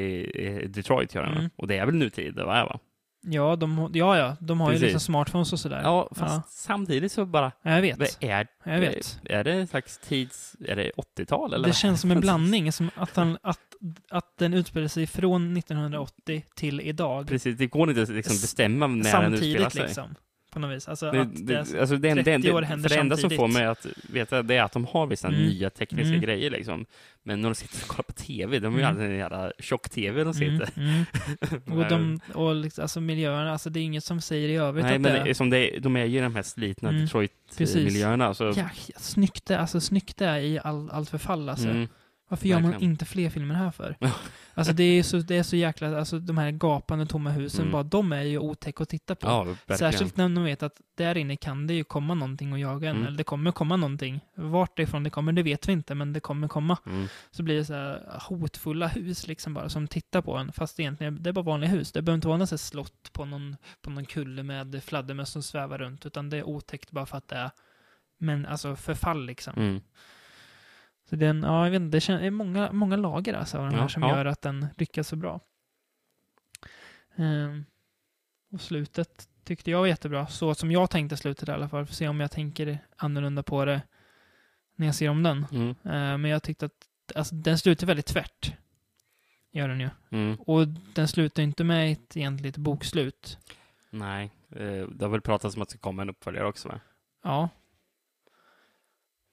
i 0.63 0.67
Detroit, 0.67 1.15
gör 1.15 1.23
den? 1.23 1.37
Mm. 1.37 1.49
och 1.55 1.67
det 1.67 1.77
är 1.77 1.85
väl 1.85 1.95
nutid, 1.95 2.35
va? 2.35 2.45
va? 2.45 2.79
Ja, 3.23 3.55
de, 3.55 3.89
ja, 3.93 4.17
ja, 4.17 4.37
de 4.39 4.59
har 4.61 4.67
Precis. 4.67 4.81
ju 4.81 4.85
liksom 4.85 4.99
smartphones 4.99 5.53
och 5.53 5.59
sådär. 5.59 5.81
Ja, 5.83 6.09
fast 6.15 6.51
samtidigt 6.61 7.11
så 7.11 7.25
bara, 7.25 7.51
Ja, 7.61 7.71
jag 7.75 7.81
vet. 7.81 8.17
är, 8.23 8.47
Jag 8.63 8.79
vet. 8.79 9.19
är 9.23 9.43
det 9.43 9.53
en 9.53 9.67
slags 9.67 9.97
tids, 9.97 10.55
är 10.67 10.75
det 10.75 10.91
80-tal 11.17 11.53
eller? 11.53 11.67
Det 11.67 11.73
känns 11.73 12.01
som 12.01 12.11
en 12.11 12.19
blandning, 12.21 12.71
som 12.71 12.89
att, 12.95 13.15
han, 13.15 13.37
att, 13.43 13.59
att 14.09 14.37
den 14.37 14.53
utspelar 14.53 14.87
sig 14.87 15.07
från 15.07 15.57
1980 15.57 16.43
till 16.55 16.81
idag. 16.81 17.27
Precis, 17.27 17.57
det 17.57 17.67
går 17.67 17.89
inte 17.89 18.01
att 18.01 18.09
liksom 18.09 18.33
bestämma 18.35 18.87
när 18.87 19.21
den 19.21 19.33
utspelar 19.33 19.69
samtidigt 19.69 19.71
sig. 19.73 19.81
liksom. 19.83 20.15
På 20.51 20.59
något 20.59 20.75
vis. 20.75 20.87
Alltså 20.87 21.11
Det, 21.11 21.21
att 21.21 21.47
det, 21.47 21.59
alltså 21.79 21.97
det, 21.97 22.15
30 22.23 22.37
det, 22.37 22.51
år 22.53 22.61
händer 22.61 22.89
för 22.89 22.95
det 22.95 23.01
enda 23.01 23.17
som 23.17 23.29
får 23.29 23.37
samtidigt. 23.37 23.53
mig 23.61 23.65
att 23.67 23.85
veta 24.09 24.41
det 24.43 24.55
är 24.55 24.63
att 24.63 24.71
de 24.71 24.85
har 24.85 25.07
vissa 25.07 25.27
Mm. 25.27 25.39
nya 25.41 25.69
tekniska 25.69 26.07
Mm. 26.09 26.21
grejer 26.21 26.49
liksom. 26.49 26.85
Men 27.23 27.41
när 27.41 27.49
de 27.49 27.55
sitter 27.55 27.81
och 27.83 27.87
kollar 27.87 28.03
på 28.03 28.13
TV, 28.13 28.59
de 28.59 28.65
har 28.73 28.79
ju 28.79 28.85
Mm. 28.85 28.95
alltid 28.95 29.11
en 29.11 29.17
jävla 29.17 29.51
tjock-TV 29.59 30.23
de 30.23 30.31
mm, 30.31 30.33
sitter. 30.33 30.69
mm. 30.81 31.05
Och, 31.79 31.89
de, 31.89 32.19
och 32.33 32.55
liksom, 32.55 32.81
alltså 32.81 33.01
miljöerna, 33.01 33.51
alltså 33.51 33.69
det 33.69 33.79
är 33.79 33.83
inget 33.83 34.03
som 34.03 34.21
säger 34.21 34.49
i 34.49 34.55
övrigt 34.55 34.85
Nej, 34.85 34.95
att 34.95 35.01
men 35.01 35.23
det 35.23 35.29
är, 35.29 35.33
som 35.33 35.49
det 35.49 35.79
de 35.79 35.95
är 35.95 36.05
ju 36.05 36.21
de 36.21 36.35
här 36.35 36.43
slitna 36.43 36.89
Mm. 36.89 37.01
Detroit-miljöerna. 37.01 38.33
Så, 38.33 38.53
Ja, 38.57 38.69
snyggt 38.97 39.45
det, 39.45 39.59
alltså 39.59 39.81
snyggt 39.81 40.17
det 40.17 40.25
är 40.25 40.39
i 40.39 40.59
all, 40.63 40.89
allt 40.91 41.09
förfall 41.09 41.49
alltså. 41.49 41.67
Mm, 42.31 42.37
Varför 42.39 42.47
gör 42.47 42.59
man 42.59 42.81
inte 42.81 43.05
fler 43.05 43.29
filmer 43.29 43.55
här 43.55 43.71
för? 43.71 43.95
Alltså 44.53 44.73
det 44.73 44.83
är 44.83 45.03
så, 45.03 45.17
det 45.17 45.37
är 45.37 45.43
så 45.43 45.55
jäkla, 45.55 45.97
alltså 45.99 46.19
de 46.19 46.37
här 46.37 46.51
gapande 46.51 47.05
tomma 47.05 47.29
husen, 47.31 47.61
Mm. 47.61 47.71
bara 47.71 47.83
de 47.83 48.11
är 48.11 48.21
ju 48.21 48.37
otäcka 48.37 48.83
att 48.83 48.89
titta 48.89 49.15
på. 49.15 49.27
ja, 49.27 49.43
verkligen. 49.43 49.77
Särskilt 49.77 50.17
när 50.17 50.23
de 50.29 50.43
vet 50.43 50.63
att 50.63 50.81
där 50.97 51.17
inne 51.17 51.35
kan 51.35 51.67
det 51.67 51.73
ju 51.73 51.83
komma 51.83 52.13
någonting 52.13 52.53
och 52.53 52.59
jaga 52.59 52.89
en, 52.89 52.95
Mm. 52.95 53.07
eller 53.07 53.17
det 53.17 53.23
kommer 53.23 53.51
komma 53.51 53.75
någonting. 53.75 54.19
Vart 54.35 54.77
det 54.77 54.83
ifrån 54.83 55.03
det 55.03 55.09
kommer, 55.09 55.31
det 55.31 55.43
vet 55.43 55.67
vi 55.67 55.71
inte, 55.73 55.95
men 55.95 56.13
det 56.13 56.19
kommer 56.19 56.47
komma. 56.47 56.77
Mm. 56.85 57.07
Så 57.31 57.43
blir 57.43 57.55
det 57.55 57.65
så 57.65 57.73
här 57.73 58.19
hotfulla 58.29 58.87
hus 58.87 59.27
liksom 59.27 59.53
bara, 59.53 59.69
som 59.69 59.87
tittar 59.87 60.21
på 60.21 60.37
en, 60.37 60.51
fast 60.53 60.79
egentligen 60.79 61.23
det 61.23 61.29
är 61.29 61.33
bara 61.33 61.45
vanliga 61.45 61.69
hus. 61.71 61.91
Det 61.91 62.01
behöver 62.01 62.15
inte 62.17 62.27
vara 62.27 62.37
något 62.37 62.59
slott 62.61 63.09
på 63.13 63.25
någon, 63.25 63.55
på 63.81 63.89
någon 63.89 64.05
kulle 64.05 64.43
med 64.43 64.83
fladdermöss 64.83 65.29
som 65.29 65.43
svävar 65.43 65.77
runt, 65.77 66.05
utan 66.05 66.29
det 66.29 66.37
är 66.37 66.43
otäckt 66.43 66.91
bara 66.91 67.05
för 67.05 67.17
att 67.17 67.27
det 67.27 67.35
är, 67.35 67.51
men 68.17 68.45
alltså 68.45 68.75
förfall 68.75 69.25
liksom. 69.25 69.53
Så 71.11 71.17
den, 71.17 71.43
ja, 71.43 71.63
jag 71.65 71.71
vet 71.71 71.81
inte, 71.81 71.97
det 71.97 72.25
är 72.25 72.31
många, 72.31 72.71
många 72.71 72.95
lager 72.95 73.33
alltså 73.33 73.57
av 73.57 73.63
den 73.63 73.73
här 73.73 73.81
Ja, 73.81 73.89
som 73.89 74.03
ja. 74.03 74.17
gör 74.17 74.25
att 74.25 74.41
den 74.41 74.67
lyckas 74.77 75.07
så 75.07 75.15
bra. 75.15 75.39
Ehm, 77.15 77.65
och 78.51 78.61
slutet 78.61 79.29
tyckte 79.43 79.71
jag 79.71 79.79
var 79.79 79.87
jättebra, 79.87 80.27
så 80.27 80.55
som 80.55 80.71
jag 80.71 80.89
tänkte 80.89 81.17
slutet 81.17 81.49
i 81.49 81.51
alla 81.51 81.69
fall. 81.69 81.85
Får 81.85 81.93
se 81.93 82.07
om 82.07 82.19
jag 82.19 82.31
tänker 82.31 82.79
annorlunda 82.95 83.43
på 83.43 83.65
det 83.65 83.81
när 84.75 84.85
jag 84.85 84.95
ser 84.95 85.09
om 85.09 85.23
den. 85.23 85.45
Mm. 85.51 85.75
Ehm, 85.83 86.21
men 86.21 86.31
jag 86.31 86.43
tyckte 86.43 86.65
att 86.65 86.87
alltså, 87.15 87.35
den 87.35 87.57
slutar 87.57 87.87
väldigt 87.87 88.05
tvärt. 88.05 88.53
Gör 89.51 89.67
den 89.67 89.79
ju. 89.79 89.89
Mm. 90.09 90.35
Och 90.35 90.67
den 90.67 91.07
slutar 91.07 91.43
inte 91.43 91.63
med 91.63 91.91
ett 91.91 92.17
egentligt 92.17 92.57
bokslut. 92.57 93.37
Nej, 93.89 94.31
eh, 94.49 94.87
det 94.87 95.05
har 95.05 95.09
väl 95.09 95.21
pratats 95.21 95.55
om 95.55 95.61
att 95.61 95.69
det 95.69 95.77
komma 95.77 96.01
en 96.01 96.09
uppföljare 96.09 96.47
också 96.47 96.67
va? 96.67 96.79
Ja. 97.23 97.49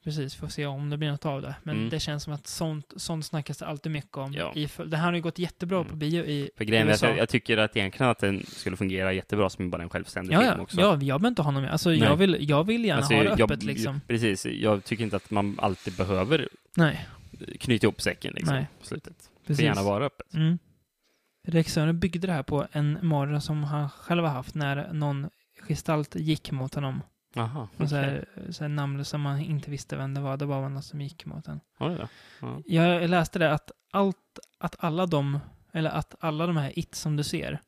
Precis, 0.09 0.35
får 0.35 0.49
se 0.49 0.67
om 0.67 0.91
det 0.91 0.97
blir 0.97 1.11
något 1.11 1.27
av 1.27 1.43
det. 1.43 1.55
Men 1.63 1.77
Mm. 1.77 1.89
det 1.91 2.01
känns 2.01 2.23
som 2.23 2.33
att 2.33 2.47
sånt, 2.47 2.93
sånt 2.97 3.27
snackas 3.27 3.59
det 3.59 3.67
alltid 3.67 3.93
mycket 3.93 4.17
om. 4.17 4.33
Ja. 4.33 4.53
I, 4.55 4.69
det 4.87 4.97
här 4.97 5.05
har 5.07 5.13
ju 5.13 5.21
gått 5.21 5.39
jättebra 5.39 5.79
Mm. 5.79 5.89
på 5.91 5.97
bio 5.97 6.25
i 6.25 6.51
För 6.57 6.65
grejen 6.65 6.89
USA. 6.89 7.07
jag, 7.07 7.19
jag 7.19 7.29
tycker 7.29 7.59
att 7.59 7.77
egentligen 7.77 8.11
att 8.11 8.19
den 8.19 8.43
skulle 8.47 8.77
fungera 8.77 9.13
jättebra 9.13 9.51
som 9.51 9.71
bara 9.71 9.83
en 9.83 9.89
självständig 9.89 10.35
Ja, 10.35 10.41
film 10.41 10.53
ja, 10.57 10.63
också. 10.63 10.81
ja, 10.81 10.87
jag 10.91 10.99
behöver 10.99 11.29
inte 11.29 11.43
ha 11.43 11.51
någon 11.51 11.63
med. 11.63 11.73
Alltså, 11.73 11.89
Nej. 11.89 11.99
jag 11.99 12.17
vill, 12.17 12.37
jag 12.49 12.65
vill 12.67 12.85
gärna 12.85 12.99
Alltså, 12.99 13.15
ha 13.15 13.23
det 13.23 13.29
jag- 13.29 13.41
öppet 13.41 13.63
liksom. 13.63 14.01
Precis, 14.07 14.47
jag 14.47 14.85
tycker 14.85 15.05
inte 15.05 15.17
att 15.17 15.31
man 15.31 15.59
alltid 15.63 15.97
behöver 15.97 16.49
Nej, 16.77 17.07
knyta 17.61 17.87
ihop 17.87 18.01
säcken 18.01 18.33
liksom, 18.35 18.55
Nej. 18.55 18.67
på 18.81 18.87
slutet. 18.87 19.17
Det 19.19 19.47
precis. 19.47 19.65
gärna 19.65 19.83
vara 19.83 20.05
öppet. 20.07 20.35
Mm. 20.35 20.59
Regissören 21.49 21.99
byggde 21.99 22.27
det 22.27 22.33
här 22.33 22.43
på 22.43 22.67
en 22.73 22.99
mardröm 23.03 23.41
som 23.41 23.65
han 23.65 23.91
själv 23.91 24.25
har 24.25 24.31
haft 24.31 24.55
när 24.55 24.93
någon 24.93 25.31
gestalt 25.69 26.15
gick 26.17 26.51
mot 26.51 26.75
honom. 26.75 27.03
Jaha, 27.35 27.69
Och 27.77 27.89
så 27.89 27.97
här, 27.97 28.25
så 28.51 28.65
här 28.65 28.69
namnlös 28.69 29.09
som 29.09 29.21
man 29.21 29.41
inte 29.41 29.71
visste 29.71 29.97
vem 29.97 30.15
det 30.15 30.21
var. 30.21 30.37
Det 30.37 30.47
var 30.47 30.69
någon 30.69 30.83
som 30.83 31.01
gick 31.01 31.27
mot 31.27 31.49
en. 31.49 31.61
Oj 31.79 31.97
då. 31.99 32.09
Ja. 32.41 32.63
Jag 32.67 33.11
läste 33.11 33.39
det 33.39 33.53
att 33.53 33.71
allt, 33.93 34.39
att 34.59 34.77
alla 34.79 35.07
de, 35.07 35.39
eller 35.73 35.91
att 35.91 36.15
alla 36.21 36.47
de 36.47 36.57
här 36.57 36.79
it 36.79 36.95
som 36.95 37.17
du 37.17 37.25
ser, 37.25 37.61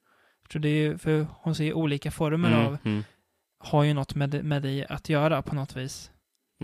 för 0.51 0.59
det 0.59 0.69
är 0.69 0.83
ju, 0.83 0.99
för 0.99 1.27
hon 1.31 1.55
ser 1.55 1.65
ju 1.65 1.73
olika 1.73 2.11
former 2.11 2.49
Mm, 2.53 2.67
av, 2.67 2.79
mm. 2.85 3.05
har 3.59 3.85
ju 3.85 3.95
något 3.95 4.15
med, 4.15 4.45
med 4.45 4.63
dig 4.63 4.87
att 4.87 5.09
göra 5.09 5.43
på 5.43 5.55
något 5.55 5.77
vis. 5.77 6.11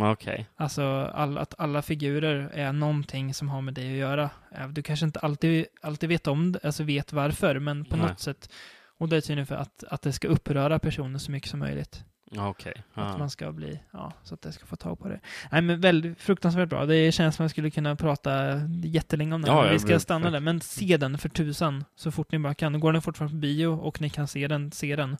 Okej. 0.00 0.46
Alltså 0.56 0.84
all, 1.14 1.38
att 1.38 1.54
alla 1.58 1.82
figurer 1.82 2.50
är 2.54 2.72
någonting 2.72 3.34
som 3.34 3.48
har 3.48 3.60
med 3.60 3.74
dig 3.74 3.90
att 3.92 3.98
göra. 3.98 4.30
Eh, 4.54 4.68
Du 4.68 4.82
kanske 4.82 5.06
inte 5.06 5.20
alltid, 5.20 5.66
alltid 5.82 6.08
vet 6.08 6.26
om 6.26 6.52
det, 6.52 6.58
alltså 6.64 6.82
vet 6.84 7.12
varför, 7.12 7.58
men 7.58 7.84
på 7.84 7.96
Nej. 7.96 8.06
något 8.08 8.20
sätt. 8.20 8.50
Och 8.98 9.08
det 9.08 9.16
är 9.16 9.20
tydligen 9.20 9.46
för 9.46 9.54
att, 9.54 9.84
att 9.84 10.02
det 10.02 10.12
ska 10.12 10.28
uppröra 10.28 10.78
personen 10.78 11.20
så 11.20 11.30
mycket 11.32 11.50
som 11.50 11.60
möjligt. 11.60 12.04
Okej. 12.36 12.72
Att 12.94 13.12
Ja. 13.12 13.18
man 13.18 13.30
ska 13.30 13.52
bli, 13.52 13.80
ja, 13.90 14.12
så 14.22 14.34
att 14.34 14.42
det 14.42 14.52
ska 14.52 14.66
få 14.66 14.76
tag 14.76 14.98
på 14.98 15.08
det. 15.08 15.20
Nej 15.52 15.62
men 15.62 15.80
väldigt 15.80 16.20
fruktansvärt 16.20 16.68
bra. 16.68 16.86
Det 16.86 17.12
känns 17.12 17.36
som 17.36 17.42
att 17.42 17.44
man 17.44 17.50
skulle 17.50 17.70
kunna 17.70 17.96
prata 17.96 18.60
jättelänge 18.84 19.34
om 19.34 19.42
den. 19.42 19.54
Ja, 19.54 19.62
vi 19.62 19.68
jag 19.68 19.80
ska 19.80 20.00
stanna 20.00 20.30
där. 20.30 20.40
Men 20.40 20.60
se 20.60 20.96
den 20.96 21.18
för 21.18 21.28
tusan, 21.28 21.84
så 21.96 22.10
fort 22.10 22.32
ni 22.32 22.38
bara 22.38 22.54
kan. 22.54 22.80
Går 22.80 22.92
den 22.92 23.02
fortfarande 23.02 23.32
på 23.32 23.38
bio 23.40 23.66
och 23.66 24.00
ni 24.00 24.10
kan 24.10 24.28
se 24.28 24.48
den, 24.48 24.72
se 24.72 24.96
den. 24.96 25.16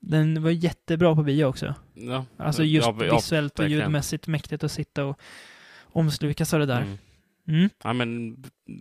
Den 0.00 0.42
var 0.42 0.50
jättebra 0.50 1.14
på 1.14 1.22
bio 1.22 1.44
också. 1.44 1.74
Ja. 1.94 2.24
Alltså 2.36 2.64
just 2.64 2.86
ja, 2.86 3.04
ja, 3.04 3.14
visuellt 3.16 3.58
och 3.58 3.68
ljudmässigt 3.68 4.26
mäktigt 4.26 4.64
att 4.64 4.72
sitta 4.72 5.04
och 5.04 5.20
omslukas 5.82 6.54
av 6.54 6.60
det 6.60 6.66
där. 6.66 6.82
Mm. 6.82 6.98
Mm. 7.48 7.70
Ja, 7.84 7.92
men 7.92 8.36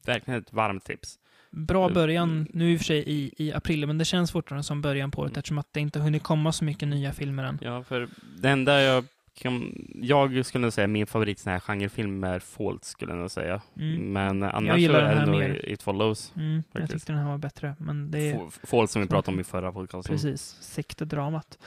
verkligen 0.06 0.42
ett 0.42 0.54
varmt 0.54 0.86
tips. 0.86 1.20
Bra 1.52 1.84
Mm. 1.84 1.94
början, 1.94 2.48
nu 2.54 2.72
i 2.72 2.76
och 2.76 2.80
för 2.80 2.86
sig 2.86 3.04
i, 3.08 3.34
i 3.38 3.54
april, 3.54 3.88
men 3.88 3.98
det 3.98 4.06
känns 4.06 4.32
fortfarande 4.32 4.64
som 4.64 4.82
början 4.82 5.12
på 5.12 5.22
året 5.22 5.30
Mm. 5.32 5.40
eftersom 5.40 5.58
att 5.58 5.68
det 5.74 5.80
inte 5.80 6.00
har 6.00 6.04
hunnit 6.04 6.24
komma 6.24 6.52
så 6.52 6.64
mycket 6.64 6.88
nya 6.88 7.14
filmer 7.14 7.44
än. 7.44 7.60
Ja, 7.62 7.84
för 7.84 8.08
det 8.42 8.50
enda 8.50 8.82
jag 8.82 9.06
kan... 9.34 9.74
Jag 10.02 10.46
skulle 10.46 10.62
nog 10.62 10.74
säga 10.74 10.88
min 10.88 11.08
favorit 11.08 11.40
sån 11.40 11.52
här 11.54 11.60
genrefilm 11.60 12.24
är 12.24 12.40
Fault, 12.40 12.84
skulle 12.86 13.12
jag 13.12 13.20
nog 13.20 13.32
säga. 13.32 13.62
Mm. 13.78 14.14
Men 14.14 14.44
annars 14.44 14.72
så 14.74 14.78
gillar 14.78 15.00
är 15.02 15.26
det 15.26 15.32
nog. 15.32 15.42
It 15.64 15.82
Follows. 15.82 16.34
Mm, 16.36 16.64
jag 16.72 16.90
tyckte 16.90 17.12
den 17.14 17.22
här 17.22 17.30
var 17.30 17.38
bättre, 17.38 17.76
men 17.80 18.12
det 18.12 18.20
är 18.20 18.36
Fa- 18.36 18.66
Fault 18.68 18.92
som 18.92 19.02
vi 19.02 19.08
pratade 19.08 19.36
om 19.36 19.40
i 19.40 19.44
förra 19.44 19.72
podcasten. 19.72 20.16
precis 20.16 20.42
sektdramat. 20.62 21.58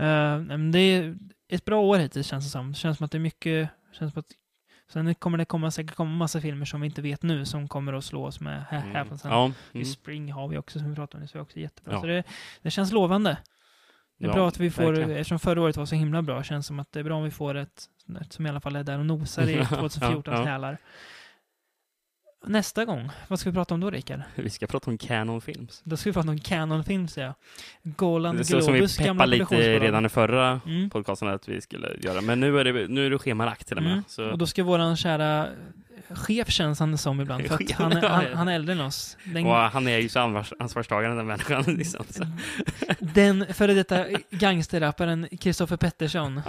Uh, 0.00 0.58
det 0.72 0.78
är 0.78 1.16
ett 1.48 1.64
bra 1.64 1.80
år 1.80 1.98
hittills 1.98 2.26
känns 2.26 2.44
det 2.44 2.50
som. 2.50 2.68
Det 2.72 2.74
känns 2.78 2.96
som 2.98 3.04
att 3.04 3.10
det 3.10 3.18
är 3.18 3.20
mycket, 3.20 3.68
känns 3.92 4.12
som 4.12 4.20
att 4.20 4.26
Sen 4.88 5.14
kommer 5.14 5.38
det 5.38 5.44
komma, 5.44 5.70
säkert 5.70 5.94
komma 5.96 6.10
massa 6.10 6.40
filmer 6.40 6.64
som 6.66 6.80
vi 6.80 6.86
inte 6.86 7.02
vet 7.02 7.22
nu 7.22 7.44
som 7.44 7.68
kommer 7.68 7.92
att 7.92 8.04
slå 8.04 8.24
oss 8.26 8.40
med 8.40 8.64
hä- 8.70 8.82
Mm. 8.82 8.94
häpelsen. 8.94 9.30
Ja, 9.30 9.52
I 9.72 9.78
mm. 9.78 9.84
Spring 9.84 10.32
har 10.32 10.48
vi 10.48 10.58
också, 10.58 10.78
som 10.78 10.88
vi 10.90 10.94
pratade 10.96 11.22
om, 11.22 11.28
så 11.28 11.38
är 11.38 11.42
också 11.42 11.58
jättebra. 11.58 11.92
Ja. 11.94 12.00
Så 12.00 12.06
det, 12.06 12.24
det 12.62 12.70
känns 12.70 12.92
lovande. 12.92 13.36
Det 14.18 14.24
är 14.24 14.28
Ja, 14.28 14.34
bra 14.34 14.48
att 14.48 14.60
vi 14.60 14.70
får, 14.70 14.82
verkligen. 14.82 15.10
eftersom 15.10 15.38
förra 15.38 15.60
året 15.62 15.76
var 15.76 15.86
så 15.86 15.94
himla 15.94 16.22
bra, 16.22 16.42
känns 16.42 16.66
som 16.66 16.80
att 16.80 16.92
det 16.92 17.00
är 17.00 17.04
bra 17.04 17.16
om 17.16 17.24
vi 17.24 17.30
får 17.30 17.54
ett, 17.54 17.84
ett 18.20 18.32
som 18.32 18.46
i 18.46 18.48
alla 18.48 18.60
fall 18.60 18.76
är 18.76 18.84
där 18.84 18.98
och 18.98 19.06
nosar 19.06 19.48
i 19.48 19.54
Ja, 19.58 19.66
2014 19.66 20.34
ja. 20.34 20.44
hälar. 20.44 20.78
Nästa 22.46 22.84
gång, 22.84 23.10
vad 23.28 23.40
ska 23.40 23.50
vi 23.50 23.54
prata 23.54 23.74
om 23.74 23.80
då, 23.80 23.90
Rickard? 23.90 24.20
Vi 24.34 24.50
ska 24.50 24.66
prata 24.66 24.90
om 24.90 24.98
Canon 24.98 25.40
Films. 25.40 25.80
Då 25.84 25.96
ska 25.96 26.10
vi 26.10 26.14
prata 26.14 26.30
om 26.30 26.38
Canon 26.38 26.84
Films, 26.84 27.16
ja. 27.18 27.34
Golan 27.82 28.44
Så 28.44 28.60
som 28.60 28.72
vi 28.72 28.78
Globus 28.78 28.98
gamla 28.98 29.24
peppade 29.24 29.36
lite 29.36 29.78
redan 29.80 30.06
i 30.06 30.08
förra 30.08 30.60
Mm. 30.66 30.90
podcasten 30.90 31.28
att 31.28 31.48
vi 31.48 31.60
skulle 31.60 31.88
göra. 32.00 32.20
Men 32.20 32.40
nu 32.40 32.58
är 32.60 32.64
det, 32.64 32.88
nu 32.88 33.06
är 33.06 33.10
det 33.10 33.18
schemalagt 33.18 33.68
till 33.68 33.76
och 33.76 33.82
med. 33.82 33.92
Mm. 33.92 34.04
Så, 34.08 34.30
Och 34.30 34.38
då 34.38 34.46
ska 34.46 34.64
våran 34.64 34.96
kära 34.96 35.46
chef 36.10 36.50
känns 36.50 36.80
han 36.80 36.98
som 36.98 37.20
ibland, 37.20 37.44
för 37.46 37.58
han, 37.82 37.92
är- 37.92 38.08
han, 38.08 38.24
han 38.34 38.48
är 38.48 38.54
äldre 38.54 38.72
än 38.74 38.80
oss. 38.80 39.16
Den, 39.24 39.46
och 39.46 39.54
han 39.54 39.88
är 39.88 39.98
ju 39.98 40.08
så 40.08 40.20
ansvars, 40.20 40.52
ansvarstagande 40.58 41.16
den 41.16 41.26
människan. 41.26 41.62
Liksom. 41.66 42.04
Den 43.00 43.46
före 43.54 43.74
detta 43.74 44.04
gangsterrapparen 44.30 45.28
Kristoffer 45.40 45.76
Pettersson, 45.76 46.40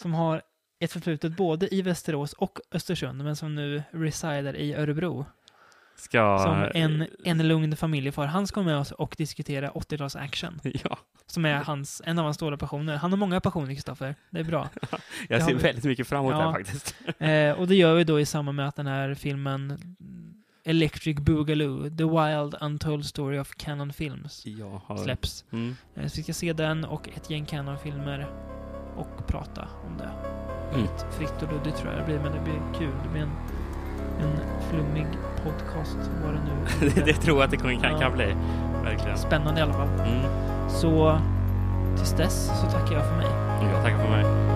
som 0.00 0.14
har 0.14 0.42
ett 0.78 0.92
förflutet 0.92 1.36
både 1.36 1.74
i 1.74 1.82
Västerås 1.82 2.32
och 2.32 2.58
Östersund, 2.72 3.24
men 3.24 3.36
som 3.36 3.54
nu 3.54 3.82
resider 3.90 4.56
i 4.56 4.74
Örebro. 4.74 5.26
Ska... 5.98 6.38
Som 6.38 6.70
en, 6.82 7.06
en 7.24 7.48
lugn 7.48 7.76
familjefar. 7.76 8.26
Han 8.26 8.46
ska 8.46 8.62
med 8.62 8.76
oss 8.78 8.92
och 8.92 9.14
diskutera 9.18 9.70
80-tals 9.70 10.16
action, 10.16 10.60
Ja, 10.84 10.98
som 11.26 11.44
är 11.44 11.54
hans, 11.54 12.02
en 12.04 12.18
av 12.18 12.24
hans 12.24 12.36
stora 12.36 12.56
passioner. 12.56 12.96
Han 12.96 13.10
har 13.12 13.16
många 13.18 13.40
passioner, 13.40 13.74
Kristoffer. 13.74 14.14
Det 14.30 14.40
är 14.40 14.44
bra. 14.44 14.68
jag 15.28 15.42
ser 15.42 15.54
väldigt 15.54 15.84
mycket 15.84 16.06
fram 16.06 16.20
emot 16.20 16.32
det 16.32 16.38
Ja. 16.38 16.50
här 16.50 16.52
faktiskt. 16.52 16.94
Eh, 17.18 17.52
och 17.52 17.68
det 17.68 17.74
gör 17.74 17.94
vi 17.94 18.04
då 18.04 18.20
i 18.20 18.26
samband 18.26 18.56
med 18.56 18.68
att 18.68 18.76
den 18.76 18.86
här 18.86 19.14
filmen 19.14 19.96
Electric 20.64 21.16
Boogaloo, 21.16 21.82
The 21.90 22.04
Wild 22.04 22.54
Untold 22.60 23.06
Story 23.06 23.38
of 23.38 23.54
Canon 23.56 23.92
Films, 23.92 24.44
har... 24.84 24.96
släpps. 24.96 25.44
Mm. 25.52 25.76
Eh, 25.94 26.06
Så 26.06 26.16
vi 26.16 26.22
ska 26.22 26.32
se 26.32 26.52
den 26.52 26.84
och 26.84 27.08
ett 27.08 27.30
gäng 27.30 27.44
Canon-filmer 27.46 28.26
och 28.96 29.26
prata 29.26 29.68
om 29.86 29.98
det. 29.98 30.10
Mm. 30.74 30.86
Fritt 31.10 31.42
och 31.42 31.52
luddigt 31.52 31.76
tror 31.76 31.92
jag 31.92 32.00
det 32.00 32.06
blir, 32.06 32.18
men 32.18 32.32
det 32.32 32.40
blir 32.44 32.78
kul. 32.78 32.92
Det 33.02 33.08
blir 33.08 33.22
en, 33.22 33.32
en 34.20 34.40
flummig 34.70 35.06
podcast, 35.44 36.10
vad 36.24 36.34
det 36.34 36.40
nu 36.40 36.90
det, 36.94 37.00
det 37.04 37.12
tror 37.12 37.36
jag 37.36 37.44
att 37.44 37.50
det 37.50 37.56
kan, 37.56 37.80
kan, 37.80 38.00
kan 38.00 38.12
bli. 38.12 38.36
Verkligen. 38.84 39.18
Spännande 39.18 39.60
i 39.60 39.62
alla 39.62 39.72
fall. 39.72 39.88
Mm. 39.88 40.22
Så 40.68 41.20
tills 41.96 42.12
dess 42.12 42.46
så 42.60 42.66
tackar 42.66 42.94
jag 42.94 43.06
för 43.06 43.16
mig. 43.16 43.26
Jag 43.72 43.82
tackar 43.82 43.98
för 43.98 44.10
mig. 44.10 44.55